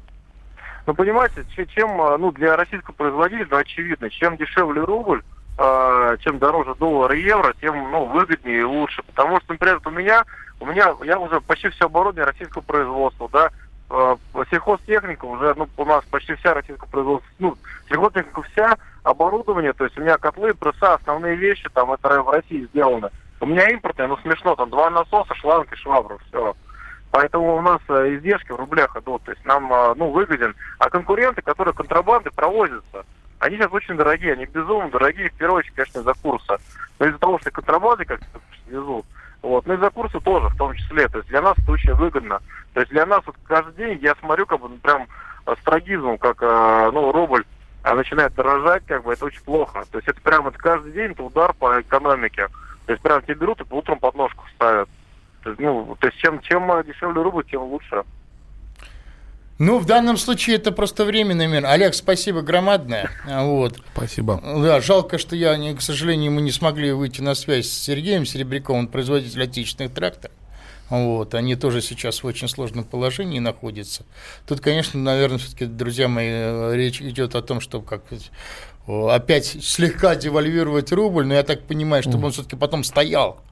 Ну, 0.86 0.94
понимаете, 0.94 1.44
чем, 1.74 1.96
ну, 1.96 2.30
для 2.32 2.56
российского 2.56 2.94
производителя, 2.94 3.48
ну, 3.50 3.56
очевидно, 3.56 4.08
чем 4.08 4.36
дешевле 4.36 4.82
рубль, 4.82 5.22
э, 5.60 6.16
чем 6.20 6.38
дороже 6.38 6.74
доллар 6.76 7.12
и 7.12 7.20
евро, 7.20 7.54
тем 7.60 7.90
ну, 7.90 8.06
выгоднее 8.06 8.60
и 8.60 8.64
лучше. 8.64 9.02
Потому 9.02 9.40
что, 9.40 9.52
например, 9.52 9.80
у 9.84 9.90
меня, 9.90 10.24
у 10.58 10.66
меня 10.66 10.94
я 11.04 11.18
уже 11.18 11.40
почти 11.40 11.68
все 11.68 11.84
оборудование 11.84 12.24
российского 12.24 12.62
производства, 12.62 13.28
да, 13.30 13.50
э, 13.90 14.16
сельхозтехника 14.50 15.26
уже, 15.26 15.54
ну, 15.56 15.68
у 15.76 15.84
нас 15.84 16.02
почти 16.06 16.34
вся 16.36 16.54
российского 16.54 16.88
производства, 16.88 17.30
ну, 17.38 17.56
сельхозтехника 17.88 18.42
вся, 18.42 18.76
оборудование, 19.02 19.74
то 19.74 19.84
есть 19.84 19.98
у 19.98 20.00
меня 20.00 20.16
котлы, 20.16 20.54
пресса, 20.54 20.94
основные 20.94 21.36
вещи, 21.36 21.68
там, 21.74 21.92
это 21.92 22.22
в 22.22 22.30
России 22.30 22.66
сделано. 22.72 23.10
У 23.40 23.46
меня 23.46 23.68
импортное, 23.68 24.08
ну, 24.08 24.16
смешно, 24.18 24.56
там, 24.56 24.70
два 24.70 24.90
насоса, 24.90 25.34
шланг 25.34 25.70
и 25.72 25.76
швабра, 25.76 26.18
все. 26.28 26.54
Поэтому 27.10 27.56
у 27.56 27.60
нас 27.60 27.80
э, 27.88 28.14
издержки 28.14 28.52
в 28.52 28.56
рублях 28.56 28.96
идут, 28.96 29.24
то 29.24 29.32
есть 29.32 29.44
нам, 29.44 29.72
э, 29.72 29.94
ну, 29.96 30.10
выгоден. 30.10 30.54
А 30.78 30.88
конкуренты, 30.88 31.42
которые 31.42 31.74
контрабанды 31.74 32.30
провозятся, 32.30 33.04
они 33.40 33.56
сейчас 33.56 33.72
очень 33.72 33.96
дорогие, 33.96 34.34
они 34.34 34.44
безумно 34.44 34.90
дорогие, 34.90 35.30
в 35.30 35.34
первую 35.34 35.58
очередь, 35.58 35.74
конечно, 35.74 36.00
из-за 36.00 36.14
курса. 36.14 36.58
Но 36.98 37.06
из-за 37.06 37.18
того, 37.18 37.38
что 37.38 37.50
контрабанды 37.50 38.04
как-то 38.04 38.26
везут. 38.66 39.06
Вот. 39.42 39.66
Но 39.66 39.74
из-за 39.74 39.90
курса 39.90 40.20
тоже, 40.20 40.48
в 40.48 40.56
том 40.56 40.74
числе. 40.74 41.08
То 41.08 41.18
есть 41.18 41.30
для 41.30 41.40
нас 41.40 41.56
это 41.58 41.72
очень 41.72 41.94
выгодно. 41.94 42.40
То 42.74 42.80
есть 42.80 42.92
для 42.92 43.06
нас 43.06 43.22
вот 43.26 43.36
каждый 43.44 43.74
день 43.74 43.98
я 44.02 44.14
смотрю 44.16 44.44
как 44.44 44.60
бы 44.60 44.68
ну, 44.68 44.76
прям 44.76 45.06
э, 45.46 45.54
с 45.58 45.64
трагизмом, 45.64 46.18
как 46.18 46.42
э, 46.42 46.90
ну, 46.92 47.10
рубль 47.12 47.44
э, 47.82 47.94
начинает 47.94 48.34
дорожать, 48.34 48.84
как 48.86 49.04
бы 49.04 49.14
это 49.14 49.24
очень 49.24 49.42
плохо. 49.42 49.84
То 49.90 49.96
есть 49.96 50.08
это 50.08 50.20
прям 50.20 50.44
вот 50.44 50.58
каждый 50.58 50.92
день 50.92 51.12
это 51.12 51.22
удар 51.22 51.54
по 51.54 51.80
экономике. 51.80 52.48
То 52.84 52.92
есть 52.92 53.02
прям 53.02 53.22
тебе 53.22 53.36
берут 53.36 53.62
и 53.62 53.64
по 53.64 53.76
утром 53.76 53.98
подножку 53.98 54.44
ставят. 54.54 54.88
То 55.42 55.50
есть, 55.50 55.60
ну, 55.62 55.96
то 55.98 56.08
есть 56.08 56.18
чем, 56.18 56.40
чем 56.40 56.70
дешевле 56.84 57.22
рубль, 57.22 57.44
тем 57.44 57.62
лучше. 57.62 58.04
Ну, 59.60 59.78
в 59.78 59.84
данном 59.84 60.16
случае 60.16 60.56
это 60.56 60.72
просто 60.72 61.04
временный 61.04 61.46
мир. 61.46 61.66
Олег, 61.66 61.94
спасибо 61.94 62.40
громадное. 62.40 63.10
Вот. 63.26 63.78
Спасибо. 63.92 64.40
Да, 64.42 64.80
жалко, 64.80 65.18
что 65.18 65.36
я, 65.36 65.54
к 65.74 65.82
сожалению, 65.82 66.32
мы 66.32 66.40
не 66.40 66.50
смогли 66.50 66.92
выйти 66.92 67.20
на 67.20 67.34
связь 67.34 67.68
с 67.68 67.82
Сергеем 67.82 68.24
Серебряковым, 68.24 68.88
производитель 68.88 69.42
отечественных 69.42 69.92
тракторов. 69.92 70.34
Вот, 70.88 71.34
они 71.34 71.56
тоже 71.56 71.82
сейчас 71.82 72.22
в 72.22 72.26
очень 72.26 72.48
сложном 72.48 72.84
положении 72.84 73.38
находятся. 73.38 74.06
Тут, 74.48 74.60
конечно, 74.60 74.98
наверное, 74.98 75.36
все-таки, 75.36 75.66
друзья 75.66 76.08
мои, 76.08 76.74
речь 76.74 77.02
идет 77.02 77.34
о 77.34 77.42
том, 77.42 77.60
чтобы 77.60 77.84
как 77.84 78.04
опять 78.86 79.44
слегка 79.62 80.16
девальвировать 80.16 80.90
рубль, 80.90 81.26
но 81.26 81.34
я 81.34 81.42
так 81.42 81.64
понимаю, 81.64 82.02
чтобы 82.02 82.24
он 82.24 82.32
все-таки 82.32 82.56
потом 82.56 82.82
стоял 82.82 83.42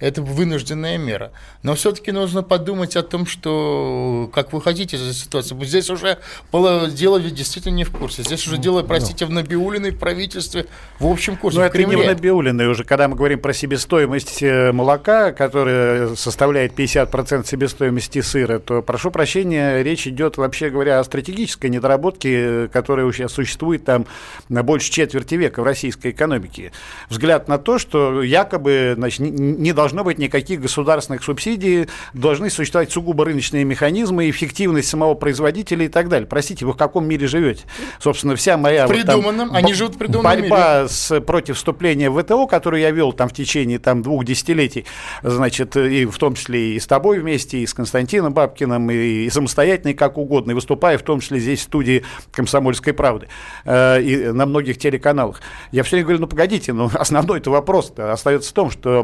это 0.00 0.22
вынужденная 0.22 0.96
мера. 0.96 1.32
Но 1.62 1.74
все-таки 1.74 2.12
нужно 2.12 2.42
подумать 2.42 2.96
о 2.96 3.02
том, 3.02 3.26
что 3.26 4.30
как 4.32 4.52
вы 4.52 4.62
хотите 4.62 4.96
из 4.96 5.02
этой 5.02 5.14
ситуации. 5.14 5.56
Здесь 5.64 5.90
уже 5.90 6.18
дело 6.52 7.20
действительно 7.20 7.74
не 7.74 7.84
в 7.84 7.90
курсе. 7.90 8.22
Здесь 8.22 8.46
уже 8.46 8.58
дело, 8.58 8.82
простите, 8.82 9.26
в 9.26 9.30
Набиулиной 9.30 9.90
в 9.90 9.98
правительстве 9.98 10.66
в 11.00 11.06
общем 11.06 11.36
курсе. 11.36 11.58
Но 11.58 11.64
это 11.64 11.82
не 11.82 11.96
в 11.96 12.06
Набиулиной 12.06 12.68
уже, 12.68 12.84
когда 12.84 13.08
мы 13.08 13.16
говорим 13.16 13.40
про 13.40 13.52
себестоимость 13.52 14.42
э, 14.42 14.72
молока, 14.72 15.32
которая 15.32 16.14
составляет 16.14 16.78
50% 16.78 17.46
себестоимости 17.46 18.20
сыра, 18.20 18.60
то, 18.60 18.82
прошу 18.82 19.10
прощения, 19.10 19.82
речь 19.82 20.06
идет, 20.06 20.36
вообще 20.36 20.70
говоря, 20.70 21.00
о 21.00 21.04
стратегической 21.04 21.70
недоработке, 21.70 22.68
которая 22.68 23.04
уже 23.04 23.28
существует 23.28 23.84
там 23.84 24.06
на 24.48 24.62
больше 24.62 24.92
четверти 24.92 25.34
века 25.34 25.62
в 25.62 25.64
российской 25.64 26.12
экономике. 26.12 26.72
Взгляд 27.10 27.48
на 27.48 27.58
то, 27.58 27.78
что 27.78 28.22
якобы 28.22 28.94
значит, 28.96 29.20
не 29.20 29.72
должно 29.72 29.87
должно 29.88 30.04
быть 30.04 30.18
никаких 30.18 30.60
государственных 30.60 31.22
субсидий, 31.22 31.88
должны 32.12 32.50
существовать 32.50 32.92
сугубо 32.92 33.24
рыночные 33.24 33.64
механизмы, 33.64 34.28
эффективность 34.28 34.86
самого 34.90 35.14
производителя 35.14 35.86
и 35.86 35.88
так 35.88 36.10
далее. 36.10 36.26
Простите, 36.26 36.66
вы 36.66 36.74
в 36.74 36.76
каком 36.76 37.06
мире 37.06 37.26
живете? 37.26 37.64
Собственно, 37.98 38.36
вся 38.36 38.58
моя 38.58 38.86
придуманном, 38.86 39.48
вот, 39.48 39.54
там, 39.54 39.56
они 39.56 39.72
живут 39.72 39.94
в 39.94 39.98
придуманном 39.98 40.42
борьба 40.42 40.76
мире. 40.80 40.88
С, 40.88 41.20
против 41.22 41.56
вступления 41.56 42.10
в 42.10 42.22
ВТО, 42.22 42.46
которую 42.46 42.82
я 42.82 42.90
вел 42.90 43.14
там 43.14 43.30
в 43.30 43.32
течение 43.32 43.78
там, 43.78 44.02
двух 44.02 44.26
десятилетий, 44.26 44.84
значит, 45.22 45.74
и 45.78 46.04
в 46.04 46.18
том 46.18 46.34
числе 46.34 46.74
и 46.74 46.78
с 46.78 46.86
тобой 46.86 47.20
вместе, 47.20 47.60
и 47.60 47.66
с 47.66 47.72
Константином 47.72 48.34
Бабкиным, 48.34 48.90
и, 48.90 49.24
и 49.24 49.30
самостоятельно, 49.30 49.92
и 49.92 49.94
как 49.94 50.18
угодно, 50.18 50.50
и 50.50 50.54
выступая 50.54 50.98
в 50.98 51.02
том 51.02 51.20
числе 51.20 51.38
здесь 51.40 51.60
в 51.60 51.62
студии 51.62 52.04
«Комсомольской 52.30 52.92
правды» 52.92 53.28
э, 53.64 54.02
и 54.02 54.32
на 54.32 54.44
многих 54.44 54.76
телеканалах. 54.76 55.40
Я 55.72 55.82
все 55.82 55.96
время 55.96 56.04
говорю, 56.04 56.20
ну 56.20 56.26
погодите, 56.26 56.74
ну 56.74 56.90
основной-то 56.92 57.50
вопрос 57.50 57.90
остается 57.96 58.50
в 58.50 58.52
том, 58.52 58.70
что 58.70 59.02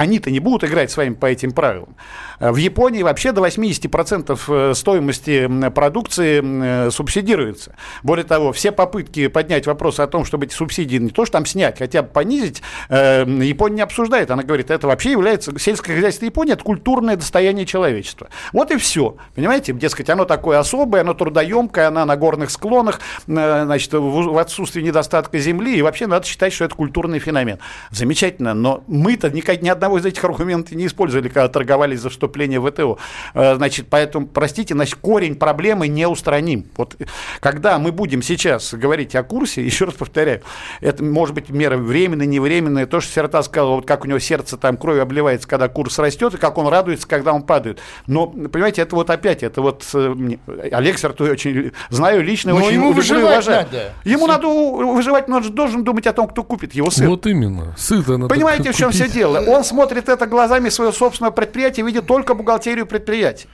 они-то 0.00 0.30
не 0.30 0.40
будут 0.40 0.64
играть 0.64 0.90
с 0.90 0.96
вами 0.96 1.12
по 1.12 1.26
этим 1.26 1.52
правилам. 1.52 1.94
В 2.40 2.56
Японии 2.56 3.02
вообще 3.02 3.32
до 3.32 3.46
80% 3.46 4.40
э, 4.48 4.74
стоимости 4.74 5.46
продукции 5.68 6.40
э, 6.42 6.90
субсидируется. 6.90 7.76
Более 8.02 8.24
того, 8.24 8.52
все 8.52 8.72
попытки 8.72 9.26
поднять 9.26 9.66
вопрос 9.66 10.00
о 10.00 10.06
том, 10.06 10.24
чтобы 10.24 10.46
эти 10.46 10.54
субсидии 10.54 10.96
не 10.96 11.10
то 11.10 11.26
что 11.26 11.34
там 11.34 11.44
снять, 11.44 11.76
хотя 11.76 12.00
бы 12.00 12.08
понизить, 12.08 12.62
э, 12.88 13.26
Япония 13.42 13.76
не 13.76 13.82
обсуждает. 13.82 14.30
Она 14.30 14.42
говорит, 14.42 14.70
это 14.70 14.86
вообще 14.86 15.10
является, 15.10 15.56
сельское 15.58 15.94
хозяйство 15.96 16.24
Японии, 16.24 16.54
это 16.54 16.64
культурное 16.64 17.16
достояние 17.16 17.66
человечества. 17.66 18.30
Вот 18.54 18.70
и 18.70 18.78
все. 18.78 19.16
Понимаете, 19.34 19.74
дескать, 19.74 20.08
оно 20.08 20.24
такое 20.24 20.58
особое, 20.58 21.02
оно 21.02 21.12
трудоемкое, 21.12 21.88
оно 21.88 22.06
на 22.06 22.16
горных 22.16 22.50
склонах, 22.50 23.00
значит, 23.26 23.92
в 23.92 24.38
отсутствии 24.38 24.80
недостатка 24.80 25.38
земли, 25.38 25.76
и 25.76 25.82
вообще 25.82 26.06
надо 26.06 26.24
считать, 26.24 26.54
что 26.54 26.64
это 26.64 26.74
культурный 26.74 27.18
феномен. 27.18 27.58
Замечательно, 27.90 28.54
но 28.54 28.82
мы-то 28.86 29.28
ни, 29.28 29.42
ни 29.62 29.68
одного 29.68 29.89
одного 29.90 29.98
из 29.98 30.06
этих 30.06 30.24
аргументов 30.24 30.72
не 30.72 30.86
использовали, 30.86 31.28
когда 31.28 31.48
торговались 31.48 32.00
за 32.00 32.10
вступление 32.10 32.60
в 32.60 32.70
ВТО. 32.70 32.98
Э, 33.34 33.56
значит, 33.56 33.86
поэтому, 33.90 34.26
простите, 34.26 34.74
значит, 34.74 34.96
корень 34.96 35.34
проблемы 35.34 35.88
не 35.88 36.06
устраним. 36.06 36.66
Вот 36.76 36.96
когда 37.40 37.78
мы 37.78 37.92
будем 37.92 38.22
сейчас 38.22 38.72
говорить 38.74 39.14
о 39.14 39.22
курсе, 39.22 39.64
еще 39.64 39.86
раз 39.86 39.94
повторяю, 39.94 40.42
это 40.80 41.02
может 41.02 41.34
быть 41.34 41.50
мера 41.50 41.76
временная, 41.76 42.26
невременная, 42.26 42.86
то, 42.86 43.00
что 43.00 43.12
Серта 43.12 43.42
сказал, 43.42 43.76
вот 43.76 43.86
как 43.86 44.04
у 44.04 44.08
него 44.08 44.18
сердце 44.18 44.56
там 44.56 44.76
кровью 44.76 45.02
обливается, 45.02 45.48
когда 45.48 45.68
курс 45.68 45.98
растет, 45.98 46.34
и 46.34 46.36
как 46.36 46.58
он 46.58 46.68
радуется, 46.68 47.08
когда 47.08 47.32
он 47.32 47.42
падает. 47.42 47.80
Но, 48.06 48.26
понимаете, 48.26 48.82
это 48.82 48.94
вот 48.94 49.10
опять, 49.10 49.42
это 49.42 49.60
вот 49.60 49.84
э, 49.94 50.36
Олег 50.72 50.98
Серту 50.98 51.24
очень 51.24 51.72
знаю 51.88 52.22
лично, 52.22 52.52
Но 52.52 52.58
очень 52.58 52.74
ему 52.74 52.92
люблю 52.92 53.18
и 53.18 53.22
уважаю. 53.22 53.64
Надо. 53.64 53.92
Ему 54.04 54.26
надо 54.26 54.46
выживать, 54.46 55.28
но 55.28 55.36
он 55.36 55.42
же 55.42 55.50
должен 55.50 55.84
думать 55.84 56.06
о 56.06 56.12
том, 56.12 56.28
кто 56.28 56.42
купит 56.44 56.74
его 56.74 56.90
сыр. 56.90 57.08
Вот 57.08 57.26
именно. 57.26 57.74
Сыр-то 57.76 58.16
надо 58.16 58.34
Понимаете, 58.34 58.72
в 58.72 58.76
чем 58.76 58.90
все 58.90 59.08
дело? 59.08 59.40
Он 59.46 59.64
смотрит 59.80 60.10
это 60.10 60.26
глазами 60.26 60.68
своего 60.68 60.92
собственного 60.92 61.32
предприятия, 61.32 61.82
видит 61.82 62.06
только 62.06 62.34
бухгалтерию 62.34 62.86
предприятия. 62.86 63.48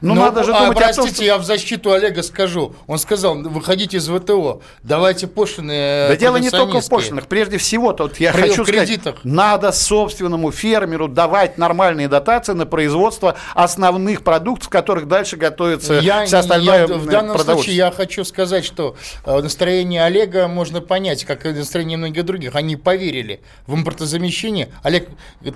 Но, 0.00 0.14
Но 0.14 0.26
надо 0.26 0.44
же 0.44 0.52
а, 0.54 0.60
думать 0.60 0.76
простите, 0.76 1.00
о 1.00 1.04
том, 1.04 1.14
что... 1.14 1.24
я 1.24 1.38
в 1.38 1.44
защиту 1.44 1.90
Олега 1.90 2.22
скажу. 2.22 2.76
Он 2.86 2.98
сказал, 2.98 3.34
выходите 3.34 3.96
из 3.96 4.08
ВТО, 4.08 4.62
давайте 4.84 5.26
пошлины 5.26 6.06
Да 6.08 6.16
дело 6.16 6.36
не 6.36 6.50
только 6.50 6.80
в 6.80 6.88
пошлинах. 6.88 7.26
Прежде 7.26 7.58
всего, 7.58 7.92
тут 7.92 8.20
я 8.20 8.32
При 8.32 8.42
хочу 8.42 8.64
сказать, 8.64 9.00
надо 9.24 9.72
собственному 9.72 10.52
фермеру 10.52 11.08
давать 11.08 11.58
нормальные 11.58 12.06
дотации 12.06 12.52
на 12.52 12.64
производство 12.64 13.36
основных 13.54 14.22
продуктов, 14.22 14.68
которых 14.68 15.08
дальше 15.08 15.36
готовится 15.36 15.94
я, 15.94 16.26
вся 16.26 16.40
остальная 16.40 16.86
я, 16.86 16.94
В 16.94 17.06
данном 17.06 17.36
случае 17.38 17.74
я 17.74 17.90
хочу 17.90 18.24
сказать, 18.24 18.64
что 18.64 18.94
э, 19.24 19.40
настроение 19.40 20.04
Олега 20.04 20.46
можно 20.46 20.80
понять, 20.80 21.24
как 21.24 21.44
и 21.44 21.48
настроение 21.48 21.98
многих 21.98 22.24
других. 22.24 22.54
Они 22.54 22.76
поверили 22.76 23.40
в 23.66 23.74
импортозамещение. 23.74 24.68
Олег, 24.84 25.08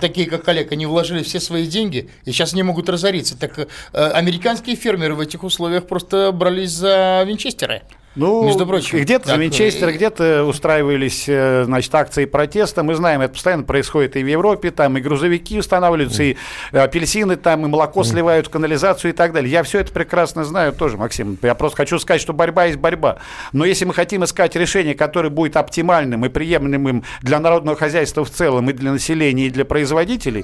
такие 0.07 0.27
как 0.27 0.47
Олег, 0.47 0.71
они 0.71 0.85
вложили 0.85 1.23
все 1.23 1.39
свои 1.39 1.67
деньги 1.67 2.09
и 2.25 2.31
сейчас 2.31 2.53
не 2.53 2.63
могут 2.63 2.89
разориться. 2.89 3.37
Так 3.37 3.59
э, 3.59 3.65
американские 3.93 4.75
фермеры 4.75 5.15
в 5.15 5.19
этих 5.19 5.43
условиях 5.43 5.87
просто 5.87 6.31
брались 6.31 6.71
за 6.71 7.23
винчестеры. 7.27 7.81
Ну, 8.17 8.45
Между 8.45 8.65
прочим, 8.65 8.99
где-то 8.99 9.29
за 9.29 9.35
Винчестер, 9.35 9.91
где-то 9.91 10.43
устраивались, 10.43 11.25
э, 11.27 11.63
значит, 11.65 11.93
акции 11.93 12.25
протеста. 12.25 12.81
Мы 12.81 12.95
знаем, 12.95 13.21
это 13.21 13.33
постоянно 13.33 13.63
происходит 13.63 14.15
и 14.15 14.23
в 14.23 14.27
Европе, 14.27 14.71
там 14.71 14.97
и 14.97 15.01
грузовики 15.01 15.59
устанавливаются, 15.59 16.23
и 16.23 16.35
апельсины 16.71 17.35
там, 17.35 17.65
и 17.65 17.69
молоко 17.69 18.03
сливают 18.03 18.47
в 18.47 18.49
канализацию 18.49 19.11
и 19.11 19.15
так 19.15 19.33
далее. 19.33 19.51
Я 19.51 19.61
все 19.61 19.79
это 19.79 19.91
прекрасно 19.91 20.43
знаю 20.43 20.73
тоже, 20.73 20.97
Максим. 20.97 21.37
Я 21.43 21.53
просто 21.53 21.77
хочу 21.77 21.99
сказать, 21.99 22.19
что 22.19 22.33
борьба 22.33 22.65
есть 22.65 22.79
борьба. 22.79 23.17
Но 23.53 23.65
если 23.65 23.85
мы 23.85 23.93
хотим 23.93 24.23
искать 24.23 24.55
решение, 24.55 24.95
которое 24.95 25.29
будет 25.29 25.55
оптимальным 25.55 26.25
и 26.25 26.29
приемлемым 26.29 27.03
для 27.21 27.39
народного 27.39 27.77
хозяйства 27.77 28.25
в 28.25 28.31
целом, 28.31 28.67
и 28.71 28.73
для 28.73 28.93
населения, 28.93 29.45
и 29.45 29.49
для 29.51 29.63
производителей, 29.63 30.43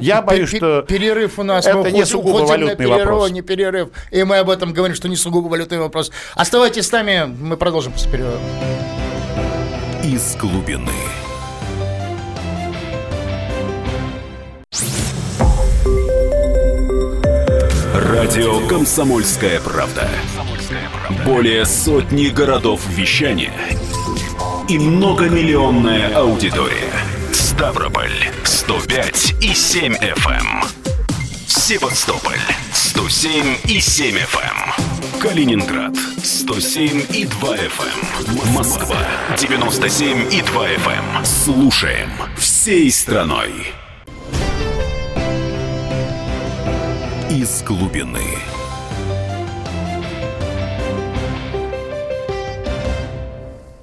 я 0.00 0.22
боюсь, 0.22 0.56
что 0.56 0.82
перерыв 0.82 1.38
у 1.38 1.42
нас 1.42 1.66
это 1.66 1.90
не 1.90 2.06
сугубо 2.06 2.46
валютный 2.46 2.76
перерыв, 2.76 2.98
вопрос. 2.98 3.30
Не 3.30 3.42
перерыв. 3.42 3.88
И 4.10 4.24
мы 4.24 4.38
об 4.38 4.48
этом 4.48 4.72
говорим, 4.72 4.96
что 4.96 5.06
не 5.06 5.16
сугубо 5.16 5.48
валютный 5.48 5.78
вопрос. 5.78 6.10
Оставайтесь 6.34 6.86
с 6.86 6.92
нами 6.92 7.09
нами. 7.10 7.36
Мы 7.40 7.56
продолжим 7.56 7.92
после 7.92 8.10
перерыва. 8.10 8.38
Из 10.04 10.36
глубины. 10.36 10.90
Радио 17.94 18.66
«Комсомольская 18.68 19.60
правда». 19.60 20.08
Более 21.24 21.66
сотни 21.66 22.28
городов 22.28 22.80
вещания 22.88 23.52
и 24.68 24.78
многомиллионная 24.78 26.14
аудитория. 26.14 26.92
Ставрополь 27.32 28.12
105 28.44 29.34
и 29.42 29.52
7 29.52 29.94
FM. 29.94 30.30
Эм. 30.30 30.62
Севастополь 31.46 32.38
107 32.90 33.56
и 33.68 33.78
7 33.78 34.16
FM. 34.16 35.20
Калининград 35.22 35.94
107 36.24 37.02
и 37.14 37.24
2 37.24 37.56
FM. 37.56 38.48
Эм. 38.48 38.52
Москва 38.52 38.96
97 39.38 40.32
и 40.32 40.42
2 40.42 40.68
FM. 40.70 41.18
Эм. 41.18 41.24
Слушаем 41.24 42.10
всей 42.36 42.90
страной. 42.90 43.52
Из 47.30 47.62
глубины. 47.62 48.24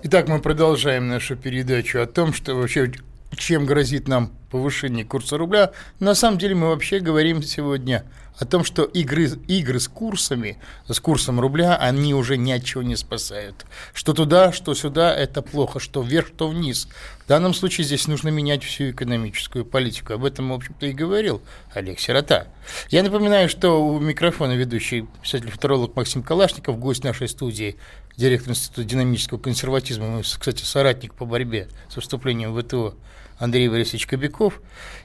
Итак, 0.04 0.28
мы 0.28 0.41
продолжаем 0.41 1.08
нашу 1.08 1.38
передачу 1.38 2.02
о 2.02 2.08
том, 2.08 2.34
что 2.34 2.56
вообще 2.56 2.91
чем 3.38 3.65
грозит 3.65 4.08
нам 4.08 4.32
повышение 4.52 5.06
курса 5.06 5.38
рубля. 5.38 5.72
На 6.00 6.15
самом 6.15 6.38
деле 6.38 6.56
мы 6.56 6.67
вообще 6.70 7.00
говорим 7.00 7.41
сегодня 7.41 8.04
о 8.39 8.45
том, 8.45 8.63
что 8.63 8.84
игры, 8.84 9.30
игры 9.47 9.80
с 9.80 9.88
курсами, 9.88 10.58
с 10.88 11.00
курсом 11.00 11.39
рубля, 11.39 11.76
они 11.76 12.13
уже 12.13 12.38
ни 12.38 12.52
от 12.52 12.63
чего 12.63 12.84
не 12.84 12.95
спасают. 12.95 13.65
Что 13.93 14.13
туда, 14.13 14.52
что 14.52 14.73
сюда, 14.76 15.15
это 15.15 15.41
плохо, 15.41 15.80
что 15.80 16.02
вверх, 16.02 16.28
что 16.28 16.47
вниз. 16.47 16.88
В 17.26 17.28
данном 17.28 17.54
случае 17.54 17.86
здесь 17.86 18.08
нужно 18.08 18.30
менять 18.30 18.63
всю 18.63 18.91
экономическую 18.91 19.65
политику. 19.65 20.13
Об 20.13 20.23
этом, 20.23 20.50
в 20.50 20.54
общем-то, 20.54 20.86
и 20.86 20.93
говорил 20.93 21.41
Олег 21.73 22.00
Сирота. 22.00 22.47
Я 22.89 23.04
напоминаю, 23.04 23.50
что 23.50 23.86
у 23.86 24.00
микрофона 24.00 24.54
ведущий 24.54 25.08
писатель-футуролог 25.21 25.95
Максим 25.95 26.21
Калашников, 26.21 26.80
гость 26.80 27.04
нашей 27.04 27.28
студии, 27.28 27.76
директор 28.17 28.52
Института 28.52 28.84
динамического 28.84 29.39
консерватизма, 29.39 30.08
мы, 30.08 30.21
кстати, 30.21 30.63
соратник 30.63 31.13
по 31.15 31.26
борьбе 31.26 31.67
с 31.89 31.97
в 31.97 32.62
ВТО 32.62 32.95
Андрей 33.39 33.69
Борисович 33.69 34.08
Кобяков 34.08 34.62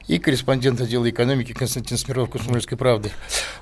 и 0.07 0.17
корреспондент 0.17 0.81
отдела 0.81 1.09
экономики 1.09 1.53
Константин 1.53 1.97
Смирнов 1.97 2.31
«Комсомольской 2.31 2.77
правды». 2.77 3.11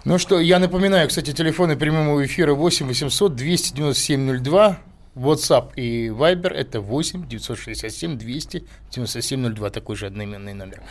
Ну 0.06 0.18
что, 0.18 0.40
я 0.40 0.60
напоминаю, 0.60 1.10
кстати, 1.10 1.32
телефоны 1.32 1.76
прямого 1.76 2.26
эфира 2.26 2.54
8 2.54 2.88
800 2.88 3.36
297 3.36 4.40
02, 4.40 4.80
WhatsApp 5.16 5.74
и 5.76 6.08
Viber 6.08 6.50
это 6.54 6.80
8 6.80 7.28
967 7.28 8.18
200 8.18 8.64
9702, 8.92 9.70
такой 9.70 9.96
же 9.96 10.08
одноименный 10.08 10.54
номер. 10.54 10.82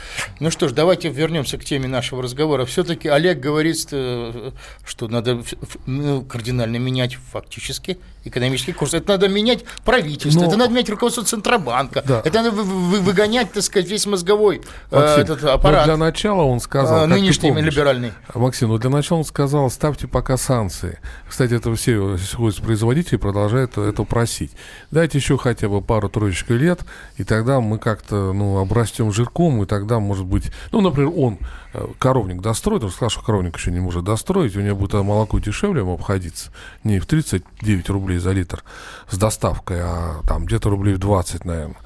Ну 0.40 0.50
что 0.50 0.68
ж, 0.68 0.72
давайте 0.72 1.10
вернемся 1.10 1.58
к 1.58 1.64
теме 1.64 1.86
нашего 1.86 2.22
разговора. 2.22 2.64
Все-таки 2.64 3.08
Олег 3.08 3.40
говорит, 3.40 3.88
э, 3.92 4.52
что 4.84 5.08
надо 5.08 5.42
ну, 5.86 6.22
кардинально 6.22 6.76
менять 6.76 7.14
фактически 7.14 7.98
экономический 8.24 8.72
курс. 8.72 8.94
Это 8.94 9.12
надо 9.12 9.28
менять 9.28 9.64
правительство, 9.84 10.40
Но... 10.40 10.46
это 10.48 10.56
надо 10.56 10.72
менять 10.72 10.88
руководство 10.90 11.24
Центробанка, 11.24 12.02
да. 12.06 12.22
это 12.24 12.42
надо 12.42 12.50
выгонять, 12.50 13.52
так 13.52 13.62
сказать, 13.62 13.88
весь 13.88 14.06
мозговой 14.06 14.62
э, 14.90 14.96
Максим, 14.96 15.22
этот 15.22 15.44
аппарат. 15.44 15.84
для 15.84 15.96
начала 15.96 16.42
он 16.42 16.60
сказал, 16.60 17.04
а, 17.04 17.06
нынешний 17.06 17.52
либеральный. 17.52 18.12
Максим, 18.34 18.68
ну 18.68 18.78
для 18.78 18.90
начала 18.90 19.18
он 19.18 19.24
сказал, 19.24 19.70
ставьте 19.70 20.06
пока 20.06 20.36
санкции. 20.36 20.98
Кстати, 21.28 21.54
это 21.54 21.74
все 21.74 22.18
производители 22.62 23.16
продолжают 23.16 23.76
это 23.76 24.04
просить. 24.10 24.52
Дайте 24.90 25.16
еще 25.16 25.38
хотя 25.38 25.68
бы 25.70 25.80
пару-троечку 25.80 26.52
лет, 26.52 26.80
и 27.16 27.24
тогда 27.24 27.60
мы 27.60 27.78
как-то 27.78 28.34
ну, 28.34 28.58
обрастем 28.58 29.12
жирком, 29.12 29.62
и 29.62 29.66
тогда, 29.66 30.00
может 30.00 30.26
быть, 30.26 30.52
ну, 30.72 30.82
например, 30.82 31.12
он 31.16 31.38
Э, 31.72 31.86
коровник 31.98 32.40
достроит, 32.40 32.82
он 32.82 32.90
сказал, 32.90 33.10
что 33.10 33.22
коровник 33.22 33.56
еще 33.56 33.70
не 33.70 33.78
может 33.78 34.02
достроить, 34.02 34.56
у 34.56 34.60
него 34.60 34.76
будет 34.76 34.94
молоко 34.94 35.38
дешевле 35.38 35.82
ему 35.82 35.94
обходиться, 35.94 36.50
не 36.82 36.98
в 36.98 37.06
39 37.06 37.90
рублей 37.90 38.18
за 38.18 38.32
литр 38.32 38.64
с 39.08 39.16
доставкой, 39.16 39.78
а 39.80 40.20
там 40.26 40.46
где-то 40.46 40.68
рублей 40.68 40.94
в 40.94 40.98
20, 40.98 41.44
наверное. 41.44 41.76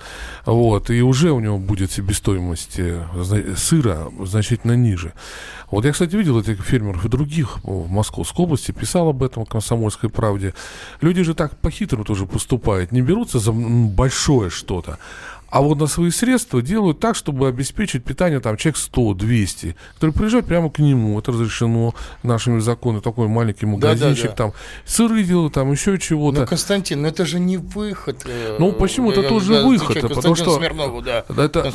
Вот, 0.46 0.88
и 0.88 1.02
уже 1.02 1.32
у 1.32 1.40
него 1.40 1.58
будет 1.58 1.92
себестоимость 1.92 2.78
э, 2.78 3.04
сыра 3.56 4.08
значительно 4.24 4.72
ниже. 4.72 5.12
Вот 5.70 5.84
я, 5.84 5.92
кстати, 5.92 6.16
видел 6.16 6.40
этих 6.40 6.62
фермеров 6.62 7.04
и 7.04 7.08
других 7.08 7.58
в 7.62 7.90
Московской 7.90 8.44
области, 8.44 8.72
писал 8.72 9.08
об 9.08 9.22
этом 9.22 9.44
в 9.44 9.48
«Комсомольской 9.48 10.08
правде». 10.08 10.54
Люди 11.02 11.22
же 11.22 11.34
так 11.34 11.58
по-хитрому 11.58 12.04
тоже 12.14 12.26
поступают, 12.26 12.92
не 12.92 13.02
берутся 13.02 13.40
за 13.40 13.52
большое 13.52 14.48
что-то, 14.48 14.98
а 15.50 15.60
вот 15.60 15.78
на 15.78 15.86
свои 15.86 16.10
средства 16.10 16.62
делают 16.62 17.00
так, 17.00 17.16
чтобы 17.16 17.48
обеспечить 17.48 18.04
питание 18.04 18.40
там 18.40 18.56
человек 18.56 18.78
100-200, 18.78 19.74
которые 19.94 20.14
приезжают 20.14 20.46
прямо 20.46 20.70
к 20.70 20.80
нему. 20.80 21.18
Это 21.18 21.32
разрешено 21.32 21.94
нашими 22.24 22.60
законами. 22.60 23.00
Такой 23.00 23.28
маленький 23.28 23.66
магазинчик, 23.66 24.22
да, 24.22 24.30
да, 24.30 24.36
да. 24.36 24.36
там 24.36 24.52
сыры 24.84 25.22
делают, 25.22 25.54
там 25.54 25.70
еще 25.70 25.98
чего-то. 25.98 26.40
Ну, 26.40 26.46
Константин, 26.46 27.02
ну 27.02 27.08
это 27.08 27.24
же 27.24 27.38
не 27.38 27.56
выход. 27.56 28.22
Э, 28.26 28.56
ну, 28.58 28.72
почему? 28.72 29.12
Это 29.12 29.22
тоже 29.22 29.62
выход. 29.62 30.00
Потому 30.00 30.34
что... 30.34 30.56
Смирнову, 30.56 31.02
да. 31.02 31.24
Это, 31.28 31.72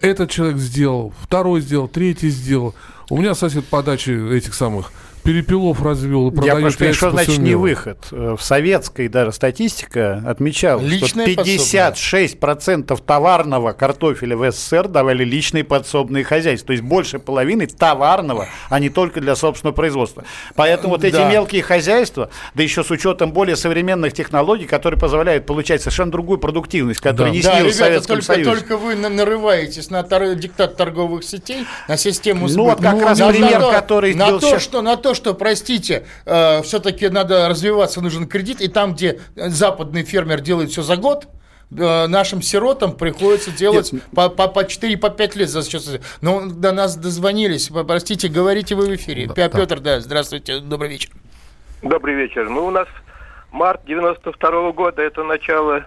этот 0.00 0.30
человек 0.30 0.56
сделал, 0.56 1.12
второй 1.20 1.60
сделал, 1.60 1.86
третий 1.88 2.30
сделал. 2.30 2.74
У 3.10 3.16
меня 3.16 3.34
сосед 3.34 3.64
по 3.66 3.82
даче 3.82 4.36
этих 4.36 4.54
самых 4.54 4.92
Перепелов 5.22 5.82
развел 5.82 6.28
и 6.30 6.34
Я 6.34 6.54
продает 6.54 6.60
прошу, 6.78 6.84
яйца 6.84 6.96
что 6.98 7.10
значит 7.10 7.38
не 7.38 7.54
выход? 7.54 7.98
Э, 8.10 8.36
В 8.38 8.42
советской 8.42 9.08
даже 9.08 9.32
статистика 9.32 10.22
отмечала, 10.26 10.80
Личное 10.80 11.26
что 11.26 11.42
56% 11.42 13.00
товарного 13.04 13.72
картофеля 13.72 14.36
в 14.36 14.50
СССР 14.50 14.88
давали 14.88 15.24
личные 15.24 15.64
подсобные 15.64 16.24
хозяйства. 16.24 16.68
То 16.68 16.72
есть 16.72 16.82
больше 16.82 17.18
половины 17.18 17.66
товарного, 17.66 18.46
а 18.70 18.78
не 18.80 18.88
только 18.88 19.20
для 19.20 19.36
собственного 19.36 19.74
производства. 19.74 20.24
Поэтому 20.54 20.94
вот 20.94 21.04
эти 21.04 21.14
Да. 21.16 21.30
мелкие 21.30 21.62
хозяйства, 21.62 22.30
да 22.54 22.62
еще 22.62 22.82
с 22.82 22.90
учетом 22.90 23.32
более 23.32 23.56
современных 23.56 24.12
технологий, 24.14 24.66
которые 24.66 24.98
позволяют 24.98 25.44
получать 25.46 25.80
совершенно 25.82 26.10
другую 26.12 26.38
продуктивность, 26.38 27.00
которая 27.00 27.30
Да. 27.32 27.36
не 27.36 27.42
Да, 27.42 27.52
снилась 27.56 27.74
в 27.74 27.78
ребята, 27.78 27.90
Советском 27.90 28.16
только, 28.16 28.26
Союзе. 28.26 28.50
только 28.50 28.76
вы 28.78 28.94
на- 28.96 29.08
нарываетесь 29.10 29.90
на 29.90 30.02
тор- 30.02 30.34
диктат 30.34 30.76
торговых 30.76 31.24
сетей, 31.24 31.66
на 31.88 31.96
систему 31.96 32.48
Ну, 32.48 32.64
вот 32.64 32.78
сбыта. 32.78 32.90
как 32.92 33.02
раз 33.02 33.18
на, 33.18 33.28
пример, 33.30 33.60
то, 33.60 33.70
который 33.70 34.14
на 34.14 34.38
то, 34.38 34.58
что, 34.58 34.80
на 34.82 34.96
то, 34.96 35.09
что, 35.14 35.34
простите, 35.34 36.06
все-таки 36.24 37.08
надо 37.08 37.48
развиваться, 37.48 38.00
нужен 38.00 38.26
кредит, 38.26 38.60
и 38.60 38.68
там, 38.68 38.94
где 38.94 39.20
э, 39.36 39.48
западный 39.48 40.02
фермер 40.02 40.40
делает 40.40 40.70
все 40.70 40.82
за 40.82 40.96
год, 40.96 41.26
э, 41.70 42.06
нашим 42.06 42.42
сиротам 42.42 42.92
приходится 42.96 43.50
делать 43.50 43.92
по, 44.14 44.28
по, 44.28 44.48
по 44.48 44.64
4 44.64 44.96
по 44.96 45.10
5 45.10 45.36
лет 45.36 45.48
за 45.48 45.62
сейчас. 45.62 45.90
Но 46.20 46.46
до 46.46 46.72
нас 46.72 46.96
дозвонились. 46.96 47.68
Простите, 47.86 48.28
говорите 48.28 48.74
вы 48.74 48.86
в 48.88 48.94
эфире. 48.94 49.26
Да, 49.26 49.34
Пе- 49.34 49.48
да. 49.48 49.58
Петр, 49.58 49.80
да, 49.80 50.00
здравствуйте, 50.00 50.60
добрый 50.60 50.90
вечер. 50.90 51.10
Добрый 51.82 52.14
вечер. 52.14 52.48
Ну, 52.48 52.66
у 52.66 52.70
нас 52.70 52.88
март 53.50 53.80
92 53.86 54.72
года, 54.72 55.02
это 55.02 55.22
начало 55.24 55.84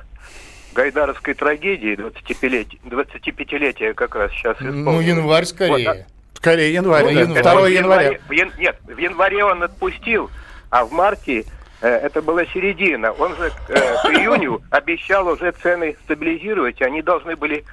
гайдаровской 0.74 1.36
трагедии, 1.36 1.94
25-летия, 1.96 2.80
25-летия 2.84 3.94
как 3.94 4.16
раз 4.16 4.32
сейчас 4.32 4.58
Ну, 4.60 4.80
исполнилось. 4.82 5.06
январь 5.06 5.46
скорее. 5.46 5.88
Вот, 5.88 5.98
Скорее 6.44 6.74
январь, 6.74 7.06
Ну, 7.06 7.10
январь. 7.12 7.42
2 7.42 7.62
в 7.62 7.68
января. 7.68 8.20
в 8.28 8.32
ян- 8.32 8.52
нет, 8.58 8.76
в 8.84 8.98
январе 8.98 9.46
он 9.46 9.64
отпустил, 9.64 10.30
а 10.70 10.84
в 10.84 10.92
марте 10.92 11.46
э, 11.80 11.88
это 11.88 12.22
была 12.22 12.44
середина. 12.48 13.14
Он 13.14 13.34
же 13.38 13.50
э, 13.70 13.74
к 13.74 14.06
июню 14.12 14.62
обещал 14.70 15.26
уже 15.30 15.54
цены 15.54 15.96
стабилизировать, 16.04 16.82
и 16.82 16.84
они 16.84 17.02
должны 17.02 17.38
были 17.38 17.64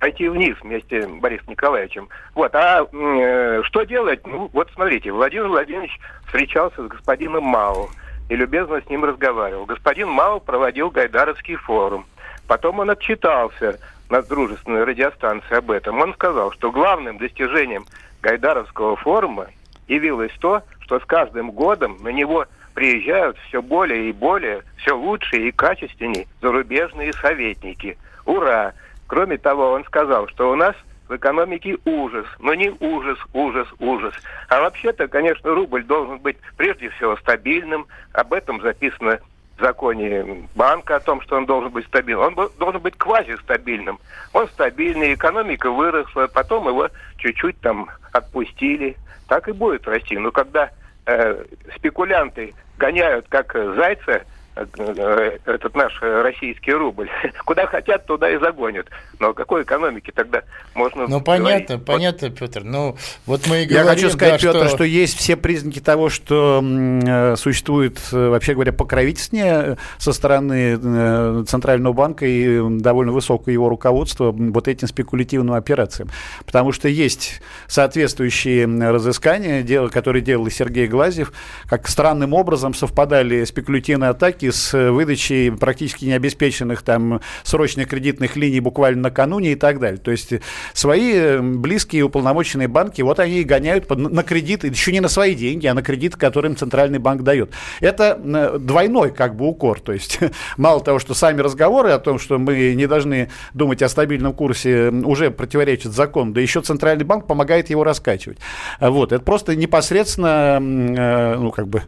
пойти 0.00 0.28
вниз 0.28 0.56
вместе 0.62 1.02
с 1.02 1.06
Борисом 1.06 1.50
Николаевичем. 1.50 2.08
Вот, 2.34 2.52
а 2.56 2.88
э, 2.92 3.62
что 3.62 3.84
делать? 3.84 4.26
Ну, 4.26 4.50
вот 4.52 4.68
смотрите, 4.74 5.12
Владимир 5.12 5.46
Владимирович 5.46 5.96
встречался 6.26 6.82
с 6.82 6.88
господином 6.88 7.44
Мао 7.44 7.88
и 8.28 8.34
любезно 8.34 8.80
с 8.84 8.90
ним 8.90 9.04
разговаривал. 9.04 9.64
Господин 9.64 10.08
Мао 10.08 10.40
проводил 10.40 10.90
Гайдаровский 10.90 11.54
форум. 11.54 12.04
Потом 12.48 12.80
он 12.80 12.90
отчитался 12.90 13.78
на 14.10 14.22
дружественной 14.22 14.82
радиостанции 14.82 15.54
об 15.56 15.70
этом. 15.70 16.00
Он 16.00 16.14
сказал, 16.14 16.50
что 16.50 16.72
главным 16.72 17.18
достижением 17.18 17.84
Гайдаровского 18.22 18.96
форума 18.96 19.48
явилось 19.86 20.32
то, 20.40 20.62
что 20.80 21.00
с 21.00 21.04
каждым 21.04 21.50
годом 21.50 21.98
на 22.02 22.08
него 22.08 22.46
приезжают 22.74 23.36
все 23.48 23.60
более 23.60 24.08
и 24.08 24.12
более, 24.12 24.62
все 24.76 24.96
лучшие 24.96 25.48
и 25.48 25.52
качественнее 25.52 26.26
зарубежные 26.40 27.12
советники. 27.12 27.98
Ура! 28.24 28.72
Кроме 29.06 29.38
того, 29.38 29.72
он 29.72 29.84
сказал, 29.84 30.28
что 30.28 30.52
у 30.52 30.54
нас 30.54 30.76
в 31.08 31.16
экономике 31.16 31.78
ужас, 31.86 32.26
но 32.38 32.54
не 32.54 32.70
ужас, 32.80 33.18
ужас, 33.32 33.66
ужас. 33.78 34.14
А 34.48 34.60
вообще-то, 34.60 35.08
конечно, 35.08 35.54
рубль 35.54 35.82
должен 35.82 36.18
быть 36.18 36.36
прежде 36.56 36.90
всего 36.90 37.16
стабильным. 37.16 37.86
Об 38.12 38.32
этом 38.34 38.60
записано 38.60 39.18
в 39.58 39.60
законе 39.60 40.48
банка 40.54 40.96
о 40.96 41.00
том, 41.00 41.20
что 41.20 41.36
он 41.36 41.46
должен 41.46 41.70
быть 41.70 41.86
стабильным. 41.86 42.38
Он 42.38 42.50
должен 42.58 42.80
быть 42.80 42.96
квазистабильным. 42.96 43.98
Он 44.32 44.48
стабильный, 44.48 45.14
экономика 45.14 45.70
выросла, 45.70 46.28
потом 46.28 46.68
его 46.68 46.88
чуть-чуть 47.18 47.60
там 47.60 47.90
отпустили. 48.12 48.96
Так 49.26 49.48
и 49.48 49.52
будет 49.52 49.86
расти. 49.86 50.16
Но 50.16 50.30
когда 50.30 50.70
э, 51.06 51.44
спекулянты 51.76 52.54
гоняют 52.78 53.26
как 53.28 53.52
зайца 53.52 54.22
этот 54.62 55.74
наш 55.74 55.92
э, 56.02 56.22
российский 56.22 56.72
рубль, 56.72 57.08
куда 57.44 57.66
хотят, 57.66 58.06
туда 58.06 58.30
и 58.30 58.38
загонят. 58.38 58.86
Но 59.18 59.30
о 59.30 59.34
какой 59.34 59.62
экономике 59.62 60.12
тогда 60.14 60.42
можно 60.74 61.02
Ну, 61.02 61.20
говорить? 61.20 61.24
понятно, 61.26 61.76
Вот 61.76 61.84
понятно, 61.84 62.30
Петр. 62.30 62.62
Ну, 62.64 62.96
вот 63.26 63.46
мы 63.46 63.58
и 63.58 63.66
Я 63.68 63.82
говорим, 63.82 63.88
хочу 63.90 64.10
сказать, 64.10 64.42
да, 64.42 64.52
Петр, 64.52 64.68
что... 64.68 64.84
есть 64.84 65.16
все 65.18 65.36
признаки 65.36 65.80
того, 65.80 66.08
что 66.10 66.62
э, 66.62 67.36
существует, 67.36 67.98
э, 68.12 68.28
вообще 68.28 68.54
говоря, 68.54 68.72
покровительствение 68.72 69.76
со 69.98 70.12
стороны 70.12 70.78
э, 70.82 71.44
Центрального 71.46 71.92
банка 71.92 72.26
и 72.26 72.56
м, 72.58 72.80
довольно 72.80 73.12
высокое 73.12 73.52
его 73.52 73.68
руководство 73.68 74.32
вот 74.32 74.68
этим 74.68 74.88
спекулятивным 74.88 75.54
операциям. 75.54 76.08
Потому 76.44 76.72
что 76.72 76.88
есть 76.88 77.40
соответствующие 77.66 78.66
разыскания, 78.90 79.62
дело, 79.62 79.88
которые 79.88 80.22
делал 80.22 80.48
Сергей 80.50 80.86
Глазьев, 80.86 81.32
как 81.68 81.88
странным 81.88 82.32
образом 82.34 82.74
совпадали 82.74 83.44
спекулятивные 83.44 84.10
атаки 84.10 84.47
с 84.50 84.74
э, 84.74 84.90
выдачей 84.90 85.52
практически 85.52 86.04
необеспеченных 86.04 86.82
там 86.82 87.20
срочных 87.42 87.88
кредитных 87.88 88.36
линий 88.36 88.60
буквально 88.60 89.02
накануне 89.02 89.52
и 89.52 89.54
так 89.54 89.78
далее. 89.80 89.98
То 89.98 90.10
есть 90.10 90.32
э, 90.32 90.40
свои 90.72 91.12
э, 91.14 91.40
близкие 91.40 92.04
уполномоченные 92.04 92.68
банки, 92.68 93.02
вот 93.02 93.20
они 93.20 93.40
и 93.40 93.44
гоняют 93.44 93.86
под- 93.86 93.98
на 93.98 94.22
кредиты, 94.22 94.68
еще 94.68 94.92
не 94.92 95.00
на 95.00 95.08
свои 95.08 95.34
деньги, 95.34 95.66
а 95.66 95.74
на 95.74 95.82
кредиты, 95.82 96.18
которые 96.18 96.50
им 96.50 96.56
Центральный 96.56 96.98
банк 96.98 97.22
дает. 97.22 97.50
Это 97.80 98.18
двойной 98.58 99.10
как 99.10 99.36
бы 99.36 99.46
укор. 99.46 99.80
То 99.80 99.92
есть 99.92 100.20
мало 100.56 100.80
того, 100.80 100.98
что 100.98 101.14
сами 101.14 101.40
разговоры 101.40 101.90
о 101.90 101.98
том, 101.98 102.18
что 102.18 102.38
мы 102.38 102.74
не 102.74 102.86
должны 102.86 103.30
думать 103.54 103.82
о 103.82 103.88
стабильном 103.88 104.32
курсе, 104.32 104.90
уже 104.90 105.30
противоречат 105.30 105.92
закону, 105.92 106.32
да 106.32 106.40
еще 106.40 106.60
Центральный 106.60 107.04
банк 107.04 107.26
помогает 107.26 107.70
его 107.70 107.84
раскачивать. 107.84 108.38
А 108.80 108.90
Вот. 108.90 109.12
Это 109.12 109.24
просто 109.24 109.56
непосредственно 109.56 110.58
ну, 110.60 111.50
как 111.50 111.68
бы 111.68 111.82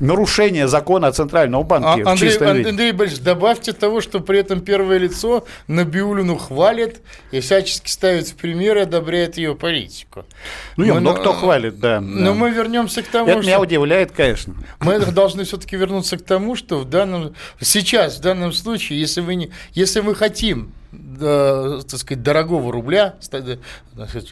нарушение 0.00 0.66
закона 0.66 1.08
о 1.08 1.12
Центральном 1.12 1.64
банке 1.64 1.88
А, 1.94 1.96
в 2.04 2.08
Андрей, 2.08 2.30
чистом 2.30 2.48
Ан- 2.48 2.56
виде. 2.58 2.68
Андрей 2.70 2.92
Борисович, 2.92 3.22
добавьте 3.22 3.72
того, 3.72 4.00
что 4.00 4.20
при 4.20 4.38
этом 4.38 4.60
первое 4.60 4.98
лицо 4.98 5.46
Набиулину 5.68 6.36
хвалит 6.36 7.00
и 7.30 7.40
всячески 7.40 7.88
ставит 7.90 8.28
в 8.28 8.34
пример 8.36 8.76
и 8.78 8.80
одобряет 8.80 9.36
ее 9.36 9.54
политику. 9.54 10.24
Ну, 10.76 10.86
Мы- 10.86 11.00
много 11.00 11.20
кто 11.20 11.32
хвалит, 11.32 11.78
да. 11.80 12.00
Но 12.00 12.26
да. 12.26 12.34
мы 12.34 12.50
вернемся 12.50 13.02
к 13.02 13.06
тому, 13.08 13.28
Это 13.30 13.40
меня 13.40 13.52
что 13.54 13.60
удивляет, 13.62 14.12
конечно. 14.12 14.54
мы 14.80 14.98
должны 15.00 15.44
все-таки 15.44 15.76
вернуться 15.76 16.16
к 16.18 16.22
тому, 16.24 16.56
что 16.56 16.78
в 16.78 16.84
данном 16.88 17.34
сейчас, 17.60 18.18
в 18.18 18.20
данном 18.20 18.52
случае, 18.52 19.00
если 19.00 19.20
вы 19.20 19.34
не, 19.34 19.50
если 19.72 20.00
мы 20.00 20.14
хотим, 20.14 20.72
э, 21.20 21.80
так 21.88 22.00
сказать, 22.00 22.22
дорогого 22.22 22.72
рубля, 22.72 23.14
так 23.30 24.08
сказать, 24.08 24.30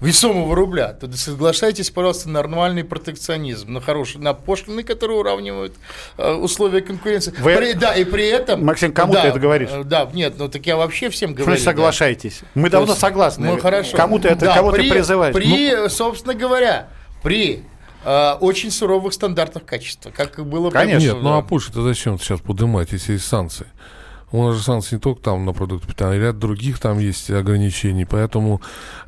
весомого 0.00 0.54
рубля, 0.54 0.92
то 0.92 1.10
соглашайтесь, 1.16 1.90
пожалуйста, 1.90 2.28
на 2.28 2.40
нормальный 2.40 2.84
протекционизм, 2.84 3.72
на 3.72 3.80
хороший, 3.80 4.18
на 4.20 4.32
пошлины, 4.34 4.82
которые 4.82 5.18
уравнивают 5.18 5.74
э, 6.16 6.32
условия 6.32 6.80
конкуренции. 6.80 7.34
Вы- 7.38 7.54
При- 7.56 7.72
да, 7.74 7.94
и 7.94 8.04
при 8.04 8.26
этом... 8.26 8.64
Максим, 8.64 8.92
кому 8.92 9.12
да, 9.12 9.22
ты 9.22 9.28
это 9.28 9.38
говоришь? 9.38 9.68
э, 9.70 9.84
Да, 9.84 10.08
нет, 10.12 10.34
ну 10.38 10.48
так 10.48 10.64
я 10.66 10.76
вообще 10.76 11.10
всем 11.10 11.30
Что 11.34 11.42
говорю. 11.44 11.58
да. 11.58 11.64
соглашайтесь? 11.64 12.40
Мы 12.54 12.68
То 12.68 12.72
давно 12.78 12.88
есть, 12.92 13.00
согласны. 13.00 13.46
Ну, 13.48 13.58
хорошо. 13.60 13.96
Кому 13.96 14.18
ты 14.18 14.28
это, 14.28 14.46
Да, 14.46 14.54
кого 14.54 14.70
при, 14.72 14.84
ты 14.88 14.94
призываешь? 14.94 15.34
При, 15.34 15.74
Ну, 15.74 15.88
собственно 15.90 16.34
говоря, 16.34 16.88
при 17.22 17.62
э, 18.04 18.32
очень 18.40 18.70
суровых 18.70 19.12
стандартах 19.12 19.64
качества, 19.66 20.10
как 20.10 20.44
было 20.46 20.70
Конечно. 20.70 21.06
Нет, 21.08 21.16
ну 21.20 21.34
а 21.36 21.42
да. 21.42 21.46
Польша-то 21.46 21.82
зачем 21.82 22.18
сейчас 22.18 22.40
поднимать, 22.40 22.92
если 22.92 23.12
есть 23.12 23.26
санкции? 23.26 23.66
У 24.32 24.44
нас 24.46 24.56
же 24.56 24.62
санкции 24.62 24.94
не 24.94 25.00
только 25.00 25.20
там 25.22 25.44
на 25.44 25.52
продукты 25.52 25.88
питания, 25.88 26.16
ряд 26.20 26.38
других 26.38 26.78
там 26.78 27.00
есть 27.00 27.30
ограничений, 27.30 28.04
поэтому... 28.04 28.62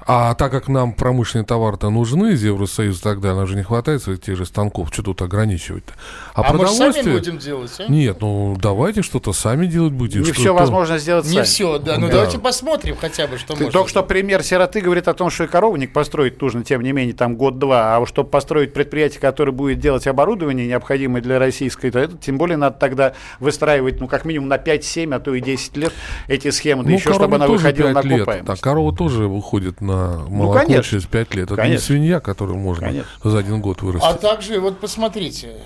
А 0.07 0.35
так 0.35 0.51
как 0.53 0.69
нам 0.69 0.93
промышленные 0.93 1.45
товары-то 1.47 1.91
нужны 1.91 2.33
из 2.33 2.43
Евросоюза 2.45 2.99
и 2.99 3.03
так 3.03 3.21
далее, 3.21 3.39
нам 3.39 3.47
же 3.47 3.57
не 3.57 3.63
хватает 3.63 4.03
своих 4.03 4.21
тех 4.21 4.37
же 4.37 4.45
станков, 4.47 4.89
что 4.93 5.03
тут 5.03 5.23
ограничивать-то? 5.23 5.93
А, 6.35 6.53
может, 6.53 6.75
сами 6.77 7.13
будем 7.13 7.39
делать, 7.39 7.73
а? 7.79 7.91
Нет, 7.91 8.21
ну 8.21 8.57
давайте 8.61 9.03
что-то 9.03 9.33
сами 9.33 9.67
делать 9.67 9.93
будете. 9.93 10.21
не 10.21 10.33
все 10.33 10.53
возможно 10.55 10.99
сделать 10.99 11.25
Не 11.27 11.33
сами. 11.35 11.45
все, 11.45 11.79
да. 11.79 11.99
Ну 11.99 12.07
Да. 12.07 12.13
давайте 12.15 12.39
посмотрим 12.39 12.97
хотя 13.01 13.27
бы, 13.27 13.39
что 13.39 13.55
Ты 13.55 13.65
можно. 13.65 13.71
Только 13.73 13.91
что 13.91 14.03
пример 14.03 14.43
сироты 14.43 14.81
говорит 14.81 15.09
о 15.09 15.15
том, 15.15 15.31
что 15.31 15.45
и 15.45 15.47
коровник 15.47 15.93
построить 15.93 16.41
нужно, 16.41 16.65
тем 16.65 16.83
не 16.83 16.93
менее, 16.93 17.15
там 17.15 17.37
год-два. 17.37 17.95
А 17.97 18.01
вот 18.01 18.09
чтобы 18.09 18.29
построить 18.31 18.73
предприятие, 18.73 19.21
которое 19.21 19.53
будет 19.53 19.79
делать 19.79 20.07
оборудование, 20.07 20.67
необходимое 20.67 21.23
для 21.23 21.39
российской, 21.39 21.91
то 21.91 21.99
это 21.99 22.17
тем 22.17 22.39
более 22.39 22.57
надо 22.57 22.77
тогда 22.79 23.13
выстраивать, 23.41 24.01
ну, 24.01 24.09
как 24.09 24.25
минимум 24.25 24.49
на 24.49 24.57
5-7, 24.57 25.15
а 25.15 25.21
то 25.21 25.35
и 25.35 25.41
10 25.41 25.77
лет 25.77 25.93
эти 26.29 26.51
схемы, 26.51 26.83
да 26.85 26.91
Ну, 26.91 26.97
еще 26.97 27.13
чтобы 27.13 27.37
она 27.37 27.47
тоже 27.47 27.59
выходила 27.59 27.89
на 27.91 28.03
пять 28.03 28.05
лет. 28.11 28.21
окупаемость. 28.23 28.47
Да, 28.47 28.57
корова 28.57 28.97
тоже 28.97 29.29
выходит 29.29 29.81
на 29.81 29.92
молоко 30.29 30.61
конечно. 30.61 30.83
через 30.83 31.05
5 31.05 31.35
лет. 31.35 31.45
Это 31.47 31.57
Конечно. 31.57 31.73
не 31.73 31.79
свинья, 31.99 32.21
которую 32.21 32.59
можно 32.59 32.89
Конечно. 32.89 33.11
за 33.31 33.39
один 33.39 33.61
год 33.61 33.83
вырастить. 33.83 34.09
А 34.09 34.15
также, 34.15 34.61
вот 34.61 34.81
посмотрите, 34.81 35.57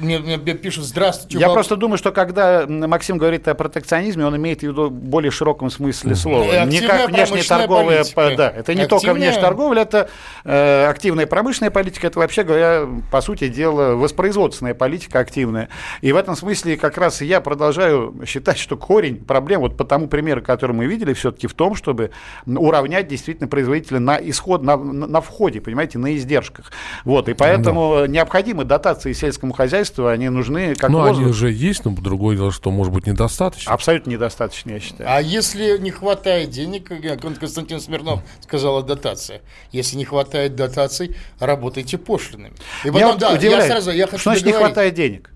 э, 0.00 0.18
мне, 0.18 0.36
мне 0.36 0.54
пишут, 0.54 0.84
здравствуйте. 0.84 1.38
Я 1.38 1.50
просто 1.50 1.76
думаю, 1.76 1.98
что 1.98 2.12
когда 2.12 2.66
Максим 2.66 3.18
говорит 3.18 3.46
о 3.48 3.54
протекционизме, 3.54 4.26
он 4.26 4.36
имеет 4.36 4.60
в 4.60 4.62
виду 4.62 4.88
в 4.88 4.92
более 4.92 5.30
широком 5.30 5.70
смысле 5.70 6.14
слова. 6.14 6.64
Не 6.64 6.80
как 6.80 7.10
внешнеторговая, 7.10 8.04
да, 8.14 8.50
это 8.50 8.74
не 8.74 8.86
только 8.86 9.12
внешняя 9.14 9.40
торговля, 9.40 9.82
это 9.82 10.08
э, 10.44 10.86
активная 10.86 11.26
промышленная 11.26 11.70
политика, 11.70 12.06
это 12.06 12.18
вообще 12.18 12.42
говоря, 12.42 12.86
по 13.10 13.20
сути 13.20 13.48
дела, 13.48 13.94
воспроизводственная 13.94 14.74
политика 14.74 15.18
активная. 15.18 15.68
И 16.00 16.12
в 16.12 16.16
этом 16.16 16.36
смысле 16.36 16.76
как 16.76 16.98
раз 16.98 17.20
я 17.22 17.40
продолжаю 17.40 18.14
считать, 18.26 18.58
что 18.58 18.76
корень 18.76 19.24
проблем, 19.24 19.60
вот 19.60 19.76
по 19.76 19.84
тому 19.84 20.08
примеру, 20.08 20.42
который 20.42 20.72
мы 20.72 20.86
видели, 20.86 21.12
все-таки 21.14 21.46
в 21.46 21.54
том, 21.54 21.74
чтобы 21.74 22.10
уравнять 22.46 23.08
действительно 23.08 23.48
производителя 23.48 23.98
на 23.98 24.18
исход, 24.18 24.62
на, 24.62 24.76
на 24.76 25.20
входе, 25.20 25.60
понимаете, 25.60 25.98
на 25.98 26.16
издержках. 26.16 26.72
Вот, 27.04 27.28
и 27.28 27.34
поэтому 27.34 28.00
да. 28.00 28.06
необходимы 28.06 28.64
дотации 28.64 29.12
сельскому 29.12 29.52
хозяйству, 29.52 29.89
они 29.98 30.28
нужны 30.28 30.74
как 30.74 30.90
Ну, 30.90 31.02
они 31.02 31.24
уже 31.24 31.50
есть, 31.50 31.84
но 31.84 31.90
другое 31.92 32.36
дело, 32.36 32.52
что, 32.52 32.70
может 32.70 32.92
быть, 32.92 33.06
недостаточно. 33.06 33.72
Абсолютно 33.72 34.10
недостаточно, 34.10 34.72
я 34.72 34.80
считаю. 34.80 35.10
А 35.10 35.20
если 35.20 35.78
не 35.78 35.90
хватает 35.90 36.50
денег, 36.50 36.88
как 36.88 37.38
Константин 37.38 37.80
Смирнов 37.80 38.20
сказал 38.42 38.78
о 38.78 38.82
дотации, 38.82 39.42
если 39.72 39.96
не 39.96 40.04
хватает 40.04 40.54
дотаций, 40.54 41.16
работайте 41.38 41.98
пошлинами. 41.98 42.54
И 42.84 42.90
потом, 42.90 43.18
да, 43.18 43.36
я 43.36 43.62
сразу, 43.62 43.90
я 43.90 44.06
хочу 44.06 44.18
Что 44.18 44.30
значит 44.30 44.46
не 44.46 44.52
хватает 44.52 44.94
денег? 44.94 45.30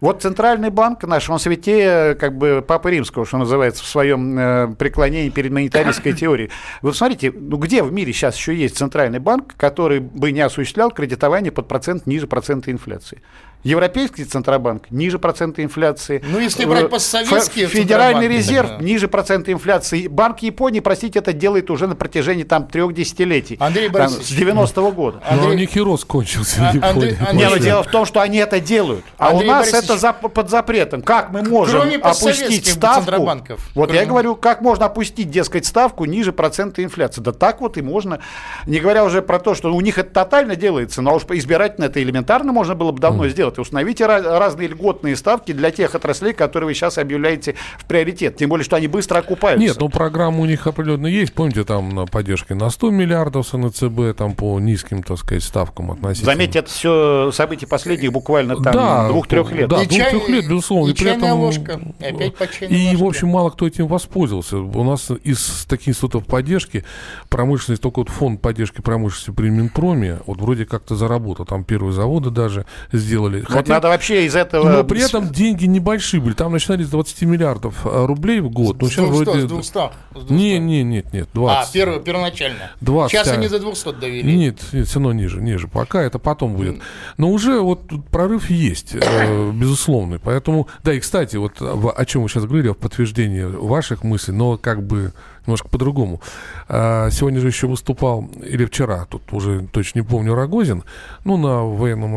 Вот 0.00 0.22
Центральный 0.22 0.70
банк 0.70 1.02
наш, 1.04 1.28
он 1.30 1.38
святее 1.38 2.14
как 2.14 2.36
бы 2.36 2.64
Папы 2.66 2.90
Римского, 2.90 3.26
что 3.26 3.38
называется, 3.38 3.82
в 3.82 3.86
своем 3.86 4.38
э, 4.38 4.74
преклонении 4.76 5.30
перед 5.30 5.52
монетаристской 5.52 6.12
теорией. 6.16 6.50
Вы 6.82 6.94
смотрите, 6.94 7.32
ну 7.32 7.56
где 7.56 7.82
в 7.82 7.92
мире 7.92 8.12
сейчас 8.12 8.36
еще 8.36 8.54
есть 8.54 8.76
Центральный 8.76 9.18
банк, 9.18 9.54
который 9.56 10.00
бы 10.00 10.32
не 10.32 10.40
осуществлял 10.40 10.90
кредитование 10.90 11.52
под 11.52 11.68
процент 11.68 12.06
ниже 12.06 12.26
процента 12.26 12.70
инфляции? 12.70 13.22
Европейский 13.64 14.24
Центробанк 14.24 14.90
ниже 14.90 15.18
процента 15.18 15.62
инфляции. 15.62 16.22
Ну, 16.26 16.38
если 16.38 16.66
брать 16.66 16.90
постсоветские 16.90 17.66
Федеральный 17.66 18.28
резерв 18.28 18.68
тогда. 18.68 18.84
ниже 18.84 19.08
процента 19.08 19.50
инфляции. 19.52 20.06
Банк 20.06 20.40
Японии, 20.40 20.80
простите, 20.80 21.20
это 21.20 21.32
делает 21.32 21.70
уже 21.70 21.86
на 21.86 21.96
протяжении 21.96 22.44
там 22.44 22.66
трех 22.68 22.92
десятилетий. 22.92 23.56
Андрей 23.58 23.88
Борисович. 23.88 24.26
С 24.26 24.32
90-го 24.32 24.92
года. 24.92 25.22
Андрей... 25.26 25.46
Но 25.46 25.54
у 25.54 25.56
них 25.56 25.76
и 25.76 25.80
рост 25.80 26.04
кончился 26.04 26.68
а, 26.68 26.72
в 26.72 26.84
Андрей, 26.84 27.16
Андрей... 27.18 27.32
Не, 27.32 27.48
но 27.48 27.56
дело 27.56 27.82
в 27.82 27.90
том, 27.90 28.04
что 28.04 28.20
они 28.20 28.36
это 28.36 28.60
делают. 28.60 29.04
А 29.16 29.30
Андрей 29.30 29.48
у 29.48 29.52
нас 29.52 29.70
Борисович... 29.70 29.84
это 29.84 29.98
за, 29.98 30.12
под 30.12 30.50
запретом. 30.50 31.00
Как 31.00 31.30
мы 31.30 31.42
можем 31.42 31.80
Кроме 31.80 31.96
опустить 31.96 32.66
ставку? 32.66 33.22
Вот 33.22 33.86
Кроме... 33.86 33.94
я 33.94 34.04
говорю, 34.04 34.36
как 34.36 34.60
можно 34.60 34.86
опустить, 34.86 35.30
дескать, 35.30 35.64
ставку 35.64 36.04
ниже 36.04 36.32
процента 36.32 36.84
инфляции. 36.84 37.22
Да 37.22 37.32
так 37.32 37.62
вот 37.62 37.78
и 37.78 37.82
можно. 37.82 38.20
Не 38.66 38.78
говоря 38.78 39.04
уже 39.04 39.22
про 39.22 39.38
то, 39.38 39.54
что 39.54 39.74
у 39.74 39.80
них 39.80 39.96
это 39.96 40.10
тотально 40.10 40.54
делается, 40.54 41.00
но 41.00 41.14
уж 41.14 41.22
избирательно 41.30 41.86
это 41.86 42.02
элементарно 42.02 42.52
можно 42.52 42.74
было 42.74 42.92
бы 42.92 43.00
давно 43.00 43.24
mm. 43.24 43.30
сделать 43.30 43.53
сделать. 43.54 43.58
Установите 43.58 44.06
разные 44.06 44.68
льготные 44.68 45.16
ставки 45.16 45.52
для 45.52 45.70
тех 45.70 45.94
отраслей, 45.94 46.32
которые 46.32 46.68
вы 46.68 46.74
сейчас 46.74 46.98
объявляете 46.98 47.54
в 47.78 47.84
приоритет. 47.84 48.36
Тем 48.36 48.50
более, 48.50 48.64
что 48.64 48.76
они 48.76 48.88
быстро 48.88 49.18
окупаются. 49.18 49.66
Нет, 49.66 49.76
ну 49.78 49.88
программа 49.88 50.40
у 50.40 50.44
них 50.44 50.66
определенно 50.66 51.06
есть. 51.06 51.32
Помните, 51.32 51.64
там 51.64 51.90
на 51.90 52.06
поддержке 52.06 52.54
на 52.54 52.70
100 52.70 52.90
миллиардов 52.90 53.46
с 53.46 53.56
НЦБ, 53.56 54.16
там 54.16 54.34
по 54.34 54.58
низким, 54.60 55.02
так 55.02 55.18
сказать, 55.18 55.42
ставкам 55.42 55.92
относительно. 55.92 56.32
Заметьте, 56.32 56.58
это 56.60 56.68
все 56.68 57.30
события 57.32 57.66
последних 57.66 58.12
буквально 58.12 58.56
там 58.56 58.72
да, 58.72 59.08
двух-трех 59.08 59.52
лет. 59.52 59.68
Да, 59.68 59.84
двух-трех 59.84 60.28
лет, 60.28 60.48
безусловно. 60.48 60.90
И, 60.90 60.92
и 60.92 60.96
при 60.96 61.10
этом, 61.10 61.40
ложка. 61.40 61.80
Опять 62.00 62.34
по 62.36 62.44
И, 62.44 62.86
ложке. 62.86 62.96
в 62.96 63.04
общем, 63.04 63.28
мало 63.28 63.50
кто 63.50 63.66
этим 63.66 63.86
воспользовался. 63.86 64.58
У 64.58 64.84
нас 64.84 65.10
из 65.22 65.64
таких 65.68 65.88
институтов 65.88 66.26
поддержки 66.26 66.84
промышленность, 67.28 67.82
только 67.82 67.98
вот 68.00 68.08
фонд 68.08 68.40
поддержки 68.40 68.80
промышленности 68.80 69.30
при 69.30 69.48
Минпроме, 69.48 70.20
вот 70.26 70.40
вроде 70.40 70.64
как-то 70.64 70.96
заработал. 70.96 71.44
Там 71.44 71.64
первые 71.64 71.92
заводы 71.92 72.30
даже 72.30 72.66
сделали. 72.92 73.43
Вот 73.48 73.58
Хотя, 73.58 73.74
надо 73.74 73.88
вообще 73.88 74.26
из 74.26 74.34
этого... 74.36 74.68
Но 74.68 74.84
при 74.84 75.04
этом 75.04 75.28
деньги 75.28 75.66
небольшие 75.66 76.20
были. 76.20 76.34
Там 76.34 76.52
начинались 76.52 76.86
с 76.86 76.90
20 76.90 77.22
миллиардов 77.22 77.80
а, 77.84 78.06
рублей 78.06 78.40
в 78.40 78.50
год. 78.50 78.80
Ну, 78.80 78.88
сейчас 78.88 79.08
200, 79.08 79.24
вроде... 79.24 79.46
200, 79.46 79.78
200. 80.12 80.32
Не, 80.32 80.58
не, 80.58 80.82
нет, 80.82 81.12
нет, 81.12 81.28
20. 81.32 81.68
А, 81.68 81.72
перво, 81.72 82.00
первоначально. 82.00 82.70
20. 82.80 83.12
Сейчас 83.12 83.28
они 83.28 83.48
за 83.48 83.58
200 83.58 83.92
довели. 83.94 84.36
Нет, 84.36 84.60
нет, 84.72 84.86
все 84.86 84.98
равно 84.98 85.12
ниже, 85.12 85.40
ниже. 85.40 85.68
Пока 85.68 86.02
это 86.02 86.18
потом 86.18 86.56
будет. 86.56 86.80
Но 87.16 87.30
уже 87.30 87.60
вот 87.60 87.90
прорыв 88.10 88.50
есть, 88.50 88.94
э, 88.94 89.50
безусловный. 89.54 90.18
Поэтому, 90.18 90.68
да, 90.82 90.92
и, 90.92 91.00
кстати, 91.00 91.36
вот 91.36 91.60
о 91.60 92.04
чем 92.04 92.22
вы 92.22 92.28
сейчас 92.28 92.44
говорили, 92.44 92.68
в 92.68 92.74
подтверждении 92.74 93.42
ваших 93.42 94.04
мыслей, 94.04 94.34
но 94.34 94.56
как 94.56 94.82
бы 94.86 95.12
немножко 95.46 95.68
по-другому. 95.68 96.20
А, 96.68 97.10
сегодня 97.10 97.40
же 97.40 97.48
еще 97.48 97.66
выступал, 97.66 98.28
или 98.42 98.64
вчера, 98.64 99.04
тут 99.06 99.22
уже 99.32 99.66
точно 99.72 100.00
не 100.00 100.04
помню, 100.04 100.34
Рогозин, 100.34 100.84
ну, 101.24 101.36
на 101.36 101.62
военном 101.62 102.14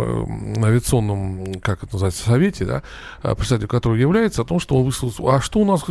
на 0.54 0.66
э, 0.66 0.70
авиационном, 0.70 1.60
как 1.62 1.84
это 1.84 1.94
называется, 1.94 2.24
совете, 2.24 2.66
да, 2.66 2.84
а, 3.22 3.36
представитель 3.36 3.68
которого 3.68 3.98
является, 3.98 4.42
о 4.42 4.46
том, 4.46 4.60
что 4.60 4.76
он 4.76 4.86
высказал, 4.86 5.30
а 5.30 5.42
что 5.42 5.60
у 5.60 5.66
нас 5.66 5.84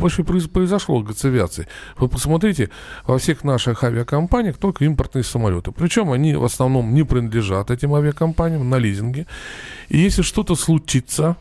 вообще 0.00 0.24
произошло 0.24 1.04
с 1.12 1.24
авиацией? 1.24 1.68
Вы 1.98 2.08
посмотрите, 2.08 2.70
во 3.06 3.18
всех 3.18 3.44
наших 3.44 3.84
авиакомпаниях 3.84 4.56
только 4.56 4.84
импортные 4.84 5.24
самолеты. 5.24 5.72
Причем 5.72 6.10
они 6.12 6.34
в 6.34 6.44
основном 6.44 6.94
не 6.94 7.04
принадлежат 7.04 7.70
этим 7.70 7.94
авиакомпаниям 7.94 8.68
на 8.68 8.76
лизинге. 8.76 9.26
И 9.88 9.98
если 9.98 10.22
что-то 10.22 10.54
случится, 10.54 11.36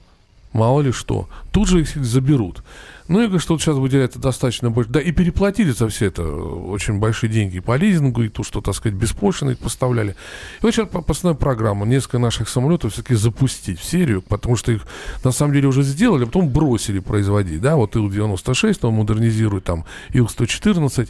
мало 0.53 0.81
ли 0.81 0.91
что, 0.91 1.29
тут 1.51 1.67
же 1.67 1.81
их 1.81 1.95
заберут. 1.95 2.63
Ну, 3.07 3.19
я 3.21 3.27
говорю, 3.27 3.39
что 3.39 3.53
вот 3.53 3.61
сейчас 3.61 3.77
выделяется 3.77 4.19
достаточно 4.19 4.69
больше. 4.69 4.89
Да, 4.91 4.99
и 4.99 5.11
переплатили 5.11 5.71
за 5.71 5.87
все 5.87 6.07
это 6.07 6.23
очень 6.23 6.99
большие 6.99 7.29
деньги 7.31 7.59
по 7.59 7.77
лизингу, 7.77 8.23
и 8.23 8.29
то, 8.29 8.43
что, 8.43 8.61
так 8.61 8.75
сказать, 8.75 8.97
беспошлино 8.97 9.55
поставляли. 9.55 10.11
И 10.11 10.63
вот 10.63 10.73
сейчас 10.73 10.89
постановная 10.89 11.39
программа, 11.39 11.85
несколько 11.85 12.19
наших 12.19 12.49
самолетов 12.49 12.93
все-таки 12.93 13.15
запустить 13.15 13.79
в 13.79 13.83
серию, 13.83 14.21
потому 14.21 14.55
что 14.55 14.71
их 14.71 14.85
на 15.23 15.31
самом 15.31 15.53
деле 15.53 15.67
уже 15.67 15.83
сделали, 15.83 16.23
а 16.23 16.25
потом 16.25 16.49
бросили 16.49 16.99
производить, 16.99 17.61
да, 17.61 17.75
вот 17.77 17.95
Ил-96, 17.95 18.79
он 18.81 18.95
модернизирует 18.95 19.63
там 19.63 19.85
Ил-114, 20.13 21.09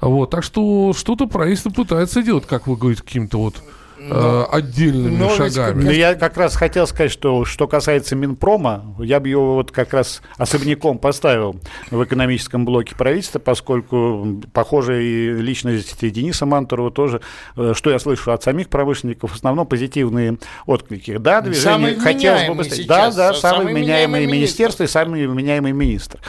вот, 0.00 0.30
так 0.30 0.42
что 0.42 0.92
что-то 0.96 1.26
правительство 1.26 1.70
пытается 1.70 2.22
делать, 2.22 2.46
как 2.46 2.66
вы 2.66 2.76
говорите, 2.76 3.02
каким-то 3.02 3.38
вот 3.38 3.62
э, 3.98 4.44
отдельными 4.50 5.16
но 5.16 5.30
шагами. 5.30 5.82
Ведь, 5.82 5.96
я 5.96 6.14
как 6.14 6.36
раз 6.36 6.56
хотел 6.56 6.86
сказать, 6.86 7.10
что 7.10 7.44
что 7.44 7.66
касается 7.66 8.14
Минпрома, 8.16 8.94
я 8.98 9.20
бы 9.20 9.28
его 9.28 9.54
вот 9.54 9.72
как 9.72 9.92
раз 9.92 10.22
особняком 10.36 10.98
поставил 10.98 11.56
в 11.90 12.04
экономическом 12.04 12.64
блоке 12.64 12.94
правительства, 12.94 13.38
поскольку 13.38 14.42
похожая 14.52 15.00
личность 15.00 15.98
Дениса 16.10 16.46
Мантурова 16.46 16.90
тоже, 16.90 17.20
э, 17.56 17.72
что 17.74 17.90
я 17.90 17.98
слышу 17.98 18.32
от 18.32 18.42
самих 18.42 18.68
промышленников, 18.68 19.32
в 19.32 19.34
основном 19.34 19.66
позитивные 19.66 20.38
отклики. 20.66 21.16
Да, 21.16 21.40
движение 21.40 21.96
хотелось 21.96 22.46
бы 22.48 22.54
быстрее. 22.54 22.86
Да, 22.86 23.10
да, 23.10 23.34
самый 23.34 23.72
вменяемый 23.72 24.26
министерство 24.26 24.84
и 24.84 24.86
самый 24.86 25.26
вменяемый 25.26 25.72
министр. 25.72 26.20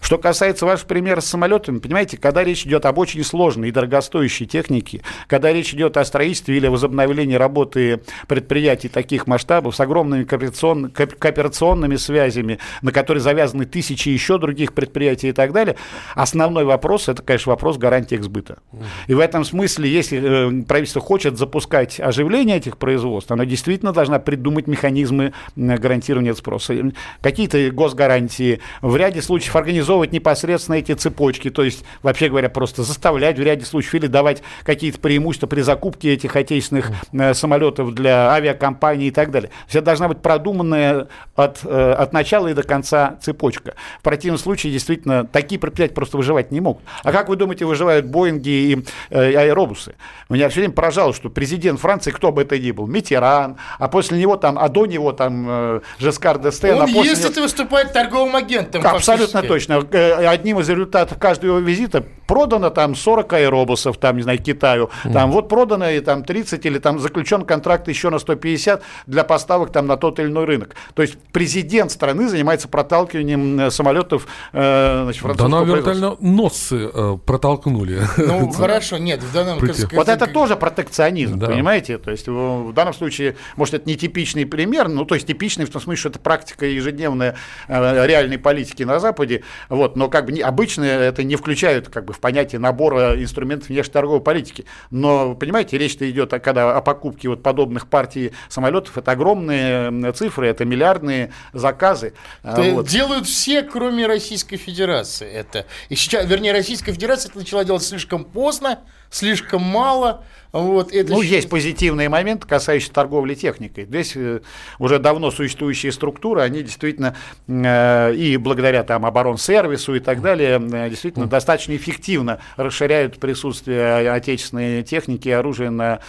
Что 0.00 0.18
касается 0.18 0.66
вашего 0.66 0.86
примера 0.86 1.20
с 1.20 1.26
самолетами, 1.26 1.78
понимаете, 1.78 2.16
когда 2.16 2.44
речь 2.44 2.66
идет 2.66 2.86
об 2.86 2.98
очень 2.98 3.24
сложной 3.24 3.68
и 3.68 3.72
дорогостоящей 3.72 4.46
технике, 4.46 5.02
когда 5.26 5.52
речь 5.52 5.74
идет 5.74 5.96
о 5.96 6.04
строительстве 6.04 6.56
или 6.56 6.68
возобновлении 6.68 7.15
управления 7.16 7.38
работы 7.38 8.00
предприятий 8.28 8.88
таких 8.88 9.26
масштабов 9.26 9.74
с 9.74 9.80
огромными 9.80 10.24
кооперацион, 10.24 10.90
кооперационными 10.90 11.96
связями, 11.96 12.58
на 12.82 12.92
которые 12.92 13.22
завязаны 13.22 13.64
тысячи 13.64 14.10
еще 14.10 14.38
других 14.38 14.74
предприятий 14.74 15.28
и 15.28 15.32
так 15.32 15.52
далее, 15.52 15.76
основной 16.14 16.64
вопрос– 16.64 17.08
это, 17.08 17.22
конечно, 17.22 17.52
вопрос 17.52 17.78
гарантии 17.78 18.16
сбыта. 18.16 18.58
И 19.06 19.14
в 19.14 19.20
этом 19.20 19.44
смысле, 19.44 19.88
если 19.88 20.60
э, 20.60 20.64
правительство 20.64 21.00
хочет 21.00 21.38
запускать 21.38 21.98
оживление 21.98 22.58
этих 22.58 22.76
производств, 22.76 23.32
оно 23.32 23.44
действительно 23.44 23.92
должно 23.92 24.20
придумать 24.20 24.66
механизмы 24.66 25.32
гарантирования 25.56 26.34
спроса. 26.34 26.74
Какие-то 27.22 27.70
госгарантии, 27.70 28.60
в 28.82 28.94
ряде 28.96 29.22
случаев 29.22 29.56
организовывать 29.56 30.12
непосредственно 30.12 30.76
эти 30.76 30.92
цепочки, 30.92 31.48
то 31.48 31.64
есть, 31.64 31.82
вообще 32.02 32.28
говоря, 32.28 32.50
просто 32.50 32.82
заставлять 32.82 33.38
в 33.38 33.42
ряде 33.42 33.64
случаев 33.64 33.94
или 33.94 34.06
давать 34.06 34.42
какие-то 34.64 35.00
преимущества 35.00 35.46
при 35.46 35.62
закупке 35.62 36.12
этих 36.12 36.36
отечественных 36.36 36.90
самолетов 37.32 37.94
для 37.94 38.30
авиакомпаний 38.32 39.08
и 39.08 39.10
так 39.10 39.30
далее. 39.30 39.50
Все 39.66 39.80
должна 39.80 40.08
быть 40.08 40.18
продуманная 40.18 41.08
от, 41.34 41.60
э, 41.64 41.92
от 41.92 42.12
начала 42.12 42.48
и 42.48 42.54
до 42.54 42.62
конца 42.62 43.16
цепочка. 43.20 43.74
В 44.00 44.02
противном 44.02 44.38
случае, 44.38 44.72
действительно, 44.72 45.24
такие 45.24 45.58
предприятия 45.60 45.94
просто 45.94 46.16
выживать 46.16 46.50
не 46.50 46.60
могут. 46.60 46.82
А 47.02 47.12
как 47.12 47.28
вы 47.28 47.36
думаете, 47.36 47.64
выживают 47.64 48.06
Боинги 48.06 48.48
и 48.48 48.84
э, 49.10 49.36
аэробусы? 49.36 49.94
Меня 50.28 50.48
все 50.48 50.60
время 50.60 50.74
поражало, 50.74 51.12
что 51.12 51.30
президент 51.30 51.80
Франции, 51.80 52.10
кто 52.10 52.32
бы 52.32 52.42
это 52.42 52.58
ни 52.58 52.70
был, 52.70 52.86
Митеран, 52.86 53.56
а 53.78 53.88
после 53.88 54.18
него 54.18 54.36
там, 54.36 54.58
а 54.58 54.68
до 54.68 54.86
него 54.86 55.12
там 55.12 55.46
э, 55.48 55.80
Жескар 55.98 56.38
Дестен. 56.38 56.76
Он 56.76 56.82
а 56.82 56.86
ездит 56.86 57.30
него... 57.30 57.40
и 57.40 57.42
выступает 57.42 57.92
торговым 57.92 58.36
агентом. 58.36 58.86
Абсолютно 58.86 59.42
точно. 59.42 59.76
Одним 59.76 60.60
из 60.60 60.68
результатов 60.68 61.18
каждого 61.18 61.56
его 61.56 61.58
визита 61.58 62.04
продано 62.26 62.70
там 62.70 62.94
40 62.94 63.32
аэробусов, 63.32 63.98
там, 63.98 64.16
не 64.16 64.22
знаю, 64.22 64.38
Китаю, 64.38 64.90
mm. 65.04 65.12
там 65.12 65.30
вот 65.30 65.48
продано 65.48 65.88
и 65.90 66.00
там 66.00 66.24
30 66.24 66.64
или 66.66 66.78
там 66.78 66.98
заключен 66.98 67.44
контракт 67.44 67.88
еще 67.88 68.10
на 68.10 68.18
150 68.18 68.82
для 69.06 69.24
поставок 69.24 69.72
там 69.72 69.86
на 69.86 69.96
тот 69.96 70.18
или 70.18 70.26
иной 70.26 70.44
рынок. 70.44 70.74
То 70.94 71.02
есть 71.02 71.16
президент 71.32 71.90
страны 71.90 72.28
занимается 72.28 72.68
проталкиванием 72.68 73.60
э, 73.60 73.70
самолетов 73.70 74.26
э, 74.52 75.02
значит, 75.04 75.36
Да, 75.36 75.48
нам 75.48 75.66
вертольно 75.66 76.16
носы 76.20 76.90
э, 76.92 77.18
протолкнули. 77.24 78.02
Ну, 78.16 78.50
хорошо, 78.52 78.98
нет, 78.98 79.22
в 79.22 79.32
данном... 79.32 79.58
Вот 79.92 80.08
это 80.08 80.26
тоже 80.26 80.56
протекционизм, 80.56 81.40
понимаете? 81.40 81.98
То 81.98 82.10
есть 82.10 82.28
в 82.28 82.72
данном 82.72 82.94
случае, 82.94 83.36
может, 83.56 83.74
это 83.74 83.88
не 83.88 83.96
типичный 83.96 84.46
пример, 84.46 84.88
ну, 84.88 85.04
то 85.04 85.14
есть 85.14 85.26
типичный 85.26 85.64
в 85.64 85.70
том 85.70 85.80
смысле, 85.80 85.98
что 85.98 86.08
это 86.08 86.18
практика 86.18 86.66
ежедневная 86.66 87.36
э, 87.68 88.06
реальной 88.06 88.38
политики 88.38 88.82
на 88.82 88.98
Западе, 88.98 89.42
вот, 89.68 89.96
но 89.96 90.08
как 90.08 90.26
бы 90.26 90.32
не, 90.32 90.40
обычно 90.40 90.84
это 90.84 91.22
не 91.22 91.36
включают 91.36 91.88
как 91.88 92.04
бы 92.04 92.12
в 92.16 92.20
понятие 92.20 92.58
набора 92.58 93.20
инструментов 93.20 93.68
внешнеторговой 93.68 94.20
политики. 94.20 94.64
Но, 94.90 95.34
понимаете, 95.34 95.76
речь-то 95.76 96.10
идет 96.10 96.32
о, 96.32 96.40
когда 96.40 96.76
о 96.76 96.80
покупке 96.80 97.28
вот 97.28 97.42
подобных 97.42 97.88
партий 97.88 98.32
самолетов, 98.48 98.96
это 98.96 99.12
огромные 99.12 100.12
цифры, 100.12 100.48
это 100.48 100.64
миллиардные 100.64 101.32
заказы. 101.52 102.14
А, 102.42 102.60
вот. 102.62 102.88
Делают 102.88 103.26
все, 103.26 103.62
кроме 103.62 104.06
Российской 104.06 104.56
Федерации 104.56 105.30
это. 105.30 105.66
И 105.90 105.96
сейчас, 105.96 106.26
вернее, 106.26 106.52
Российская 106.52 106.92
Федерация 106.92 107.28
это 107.28 107.38
начала 107.38 107.64
делать 107.64 107.82
слишком 107.82 108.24
поздно, 108.24 108.80
слишком 109.10 109.62
мало. 109.62 110.24
Вот, 110.52 110.92
это 110.92 111.12
ну, 111.12 111.20
есть 111.20 111.50
позитивные 111.50 112.08
моменты, 112.08 112.46
касающиеся 112.46 112.92
торговли 112.92 113.34
техникой. 113.34 113.84
Здесь 113.84 114.12
э, 114.16 114.40
уже 114.78 114.98
давно 114.98 115.30
существующие 115.30 115.92
структуры, 115.92 116.40
они 116.40 116.62
действительно 116.62 117.14
э, 117.46 118.14
и 118.14 118.36
благодаря 118.38 118.82
там 118.82 119.04
оборонсервису 119.04 119.96
и 119.96 120.00
так 120.00 120.22
далее, 120.22 120.58
э, 120.58 120.88
действительно 120.88 121.26
достаточно 121.26 121.76
эффективно 121.76 122.38
расширяют 122.56 123.18
присутствие 123.18 124.10
отечественной 124.10 124.82
техники 124.82 125.28
и 125.28 125.32
оружия 125.32 125.70
на 125.70 126.00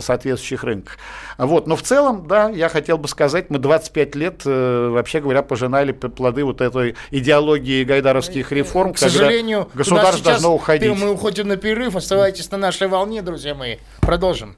соответствующих 0.00 0.64
рынках. 0.64 0.98
Вот, 1.44 1.66
но 1.66 1.74
в 1.74 1.82
целом, 1.82 2.28
да, 2.28 2.48
я 2.50 2.68
хотел 2.68 2.98
бы 2.98 3.08
сказать, 3.08 3.50
мы 3.50 3.58
25 3.58 4.14
лет, 4.14 4.42
вообще 4.44 5.20
говоря, 5.20 5.42
пожинали 5.42 5.90
плоды 5.90 6.44
вот 6.44 6.60
этой 6.60 6.94
идеологии 7.10 7.82
гайдаровских 7.82 8.52
реформ, 8.52 8.94
К 8.94 8.98
сожалению, 8.98 9.68
государство 9.74 10.22
должно 10.22 10.54
уходить. 10.54 10.96
Мы 10.96 11.10
уходим 11.10 11.48
на 11.48 11.56
перерыв, 11.56 11.96
оставайтесь 11.96 12.48
на 12.52 12.58
нашей 12.58 12.86
волне, 12.86 13.22
друзья 13.22 13.56
мои. 13.56 13.78
Продолжим. 14.00 14.54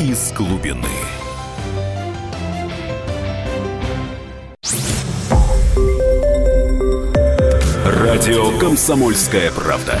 Из 0.00 0.32
глубины. 0.32 0.88
Радио 7.84 8.58
«Комсомольская 8.58 9.50
правда». 9.52 10.00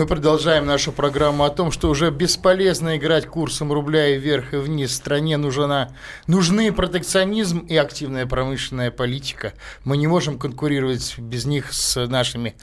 Мы 0.00 0.06
продолжаем 0.06 0.64
нашу 0.64 0.92
программу 0.92 1.44
о 1.44 1.50
том, 1.50 1.70
что 1.70 1.90
уже 1.90 2.10
бесполезно 2.10 2.96
играть 2.96 3.26
курсом 3.26 3.70
рубля 3.70 4.08
и 4.08 4.18
вверх 4.18 4.54
и 4.54 4.56
вниз. 4.56 4.96
Стране 4.96 5.36
нужна, 5.36 5.90
нужны 6.26 6.72
протекционизм 6.72 7.58
и 7.58 7.76
активная 7.76 8.24
промышленная 8.24 8.90
политика. 8.90 9.52
Мы 9.84 9.98
не 9.98 10.06
можем 10.06 10.38
конкурировать 10.38 11.18
без 11.18 11.44
них 11.44 11.74
с 11.74 12.06
нашими 12.06 12.54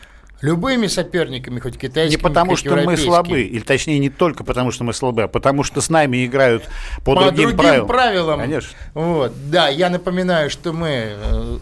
любыми 0.41 0.87
соперниками, 0.87 1.59
хоть 1.59 1.77
китайскими, 1.77 2.17
Не 2.17 2.21
потому, 2.21 2.55
что 2.55 2.75
мы 2.75 2.97
слабы, 2.97 3.41
или 3.41 3.61
точнее 3.61 3.99
не 3.99 4.09
только 4.09 4.43
потому, 4.43 4.71
что 4.71 4.83
мы 4.83 4.93
слабы, 4.93 5.23
а 5.23 5.27
потому 5.27 5.63
что 5.63 5.81
с 5.81 5.89
нами 5.89 6.25
играют 6.25 6.63
по, 7.03 7.15
по 7.15 7.21
другим, 7.23 7.49
другим 7.49 7.57
правилам. 7.57 7.87
правилам. 7.87 8.39
Конечно. 8.39 8.77
Вот. 8.93 9.33
Да, 9.49 9.67
я 9.67 9.89
напоминаю, 9.89 10.49
что 10.49 10.73
мы, 10.73 11.15
э, 11.15 11.57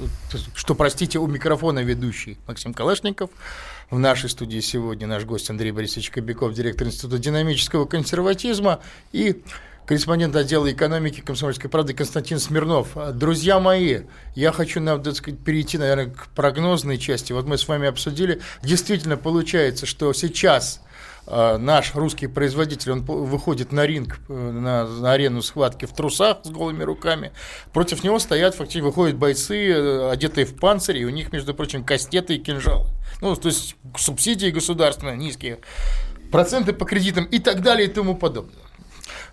что, 0.55 0.75
простите, 0.75 1.19
у 1.19 1.27
микрофона 1.27 1.79
ведущий 1.79 2.37
Максим 2.47 2.73
Калашников, 2.73 3.29
в 3.89 3.99
нашей 3.99 4.29
студии 4.29 4.59
сегодня 4.59 5.07
наш 5.07 5.25
гость 5.25 5.49
Андрей 5.49 5.71
Борисович 5.71 6.09
Кобяков, 6.09 6.53
директор 6.53 6.87
Института 6.87 7.19
динамического 7.19 7.85
консерватизма 7.85 8.79
и 9.11 9.41
корреспондент 9.85 10.35
отдела 10.35 10.71
экономики 10.71 11.21
комсомольской 11.21 11.69
правды 11.69 11.93
Константин 11.93 12.39
Смирнов. 12.39 12.89
Друзья 13.13 13.59
мои, 13.59 14.01
я 14.35 14.51
хочу 14.51 14.81
нам, 14.81 15.01
так 15.01 15.15
сказать, 15.15 15.39
перейти, 15.39 15.77
наверное, 15.77 16.07
к 16.07 16.27
прогнозной 16.35 16.97
части. 16.97 17.33
Вот 17.33 17.45
мы 17.45 17.57
с 17.57 17.67
вами 17.67 17.87
обсудили. 17.87 18.41
Действительно 18.63 19.17
получается, 19.17 19.85
что 19.85 20.11
сейчас 20.13 20.81
а, 21.27 21.57
наш 21.57 21.95
русский 21.95 22.27
производитель, 22.27 22.91
он 22.91 23.01
выходит 23.01 23.71
на 23.71 23.85
ринг, 23.85 24.19
э, 24.29 24.33
на, 24.33 24.85
на 24.87 25.13
арену 25.13 25.41
схватки 25.41 25.85
в 25.85 25.93
трусах 25.93 26.39
с 26.43 26.49
голыми 26.49 26.83
руками. 26.83 27.31
Против 27.73 28.03
него 28.03 28.19
стоят, 28.19 28.55
фактически 28.55 28.83
выходят 28.83 29.17
бойцы, 29.17 29.71
э, 29.71 30.11
одетые 30.11 30.45
в 30.45 30.55
панцири, 30.55 30.99
и 30.99 31.05
у 31.05 31.09
них, 31.09 31.31
между 31.31 31.55
прочим, 31.55 31.83
кастеты 31.83 32.35
и 32.35 32.39
кинжалы. 32.39 32.87
Ну, 33.21 33.35
то 33.35 33.47
есть 33.47 33.75
субсидии 33.97 34.49
государственные 34.51 35.17
низкие, 35.17 35.59
проценты 36.31 36.73
по 36.73 36.85
кредитам 36.85 37.25
и 37.25 37.39
так 37.39 37.61
далее 37.61 37.87
и 37.87 37.91
тому 37.91 38.15
подобное. 38.15 38.65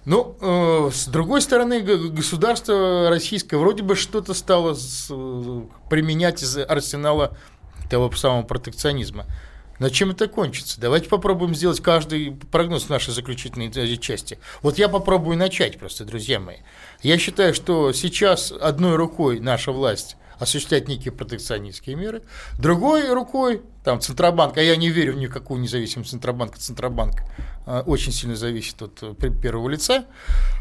Ну, 0.04 0.36
э, 0.40 0.90
с 0.92 1.06
другой 1.06 1.40
стороны, 1.42 1.80
государство 1.80 3.08
российское 3.08 3.56
вроде 3.56 3.84
бы 3.84 3.94
что-то 3.94 4.34
стало 4.34 4.74
с, 4.74 5.06
э, 5.10 5.62
применять 5.88 6.42
из 6.42 6.56
арсенала 6.58 7.36
того 7.88 8.10
самого 8.12 8.42
протекционизма. 8.42 9.26
Но 9.78 9.88
чем 9.88 10.10
это 10.10 10.28
кончится? 10.28 10.80
Давайте 10.80 11.08
попробуем 11.08 11.54
сделать 11.54 11.80
каждый 11.80 12.32
прогноз 12.50 12.84
в 12.84 12.90
нашей 12.90 13.12
заключительной 13.12 13.70
части. 13.98 14.38
Вот 14.60 14.78
я 14.78 14.88
попробую 14.88 15.36
начать 15.36 15.78
просто, 15.78 16.04
друзья 16.04 16.40
мои. 16.40 16.58
Я 17.02 17.18
считаю, 17.18 17.54
что 17.54 17.92
сейчас 17.92 18.52
одной 18.52 18.96
рукой 18.96 19.40
наша 19.40 19.72
власть 19.72 20.16
осуществлять 20.42 20.88
некие 20.88 21.12
протекционистские 21.12 21.96
меры, 21.96 22.22
другой 22.58 23.12
рукой, 23.12 23.62
там, 23.84 24.00
Центробанк, 24.00 24.56
а 24.58 24.62
я 24.62 24.76
не 24.76 24.90
верю 24.90 25.14
в 25.14 25.16
никакую 25.16 25.60
независимость 25.60 26.10
Центробанка, 26.10 26.58
Центробанк 26.58 27.22
а, 27.64 27.82
очень 27.86 28.12
сильно 28.12 28.36
зависит 28.36 28.80
от 28.82 29.02
э, 29.02 29.14
первого 29.14 29.68
лица, 29.68 30.04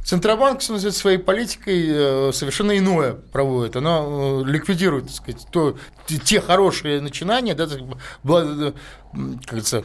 Центробанк, 0.04 0.62
что 0.62 0.74
называется, 0.74 1.02
своей 1.02 1.18
политикой 1.18 1.86
э, 1.88 2.32
совершенно 2.34 2.78
иное 2.78 3.14
проводит, 3.14 3.76
она 3.76 4.02
э, 4.04 4.44
ликвидирует, 4.46 5.06
так 5.06 5.16
сказать, 5.16 5.48
то, 5.52 5.78
те 6.08 6.42
хорошие 6.42 7.02
начинания, 7.02 7.56
да, 7.56 7.68
как 7.68 7.80
говорится, 8.24 9.84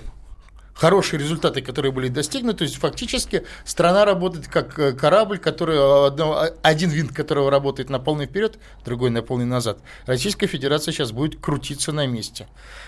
хорошие 0.76 1.18
результаты, 1.18 1.62
которые 1.62 1.90
были 1.90 2.08
достигнуты. 2.08 2.58
То 2.58 2.64
есть 2.64 2.76
фактически 2.76 3.44
страна 3.64 4.04
работает 4.04 4.46
как 4.46 4.78
э, 4.78 4.92
корабль, 4.92 5.38
который, 5.38 5.76
э, 5.76 6.52
один 6.62 6.90
винт 6.90 7.12
которого 7.12 7.50
работает 7.50 7.90
на 7.90 7.98
полный 7.98 8.26
вперед, 8.26 8.58
другой 8.84 9.10
на 9.10 9.22
полный 9.22 9.46
назад. 9.46 9.78
Российская 10.04 10.46
Федерация 10.46 10.92
сейчас 10.92 11.12
будет 11.12 11.40
крутиться 11.40 11.92
на 11.92 12.06
месте. 12.06 12.46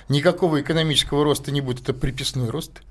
Никакого 0.08 0.60
экономического 0.60 1.24
роста 1.24 1.50
не 1.50 1.60
будет, 1.60 1.80
это 1.80 1.94
приписной 1.94 2.50
рост. 2.50 2.82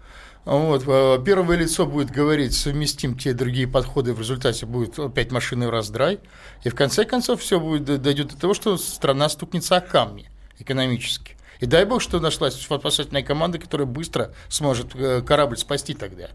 Вот. 0.45 0.83
Э, 0.87 1.19
первое 1.23 1.57
лицо 1.57 1.85
будет 1.85 2.09
говорить, 2.09 2.55
совместим 2.55 3.17
те 3.17 3.33
другие 3.33 3.67
подходы, 3.67 4.13
в 4.13 4.19
результате 4.19 4.65
будет 4.65 4.97
опять 4.97 5.31
машины 5.31 5.69
раздрай. 5.69 6.19
И 6.63 6.69
в 6.69 6.75
конце 6.75 7.05
концов 7.05 7.41
все 7.41 7.59
будет, 7.59 8.01
дойдет 8.01 8.29
до 8.29 8.37
того, 8.37 8.53
что 8.55 8.77
страна 8.77 9.29
стукнется 9.29 9.77
о 9.77 9.81
камни 9.81 10.29
экономически. 10.57 11.36
И 11.59 11.65
дай 11.65 11.85
бог, 11.85 12.01
что 12.01 12.19
нашлась 12.19 12.55
спасательная 12.55 13.23
команда, 13.23 13.57
которая 13.59 13.87
быстро 13.87 14.33
сможет 14.49 14.95
э, 14.95 15.21
корабль 15.21 15.57
спасти 15.57 15.93
тогда. 15.93 16.29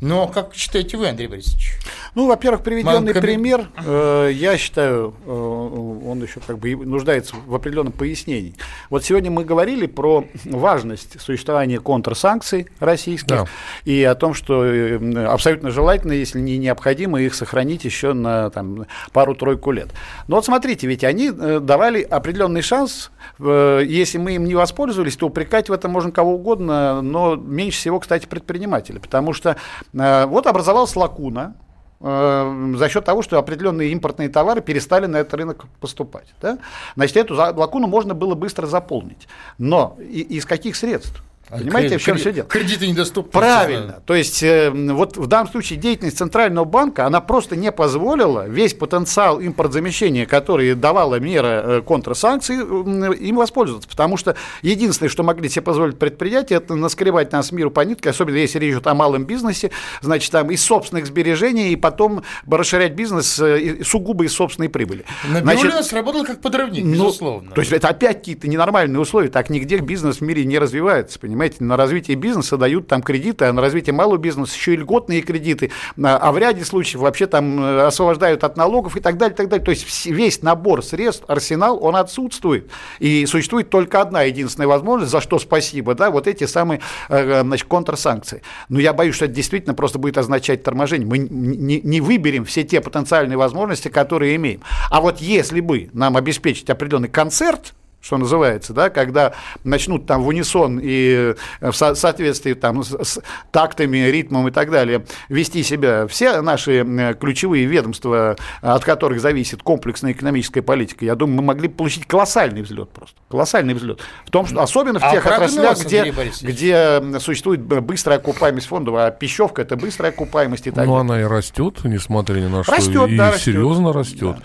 Но 0.00 0.26
как 0.26 0.54
считаете 0.54 0.96
вы, 0.96 1.08
Андрей 1.08 1.28
Борисович? 1.28 1.78
Ну, 2.14 2.26
во-первых, 2.26 2.62
приведенный 2.62 3.14
Манками... 3.14 3.20
пример, 3.20 3.68
э, 3.84 4.30
я 4.32 4.56
считаю, 4.58 5.14
э, 5.24 5.30
он 5.30 6.22
еще 6.22 6.40
как 6.46 6.58
бы 6.58 6.74
нуждается 6.76 7.36
в 7.46 7.54
определенном 7.54 7.92
пояснении. 7.92 8.54
Вот 8.90 9.04
сегодня 9.04 9.30
мы 9.30 9.44
говорили 9.44 9.86
про 9.86 10.24
важность 10.44 11.20
существования 11.20 11.78
контрсанкций 11.78 12.68
российских 12.80 13.28
да. 13.28 13.46
и 13.84 14.02
о 14.02 14.14
том, 14.14 14.34
что 14.34 14.64
э, 14.64 15.26
абсолютно 15.26 15.70
желательно, 15.70 16.12
если 16.12 16.40
не 16.40 16.58
необходимо, 16.58 17.20
их 17.20 17.34
сохранить 17.34 17.84
еще 17.84 18.12
на 18.12 18.50
там, 18.50 18.86
пару-тройку 19.12 19.70
лет. 19.70 19.88
Но 20.28 20.36
вот 20.36 20.44
смотрите, 20.44 20.86
ведь 20.86 21.04
они 21.04 21.30
э, 21.30 21.60
давали 21.60 22.02
определенный 22.02 22.62
шанс, 22.62 23.10
э, 23.38 23.82
если 23.86 24.18
мы 24.18 24.34
им 24.34 24.44
не 24.44 24.54
воспользовались, 24.54 25.16
то 25.16 25.26
упрекать 25.26 25.68
в 25.68 25.72
этом 25.72 25.90
можно 25.90 26.10
кого 26.10 26.34
угодно, 26.34 27.02
но 27.02 27.36
меньше 27.36 27.78
всего, 27.78 28.00
кстати, 28.00 28.26
предпринимателя, 28.26 29.00
потому 29.00 29.32
что 29.32 29.56
вот 29.92 30.46
образовалась 30.46 30.94
лакуна, 30.96 31.54
э, 32.00 32.74
за 32.76 32.88
счет 32.88 33.04
того, 33.04 33.22
что 33.22 33.38
определенные 33.38 33.90
импортные 33.90 34.28
товары 34.28 34.60
перестали 34.60 35.06
на 35.06 35.18
этот 35.18 35.34
рынок 35.34 35.66
поступать. 35.80 36.34
Да? 36.40 36.58
Значит, 36.96 37.16
эту 37.16 37.34
лакуну 37.34 37.86
можно 37.86 38.14
было 38.14 38.34
быстро 38.34 38.66
заполнить. 38.66 39.28
Но 39.58 39.96
из 40.00 40.44
каких 40.44 40.76
средств? 40.76 41.22
А 41.52 41.58
Понимаете, 41.58 41.98
в 41.98 42.02
чем 42.02 42.16
все 42.16 42.32
дело? 42.32 42.48
Кредиты 42.48 42.88
недоступны. 42.88 43.30
Правильно. 43.30 44.00
То 44.06 44.14
есть, 44.14 44.42
э, 44.42 44.70
вот 44.70 45.18
в 45.18 45.26
данном 45.26 45.52
случае 45.52 45.78
деятельность 45.78 46.16
Центрального 46.16 46.64
банка, 46.64 47.04
она 47.04 47.20
просто 47.20 47.56
не 47.56 47.70
позволила 47.70 48.48
весь 48.48 48.72
потенциал 48.72 49.38
импортзамещения, 49.38 50.24
который 50.24 50.74
давала 50.74 51.16
мера 51.16 51.62
э, 51.62 51.82
контрсанкций, 51.82 52.56
им 52.56 53.36
воспользоваться. 53.36 53.86
Потому 53.86 54.16
что 54.16 54.34
единственное, 54.62 55.10
что 55.10 55.24
могли 55.24 55.50
себе 55.50 55.60
позволить 55.60 55.98
предприятия, 55.98 56.54
это 56.54 56.74
наскребать 56.74 57.32
нас 57.32 57.52
миру 57.52 57.70
по 57.70 57.82
нитке, 57.82 58.08
особенно 58.08 58.36
если 58.36 58.58
речь 58.58 58.72
идет 58.72 58.86
о 58.86 58.94
малом 58.94 59.26
бизнесе, 59.26 59.72
значит, 60.00 60.32
там 60.32 60.50
из 60.50 60.64
собственных 60.64 61.04
сбережений, 61.04 61.72
и 61.72 61.76
потом 61.76 62.22
расширять 62.50 62.94
бизнес 62.94 63.38
э, 63.38 63.84
сугубо 63.84 64.24
из 64.24 64.32
собственной 64.32 64.70
прибыли. 64.70 65.04
Набиулина 65.28 65.82
сработал 65.82 66.24
как 66.24 66.40
подрывник, 66.40 66.82
ну, 66.82 66.92
безусловно. 66.92 67.50
То 67.50 67.60
есть, 67.60 67.72
это 67.72 67.88
опять 67.88 68.20
какие-то 68.20 68.48
ненормальные 68.48 68.98
условия, 68.98 69.28
так 69.28 69.50
нигде 69.50 69.76
бизнес 69.76 70.16
в 70.16 70.20
мире 70.22 70.46
не 70.46 70.58
развивается, 70.58 71.18
понимаете? 71.18 71.41
Понимаете, 71.42 71.64
на 71.64 71.76
развитие 71.76 72.16
бизнеса 72.16 72.56
дают 72.56 72.86
там 72.86 73.02
кредиты, 73.02 73.46
а 73.46 73.52
на 73.52 73.60
развитие 73.60 73.92
малого 73.94 74.16
бизнеса 74.16 74.54
еще 74.54 74.74
и 74.74 74.76
льготные 74.76 75.22
кредиты, 75.22 75.70
а, 76.00 76.18
а 76.18 76.32
в 76.32 76.38
ряде 76.38 76.64
случаев 76.64 77.00
вообще 77.00 77.26
там 77.26 77.62
э, 77.62 77.86
освобождают 77.86 78.44
от 78.44 78.56
налогов 78.56 78.96
и 78.96 79.00
так 79.00 79.18
далее, 79.18 79.34
и 79.34 79.36
так 79.36 79.48
далее. 79.48 79.64
То 79.64 79.72
есть 79.72 80.06
весь 80.06 80.42
набор 80.42 80.84
средств, 80.84 81.24
арсенал, 81.26 81.82
он 81.82 81.96
отсутствует. 81.96 82.70
И 83.00 83.26
существует 83.26 83.70
только 83.70 84.00
одна 84.00 84.22
единственная 84.22 84.68
возможность, 84.68 85.10
за 85.10 85.20
что 85.20 85.38
спасибо, 85.38 85.94
да, 85.94 86.10
вот 86.10 86.28
эти 86.28 86.44
самые 86.44 86.80
э, 87.08 87.42
значит, 87.42 87.66
контрсанкции. 87.66 88.42
Но 88.68 88.78
я 88.78 88.92
боюсь, 88.92 89.16
что 89.16 89.24
это 89.24 89.34
действительно 89.34 89.74
просто 89.74 89.98
будет 89.98 90.18
означать 90.18 90.62
торможение. 90.62 91.08
Мы 91.08 91.18
не, 91.18 91.80
не 91.80 92.00
выберем 92.00 92.44
все 92.44 92.62
те 92.62 92.80
потенциальные 92.80 93.36
возможности, 93.36 93.88
которые 93.88 94.36
имеем. 94.36 94.60
А 94.90 95.00
вот 95.00 95.20
если 95.20 95.60
бы 95.60 95.90
нам 95.92 96.16
обеспечить 96.16 96.70
определенный 96.70 97.08
концерт, 97.08 97.74
что 98.02 98.18
называется, 98.18 98.72
да, 98.74 98.90
когда 98.90 99.32
начнут 99.62 100.06
там 100.06 100.22
в 100.22 100.26
унисон 100.26 100.80
и 100.82 101.34
э, 101.60 101.70
в 101.70 101.72
соответствии 101.72 102.54
там 102.54 102.82
с, 102.82 103.20
тактами, 103.52 103.98
ритмом 104.10 104.48
и 104.48 104.50
так 104.50 104.70
далее 104.70 105.04
вести 105.28 105.62
себя 105.62 106.06
все 106.08 106.40
наши 106.42 106.84
ключевые 107.20 107.64
ведомства, 107.66 108.36
от 108.60 108.84
которых 108.84 109.20
зависит 109.20 109.62
комплексная 109.62 110.12
экономическая 110.12 110.62
политика, 110.62 111.04
я 111.04 111.14
думаю, 111.14 111.36
мы 111.36 111.42
могли 111.42 111.68
бы 111.68 111.74
получить 111.74 112.06
колоссальный 112.06 112.62
взлет 112.62 112.90
просто, 112.90 113.16
колоссальный 113.30 113.74
взлет. 113.74 114.00
В 114.26 114.30
том, 114.30 114.46
что 114.46 114.60
особенно 114.60 114.98
в 114.98 115.04
а 115.04 115.12
тех 115.12 115.24
отраслях, 115.24 115.78
где, 115.84 116.12
где 116.42 117.20
существует 117.20 117.60
быстрая 117.62 118.18
окупаемость 118.18 118.66
фондов, 118.66 118.96
а 118.96 119.10
пищевка 119.12 119.62
это 119.62 119.76
быстрая 119.76 120.10
окупаемость 120.10 120.66
и 120.66 120.70
так 120.70 120.86
ну, 120.86 120.94
далее. 120.94 121.04
Ну, 121.04 121.12
она 121.12 121.20
и 121.20 121.24
растет, 121.24 121.84
несмотря 121.84 122.40
ни 122.40 122.48
на 122.48 122.64
что, 122.64 122.72
растет, 122.72 123.08
и 123.10 123.16
да, 123.16 123.38
серьезно 123.38 123.92
растет. 123.92 124.36
Да. 124.38 124.42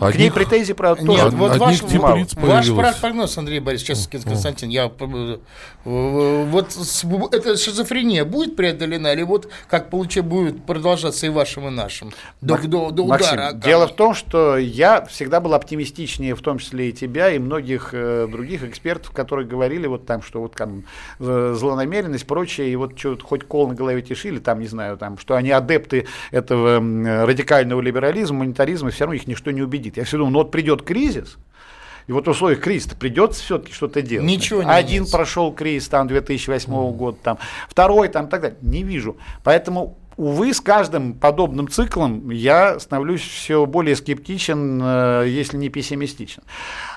Одних, 0.00 0.14
К 0.14 0.18
ней 0.18 0.30
претензий, 0.30 0.74
правда, 0.74 1.04
тоже. 1.04 1.24
Нет, 1.24 1.32
вот 1.34 1.56
ваш, 1.56 1.80
типа 1.80 2.18
ваш 2.36 3.00
прогноз, 3.00 3.36
Андрей 3.36 3.58
Борисович, 3.58 3.98
сейчас, 3.98 4.24
Константин, 4.24 4.68
я, 4.68 4.86
э, 4.86 5.38
вот 5.84 6.76
эта 7.32 7.56
шизофрения 7.56 8.24
будет 8.24 8.54
преодолена, 8.54 9.12
или 9.12 9.22
вот 9.22 9.50
как 9.68 9.90
получается 9.90 10.22
будет 10.22 10.64
продолжаться 10.64 11.26
и 11.26 11.30
вашим, 11.30 11.68
и 11.68 11.70
нашим 11.70 12.12
до, 12.40 12.54
Мак, 12.54 12.66
до, 12.68 12.90
до 12.90 13.06
Максим, 13.06 13.32
удара? 13.34 13.52
Дело 13.52 13.88
в 13.88 13.96
том, 13.96 14.14
что 14.14 14.56
я 14.56 15.04
всегда 15.06 15.40
был 15.40 15.54
оптимистичнее, 15.54 16.34
в 16.34 16.42
том 16.42 16.58
числе 16.58 16.90
и 16.90 16.92
тебя, 16.92 17.30
и 17.30 17.38
многих 17.38 17.90
э, 17.92 18.28
других 18.30 18.62
экспертов, 18.62 19.10
которые 19.10 19.48
говорили 19.48 19.86
вот 19.86 20.06
там, 20.06 20.22
что 20.22 20.40
вот 20.40 20.54
там 20.54 20.84
э, 21.18 21.54
злонамеренность, 21.56 22.26
прочее, 22.26 22.70
и 22.70 22.76
вот 22.76 22.98
что 22.98 23.18
хоть 23.20 23.44
кол 23.44 23.68
на 23.68 23.74
голове 23.74 24.02
тишили, 24.02 24.38
там, 24.38 24.60
не 24.60 24.68
знаю, 24.68 24.96
там, 24.96 25.18
что 25.18 25.34
они 25.34 25.50
адепты 25.50 26.06
этого 26.30 26.78
радикального 27.26 27.80
либерализма, 27.80 28.38
монетаризма, 28.38 28.90
все 28.90 29.04
равно 29.04 29.14
их 29.14 29.26
ничто 29.26 29.50
не 29.50 29.62
убедит. 29.62 29.87
Я 29.96 30.04
все 30.04 30.16
думаю, 30.16 30.32
ну 30.32 30.38
вот 30.40 30.50
придет 30.50 30.82
кризис, 30.82 31.38
и 32.06 32.12
вот 32.12 32.26
в 32.26 32.30
условиях 32.30 32.60
кризиса 32.60 32.96
придется 32.96 33.42
все-таки 33.42 33.72
что-то 33.72 34.00
делать. 34.02 34.26
Ничего 34.26 34.62
не 34.62 34.70
Один 34.70 34.92
меняется. 34.92 35.16
прошел 35.16 35.52
кризис 35.52 35.88
там 35.88 36.08
2008 36.08 36.72
mm. 36.72 36.92
года, 36.92 37.18
там, 37.22 37.38
второй 37.68 38.08
там 38.08 38.28
так 38.28 38.40
далее. 38.40 38.58
Не 38.62 38.82
вижу. 38.82 39.18
Поэтому 39.44 39.98
увы, 40.18 40.52
с 40.52 40.60
каждым 40.60 41.14
подобным 41.14 41.68
циклом 41.68 42.30
я 42.30 42.80
становлюсь 42.80 43.22
все 43.22 43.64
более 43.66 43.94
скептичен, 43.94 44.80
э, 44.82 45.24
если 45.28 45.56
не 45.56 45.68
пессимистичен. 45.68 46.42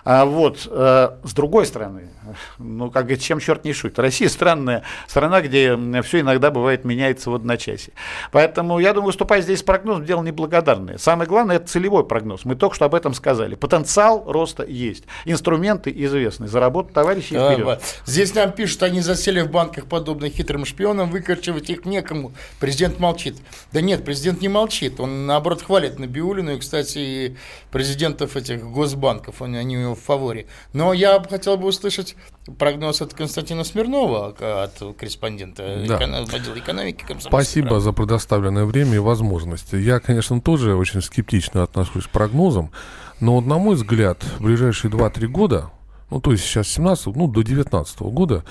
А 0.04 0.26
вот, 0.26 0.68
э, 0.70 1.10
с 1.24 1.34
другой 1.34 1.68
стороны, 1.68 2.10
ну, 2.58 2.90
как 2.90 3.04
говорится, 3.04 3.28
чем 3.28 3.40
черт 3.40 3.64
не 3.64 3.74
шутит. 3.74 4.00
Россия 4.00 4.28
странная 4.28 4.84
страна, 5.08 5.42
где 5.42 5.78
все 6.02 6.22
иногда 6.22 6.50
бывает 6.50 6.84
меняется 6.84 7.30
в 7.30 7.36
одночасье. 7.36 7.94
Поэтому, 8.32 8.80
я 8.80 8.94
думаю, 8.94 9.08
выступать 9.08 9.44
здесь 9.44 9.60
с 9.60 9.64
прогнозом 9.64 10.04
дело 10.06 10.24
неблагодарное. 10.24 10.98
Самое 10.98 11.30
главное, 11.30 11.58
это 11.58 11.68
целевой 11.68 12.06
прогноз. 12.06 12.44
Мы 12.46 12.56
только 12.56 12.76
что 12.76 12.86
об 12.86 12.96
этом 12.96 13.14
сказали. 13.14 13.54
Потенциал 13.54 14.24
роста 14.26 14.64
есть. 14.64 15.04
Инструменты 15.26 15.94
известны. 15.96 16.48
Заработать 16.48 16.94
товарищи 16.94 17.36
а, 17.36 17.54
вперед. 17.54 17.82
Здесь 18.06 18.34
нам 18.34 18.52
пишут, 18.52 18.82
они 18.82 19.02
засели 19.02 19.42
в 19.42 19.52
банках 19.52 19.86
подобно 19.86 20.28
хитрым 20.30 20.66
шпионам, 20.66 21.12
выкорчевать 21.12 21.70
их 21.70 21.86
некому. 21.86 22.32
Президент 22.60 23.00
молчит. 23.12 23.38
Да 23.74 23.82
нет, 23.82 24.06
президент 24.06 24.42
не 24.42 24.48
молчит. 24.48 25.00
Он, 25.00 25.26
наоборот, 25.26 25.62
хвалит 25.62 26.00
Набиулину 26.00 26.54
и, 26.54 26.60
кстати, 26.60 27.36
президентов 27.72 28.38
этих 28.38 28.64
госбанков. 28.64 29.42
Они 29.42 29.78
у 29.78 29.82
него 29.82 29.96
в 29.96 30.00
фаворе. 30.00 30.48
Но 30.74 30.94
я 30.94 31.22
хотел 31.30 31.58
бы 31.58 31.68
услышать 31.68 32.16
прогноз 32.58 33.02
от 33.02 33.14
Константина 33.14 33.64
Смирнова, 33.64 34.34
от 34.64 34.98
корреспондента 34.98 35.84
да. 35.88 35.98
отдела 35.98 36.58
экономики. 36.58 37.06
Спасибо 37.20 37.80
за 37.80 37.92
предоставленное 37.92 38.66
время 38.66 38.96
и 38.96 39.00
возможности. 39.00 39.76
Я, 39.76 40.00
конечно, 40.00 40.40
тоже 40.40 40.76
очень 40.76 41.02
скептично 41.02 41.64
отношусь 41.64 42.06
к 42.06 42.10
прогнозам, 42.10 42.72
но, 43.20 43.42
на 43.42 43.58
мой 43.58 43.76
взгляд, 43.76 44.24
в 44.40 44.44
ближайшие 44.44 44.90
2-3 44.90 45.28
года, 45.28 45.70
ну, 46.10 46.20
то 46.22 46.32
есть 46.32 46.44
сейчас 46.44 46.68
17 46.70 47.16
ну, 47.16 47.28
до 47.28 47.42
19 47.44 48.00
года, 48.02 48.44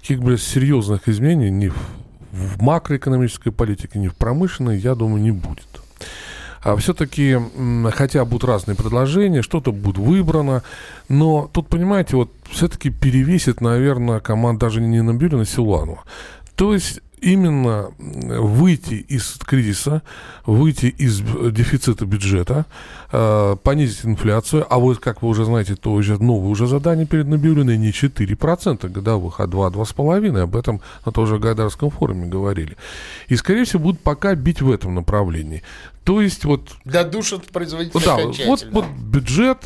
каких-бы 0.00 0.38
серьезных 0.38 1.08
изменений 1.08 1.50
ни 1.50 1.68
в, 1.68 1.76
в 2.36 2.62
макроэкономической 2.62 3.52
политике, 3.52 3.98
ни 3.98 4.08
в 4.08 4.14
промышленной, 4.14 4.78
я 4.78 4.94
думаю, 4.94 5.22
не 5.22 5.30
будет 5.30 5.66
а 6.66 6.74
все-таки, 6.78 7.38
хотя 7.92 8.24
будут 8.24 8.42
разные 8.42 8.76
предложения, 8.76 9.40
что-то 9.40 9.70
будет 9.70 9.98
выбрано, 9.98 10.64
но 11.08 11.48
тут, 11.52 11.68
понимаете, 11.68 12.16
вот 12.16 12.32
все-таки 12.50 12.90
перевесит, 12.90 13.60
наверное, 13.60 14.18
команда 14.18 14.66
даже 14.66 14.80
не 14.80 15.00
Набилина, 15.00 15.42
а 15.42 15.44
Силуанова. 15.44 16.02
То 16.56 16.74
есть 16.74 17.02
именно 17.20 17.90
выйти 17.98 18.94
из 18.94 19.38
кризиса, 19.38 20.02
выйти 20.44 20.86
из 20.86 21.20
дефицита 21.20 22.06
бюджета, 22.06 22.66
э, 23.12 23.56
понизить 23.62 24.04
инфляцию, 24.04 24.66
а 24.68 24.78
вот, 24.78 24.98
как 24.98 25.22
вы 25.22 25.28
уже 25.28 25.44
знаете, 25.44 25.76
то 25.76 25.92
уже 25.92 26.22
новое 26.22 26.50
уже 26.50 26.66
задание 26.66 27.06
перед 27.06 27.26
Набиулиной 27.26 27.78
не 27.78 27.90
4% 27.90 28.88
годовых, 28.88 29.40
а 29.40 29.46
2-2,5%, 29.46 30.40
об 30.40 30.56
этом 30.56 30.80
на 31.04 31.12
том 31.12 31.26
же 31.26 31.38
Гайдарском 31.38 31.90
форуме 31.90 32.26
говорили. 32.26 32.76
И, 33.28 33.36
скорее 33.36 33.64
всего, 33.64 33.82
будут 33.82 34.00
пока 34.00 34.34
бить 34.34 34.62
в 34.62 34.70
этом 34.70 34.94
направлении. 34.94 35.62
То 36.04 36.20
есть 36.20 36.44
вот... 36.44 36.76
Додушат 36.84 37.46
производителя 37.46 38.00
да, 38.04 38.16
вот, 38.46 38.66
вот 38.70 38.86
бюджет, 38.86 39.58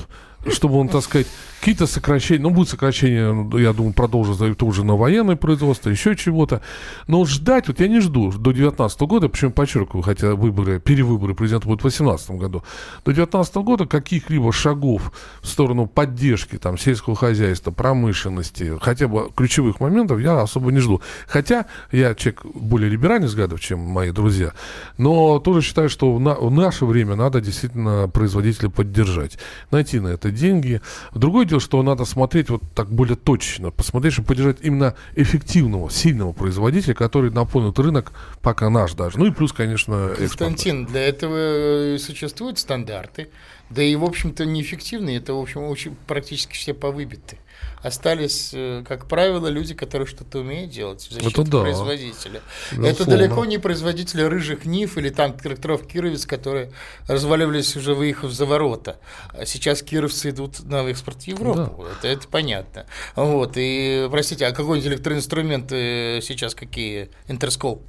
чтобы 0.48 0.78
он, 0.78 0.88
так 0.88 1.02
сказать, 1.02 1.26
какие-то 1.60 1.86
сокращения, 1.86 2.42
ну, 2.42 2.50
будет 2.50 2.70
сокращение, 2.70 3.60
я 3.60 3.72
думаю, 3.74 3.92
продолжится 3.92 4.54
тоже 4.54 4.82
на 4.82 4.96
военное 4.96 5.36
производство, 5.36 5.90
еще 5.90 6.16
чего-то. 6.16 6.62
Но 7.06 7.24
ждать, 7.26 7.68
вот 7.68 7.80
я 7.80 7.88
не 7.88 8.00
жду 8.00 8.32
до 8.32 8.52
2019 8.52 9.00
года, 9.02 9.28
почему 9.28 9.50
подчеркиваю, 9.50 10.02
хотя 10.02 10.34
выборы, 10.34 10.80
перевыборы 10.80 11.34
президента 11.34 11.66
будут 11.66 11.80
в 11.80 11.82
2018 11.82 12.30
году, 12.30 12.62
до 13.04 13.12
2019 13.12 13.54
года 13.56 13.86
каких-либо 13.86 14.52
шагов 14.52 15.12
в 15.42 15.46
сторону 15.46 15.86
поддержки 15.86 16.56
там, 16.56 16.78
сельского 16.78 17.14
хозяйства, 17.14 17.70
промышленности, 17.70 18.78
хотя 18.80 19.06
бы 19.06 19.30
ключевых 19.34 19.80
моментов 19.80 20.18
я 20.20 20.40
особо 20.40 20.72
не 20.72 20.78
жду. 20.78 21.02
Хотя 21.26 21.66
я 21.92 22.14
человек 22.14 22.42
более 22.54 22.88
либеральный 22.88 23.28
взглядов, 23.28 23.60
чем 23.60 23.80
мои 23.80 24.12
друзья, 24.12 24.54
но 24.96 25.38
тоже 25.40 25.60
считаю, 25.60 25.90
что 25.90 26.14
в, 26.14 26.20
на, 26.20 26.34
в 26.34 26.50
наше 26.50 26.86
время 26.86 27.16
надо 27.16 27.42
действительно 27.42 28.08
производителя 28.08 28.70
поддержать, 28.70 29.38
найти 29.70 30.00
на 30.00 30.08
это 30.08 30.29
деньги. 30.30 30.80
Другой 31.14 31.46
дело, 31.46 31.60
что 31.60 31.82
надо 31.82 32.04
смотреть 32.04 32.50
вот 32.50 32.62
так 32.74 32.90
более 32.90 33.16
точно, 33.16 33.70
посмотреть, 33.70 34.14
чтобы 34.14 34.28
поддержать 34.28 34.58
именно 34.62 34.94
эффективного, 35.16 35.90
сильного 35.90 36.32
производителя, 36.32 36.94
который 36.94 37.30
наполнит 37.30 37.78
рынок, 37.78 38.12
пока 38.42 38.70
наш 38.70 38.94
даже. 38.94 39.18
Ну 39.18 39.26
и 39.26 39.30
плюс, 39.30 39.52
конечно, 39.52 40.12
Константин, 40.16 40.82
экспорт. 40.82 40.92
для 40.92 41.06
этого 41.06 41.98
существуют 41.98 42.58
стандарты, 42.58 43.28
да 43.70 43.82
и, 43.82 43.94
в 43.96 44.04
общем-то, 44.04 44.44
неэффективные, 44.44 45.18
это, 45.18 45.34
в 45.34 45.40
общем, 45.40 45.62
очень, 45.62 45.96
практически 46.06 46.54
все 46.54 46.74
повыбиты. 46.74 47.38
Остались, 47.82 48.50
э, 48.52 48.84
как 48.86 49.06
правило, 49.06 49.48
люди, 49.48 49.74
которые 49.74 50.06
что-то 50.06 50.40
умеют 50.40 50.70
делать 50.70 51.00
в 51.02 51.12
защиту 51.12 51.42
Это 51.42 51.50
да. 51.50 51.60
производителя. 51.60 52.42
Безусловно. 52.72 52.90
Это 52.90 53.04
далеко 53.06 53.44
не 53.44 53.58
производители 53.58 54.22
рыжих 54.22 54.64
НИФ 54.64 54.98
или 54.98 55.10
там 55.10 55.32
тракторов 55.32 55.86
Кировец, 55.86 56.26
которые 56.26 56.72
разваливались 57.06 57.76
уже 57.76 57.94
выехав 57.94 58.32
за 58.32 58.46
ворота. 58.46 58.98
А 59.32 59.46
сейчас 59.46 59.82
кировцы 59.82 60.30
идут 60.30 60.60
на 60.64 60.88
экспорт 60.88 61.22
в 61.22 61.26
Европу. 61.26 61.86
Это, 61.98 62.08
это 62.08 62.28
понятно. 62.28 62.86
Вот. 63.16 63.52
И, 63.56 64.08
простите, 64.10 64.46
а 64.46 64.52
какой-нибудь 64.52 64.92
электроинструмент 64.92 65.72
э, 65.72 66.20
сейчас 66.22 66.54
какие? 66.54 67.10
Интерскол. 67.28 67.82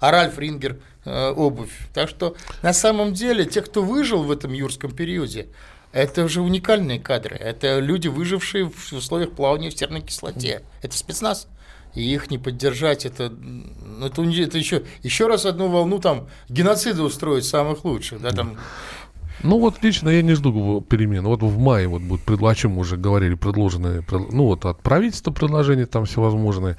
А 0.00 0.10
Ральф 0.10 0.38
Рингер 0.38 0.78
э, 1.04 1.30
обувь. 1.30 1.72
Так 1.94 2.08
что 2.08 2.36
на 2.62 2.72
самом 2.72 3.12
деле 3.12 3.44
те, 3.44 3.62
кто 3.62 3.82
выжил 3.82 4.22
в 4.22 4.30
этом 4.30 4.52
юрском 4.52 4.92
периоде, 4.92 5.48
это 5.96 6.24
уже 6.24 6.42
уникальные 6.42 7.00
кадры. 7.00 7.36
Это 7.36 7.78
люди, 7.78 8.08
выжившие 8.08 8.68
в 8.68 8.92
условиях 8.92 9.32
плавания 9.32 9.70
в 9.70 9.78
серной 9.78 10.02
кислоте. 10.02 10.62
Это 10.82 10.96
спецназ. 10.96 11.48
И 11.94 12.02
их 12.02 12.30
не 12.30 12.36
поддержать, 12.36 13.06
это, 13.06 13.32
это, 14.04 14.22
это 14.22 14.58
еще, 14.58 14.82
еще 15.02 15.26
раз 15.26 15.46
одну 15.46 15.68
волну 15.68 15.98
там 15.98 16.28
геноцида 16.50 17.02
устроить 17.02 17.46
самых 17.46 17.86
лучших. 17.86 18.20
Да, 18.20 18.32
там, 18.32 18.58
Ну 19.42 19.58
вот 19.58 19.82
лично 19.82 20.10
я 20.10 20.20
не 20.20 20.34
жду 20.34 20.82
перемен. 20.82 21.24
Вот 21.24 21.42
в 21.42 21.58
мае 21.58 21.88
вот 21.88 22.02
будет 22.02 22.42
о 22.42 22.54
чем 22.54 22.72
мы 22.72 22.80
уже 22.80 22.98
говорили, 22.98 23.34
предложены, 23.34 24.02
пред- 24.02 24.32
ну 24.32 24.44
вот 24.44 24.66
от 24.66 24.82
правительства 24.82 25.30
предложения 25.30 25.86
там 25.86 26.04
всевозможные. 26.04 26.76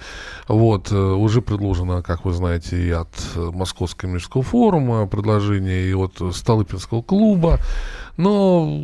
Вот, 0.47 0.91
э, 0.91 0.95
уже 0.95 1.41
предложено, 1.41 2.03
как 2.03 2.23
вы 2.23 2.33
знаете, 2.33 2.79
и 2.79 2.91
от 2.91 3.09
э, 3.35 3.39
Московского 3.39 4.09
мирского 4.09 4.43
форума 4.43 5.07
предложение, 5.07 5.89
и 5.89 5.93
от 5.93 6.21
Столыпинского 6.35 7.01
клуба. 7.01 7.59
Но 8.17 8.83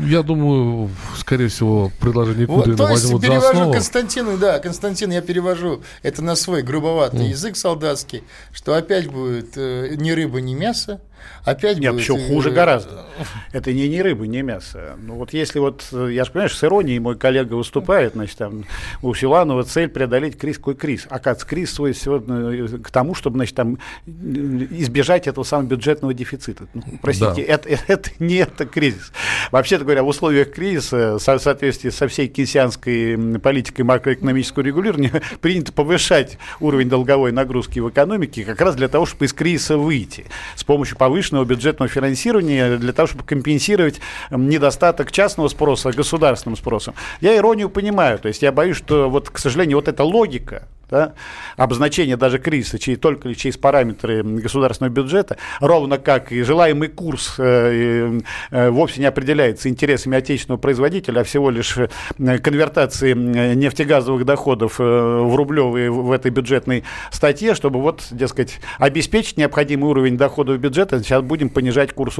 я 0.00 0.22
думаю, 0.22 0.90
скорее 1.16 1.48
всего, 1.48 1.90
предложение 1.98 2.46
Вот, 2.46 2.64
Кудрина 2.64 2.76
то 2.76 2.90
есть 2.90 3.04
возьмут 3.04 3.22
за 3.22 3.26
перевожу 3.28 3.48
основу. 3.48 3.72
Константину, 3.72 4.36
да, 4.38 4.58
Константин, 4.58 5.10
я 5.10 5.22
перевожу 5.22 5.82
это 6.02 6.22
на 6.22 6.36
свой 6.36 6.62
грубоватый 6.62 7.28
язык 7.28 7.56
солдатский, 7.56 8.22
что 8.52 8.74
опять 8.74 9.08
будет 9.08 9.56
э, 9.56 9.94
ни 9.96 10.10
рыба, 10.10 10.40
ни 10.40 10.54
мясо, 10.54 11.00
опять 11.44 11.78
Нет, 11.78 11.92
будет... 11.92 12.02
еще 12.02 12.16
э, 12.16 12.26
хуже 12.26 12.50
гораздо. 12.50 13.06
Это 13.52 13.72
не, 13.72 13.88
не 13.88 14.02
рыба, 14.02 14.26
не 14.26 14.42
мясо. 14.42 14.96
Ну 14.98 15.14
вот 15.14 15.32
если 15.32 15.58
вот, 15.58 15.86
э, 15.92 16.10
я 16.12 16.24
же 16.24 16.30
понимаю, 16.30 16.50
с 16.50 16.62
иронией 16.62 16.98
мой 16.98 17.16
коллега 17.16 17.54
выступает, 17.54 18.14
значит, 18.14 18.36
там 18.36 18.64
у 19.02 19.14
Силанова 19.14 19.64
цель 19.64 19.88
преодолеть 19.88 20.38
кризис. 20.38 20.58
Какой 20.58 20.74
кризис? 20.74 21.06
Оказывается, 21.08 21.46
кризис 21.46 21.74
свой 21.74 21.94
сегодня 21.94 22.66
э, 22.66 22.78
к 22.78 22.90
тому, 22.90 23.14
чтобы, 23.14 23.36
значит, 23.36 23.54
там 23.54 23.78
избежать 24.06 25.26
этого 25.26 25.44
самого 25.44 25.68
бюджетного 25.68 26.14
дефицита. 26.14 26.66
Ну, 26.74 26.82
простите, 27.02 27.44
Да. 27.46 27.52
это, 27.52 27.68
это 27.86 28.10
не 28.20 28.36
это 28.36 28.66
кризис. 28.66 29.12
Вообще-то 29.50 29.84
говоря, 29.84 30.02
в 30.02 30.08
условиях 30.08 30.52
кризиса, 30.52 31.18
в 31.18 31.20
соответствии 31.20 31.90
со 31.90 32.08
всей 32.08 32.28
кейсианской 32.28 33.38
политикой 33.38 33.82
макроэкономического 33.82 34.62
регулирования, 34.62 35.22
принято 35.40 35.72
повышать 35.72 36.38
уровень 36.60 36.88
долговой 36.88 37.32
нагрузки 37.32 37.78
в 37.80 37.88
экономике 37.88 38.44
как 38.44 38.60
раз 38.60 38.76
для 38.76 38.88
того, 38.88 39.06
чтобы 39.06 39.26
из 39.26 39.32
кризиса 39.32 39.76
выйти 39.76 40.26
с 40.56 40.64
помощью 40.64 40.96
повышенного 40.96 41.44
бюджетного 41.44 41.88
финансирования, 41.88 42.76
для 42.76 42.92
того, 42.92 43.06
чтобы 43.06 43.24
компенсировать 43.24 44.00
недостаток 44.30 45.12
частного 45.12 45.48
спроса 45.48 45.92
государственным 45.92 46.56
спросом. 46.56 46.94
Я 47.20 47.36
иронию 47.36 47.70
понимаю, 47.70 48.18
то 48.18 48.28
есть 48.28 48.42
я 48.42 48.52
боюсь, 48.52 48.76
что 48.76 49.08
вот, 49.08 49.30
к 49.30 49.38
сожалению, 49.38 49.78
вот 49.78 49.88
эта 49.88 50.04
логика, 50.04 50.66
да, 50.90 51.14
обозначение 51.56 52.16
даже 52.16 52.38
кризиса 52.38 52.78
через, 52.78 52.98
только 52.98 53.34
через 53.34 53.56
параметры 53.56 54.22
государственного 54.22 54.92
бюджета, 54.92 55.36
ровно 55.60 55.98
как 55.98 56.32
и 56.32 56.42
желаемый 56.42 56.88
курс 56.88 57.34
э, 57.38 58.20
э, 58.50 58.70
вовсе 58.70 59.00
не 59.00 59.06
определяется 59.06 59.68
интересами 59.68 60.16
отечественного 60.16 60.58
производителя, 60.58 61.20
а 61.20 61.24
всего 61.24 61.50
лишь 61.50 61.76
э, 61.76 62.38
конвертации 62.38 63.12
м, 63.12 63.58
нефтегазовых 63.58 64.24
доходов 64.24 64.80
э, 64.80 64.82
в 64.82 65.34
рублевые 65.36 65.90
в 65.90 66.10
этой 66.10 66.30
бюджетной 66.30 66.84
статье, 67.10 67.54
чтобы 67.54 67.80
вот, 67.80 68.06
дескать, 68.10 68.60
обеспечить 68.78 69.36
необходимый 69.36 69.90
уровень 69.90 70.16
доходов 70.16 70.58
бюджета, 70.58 71.02
сейчас 71.02 71.22
будем 71.22 71.50
понижать 71.50 71.92
курс, 71.92 72.14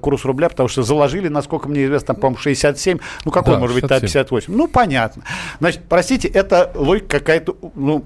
курс 0.00 0.24
рубля, 0.24 0.48
потому 0.48 0.68
что 0.68 0.82
заложили, 0.82 1.28
насколько 1.28 1.68
мне 1.68 1.84
известно, 1.84 2.14
по-моему, 2.14 2.38
67, 2.38 2.98
ну 3.24 3.30
какой 3.30 3.54
Да, 3.54 3.60
может 3.60 3.74
быть, 3.74 3.82
67. 3.82 4.00
58, 4.00 4.54
ну 4.54 4.68
понятно. 4.68 5.22
Значит, 5.60 5.82
простите, 5.88 6.28
это 6.28 6.70
логика 6.74 7.18
какая-то, 7.18 7.56
ну, 7.74 8.05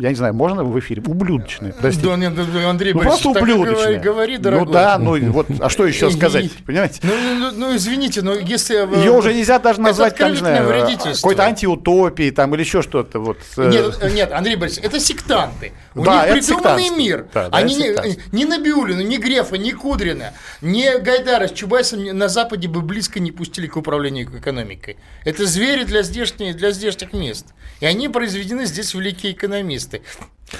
я 0.00 0.08
не 0.10 0.14
знаю, 0.14 0.34
можно 0.34 0.64
в 0.64 0.78
эфире? 0.78 1.02
Ублюдочная, 1.06 1.72
простите. 1.72 2.08
Да, 2.08 2.16
нет, 2.16 2.34
да, 2.34 2.70
Андрей 2.70 2.92
Ну, 2.92 3.00
Борисович, 3.00 3.22
просто 3.22 3.40
ублюдочная. 3.40 3.76
говори, 3.76 3.98
говори, 3.98 4.36
дорогой. 4.38 4.66
Ну 4.66 4.72
да, 4.72 4.98
ну 4.98 5.32
вот, 5.32 5.46
а 5.60 5.68
что 5.68 5.86
еще 5.86 6.10
сказать, 6.10 6.50
понимаете? 6.66 7.00
Ну, 7.02 7.12
ну, 7.14 7.34
ну, 7.34 7.50
ну, 7.56 7.76
извините, 7.76 8.22
но 8.22 8.34
если... 8.34 8.74
Ее 8.98 9.12
уже 9.12 9.34
нельзя 9.34 9.58
даже 9.58 9.80
назвать, 9.80 10.16
там, 10.16 10.30
не 10.30 10.36
знаю, 10.36 10.68
какой-то 11.14 11.44
антиутопией 11.44 12.30
там 12.30 12.54
или 12.54 12.62
еще 12.62 12.82
что-то. 12.82 13.18
Вот. 13.18 13.38
э, 13.56 13.68
Нет, 13.70 13.98
э, 14.00 14.10
нет, 14.10 14.32
Андрей 14.32 14.56
Борисович, 14.56 14.84
это 14.86 15.00
сектанты. 15.00 15.72
У 15.94 16.04
Да, 16.04 16.24
это 16.26 16.36
них 16.36 16.46
придуманный 16.46 16.90
мир. 16.90 17.26
Да, 17.32 17.48
да, 17.48 17.56
Они 17.56 17.80
это 17.82 18.06
не, 18.06 18.18
ни 18.32 18.44
Набиулина, 18.44 19.00
ни 19.00 19.16
Грефа, 19.16 19.58
ни 19.58 19.70
Кудрина, 19.72 20.32
ни 20.60 20.98
Гайдара 21.00 21.48
с 21.48 21.52
Чубайсом 21.52 22.04
на 22.04 22.28
Западе 22.28 22.68
бы 22.68 22.80
близко 22.80 23.20
не 23.20 23.32
пустили 23.32 23.66
к 23.66 23.76
управлению 23.76 24.26
экономикой. 24.38 24.96
Это 25.24 25.46
звери 25.46 25.84
для 25.84 26.02
здешних, 26.02 26.56
для 26.56 26.70
здешних 26.70 27.12
мест. 27.12 27.46
И 27.80 27.86
они 27.86 28.08
произведены 28.08 28.64
здесь 28.66 28.94
великие 28.94 29.32
экономисты. 29.32 29.81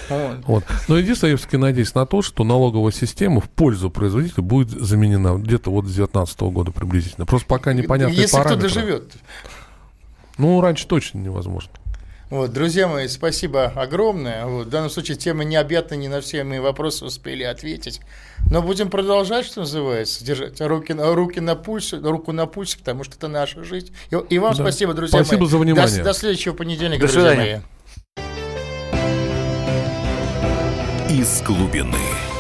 Вот. 0.09 0.37
Вот. 0.47 0.65
Но 0.89 0.97
единственное, 0.97 1.33
я 1.33 1.37
все-таки 1.37 1.59
надеюсь 1.59 1.95
на 1.95 2.07
то, 2.07 2.23
что 2.23 2.45
налоговая 2.45 2.93
система 2.93 3.41
в 3.43 3.51
пользу 3.51 3.91
производителя 3.91 4.43
будет 4.43 4.71
заменена 4.71 5.35
где-то 5.35 5.71
вот 5.71 5.85
с 5.85 5.89
2019 5.95 6.41
года 6.43 6.71
приблизительно. 6.71 7.27
Просто 7.27 7.47
пока 7.47 7.73
непонятные 7.75 8.17
Если 8.17 8.29
кто 8.37 8.43
параметры. 8.45 8.69
доживет. 8.69 9.13
Ну, 10.39 10.61
раньше 10.63 10.87
точно 10.87 11.19
невозможно. 11.19 11.71
Вот, 12.31 12.51
друзья 12.55 12.89
мои, 12.89 13.09
спасибо 13.09 13.67
огромное. 13.67 14.47
Вот, 14.47 14.67
в 14.67 14.71
данном 14.71 14.89
случае 14.89 15.19
тема 15.19 15.45
необъятна, 15.45 15.97
не 15.97 16.09
на 16.09 16.23
все 16.23 16.43
мои 16.45 16.61
вопросы 16.61 17.05
успели 17.05 17.43
ответить. 17.43 18.01
Но 18.51 18.63
будем 18.63 18.89
продолжать, 18.89 19.45
что 19.45 19.61
называется, 19.61 20.25
держать 20.25 20.59
руки, 20.63 20.95
на- 20.95 21.15
руки 21.15 21.41
на 21.41 21.55
пульсе, 21.55 21.99
руку 21.99 22.33
на 22.33 22.47
пульсе, 22.47 22.79
потому 22.79 23.05
что 23.05 23.17
это 23.17 23.29
наша 23.29 23.63
жизнь. 23.65 23.93
И, 24.11 24.17
и 24.31 24.39
вам 24.39 24.55
Да. 24.55 24.63
спасибо, 24.63 24.95
друзья 24.95 25.19
Спасибо 25.23 25.43
мои. 25.43 25.51
за 25.51 25.59
внимание. 25.59 25.99
До, 25.99 26.05
до 26.05 26.13
следующего 26.15 26.55
понедельника, 26.55 27.07
До 27.07 27.13
друзья 27.13 27.31
свидания. 27.33 27.53
мои. 27.57 27.63
Из 31.13 31.43
глубины. 31.43 32.32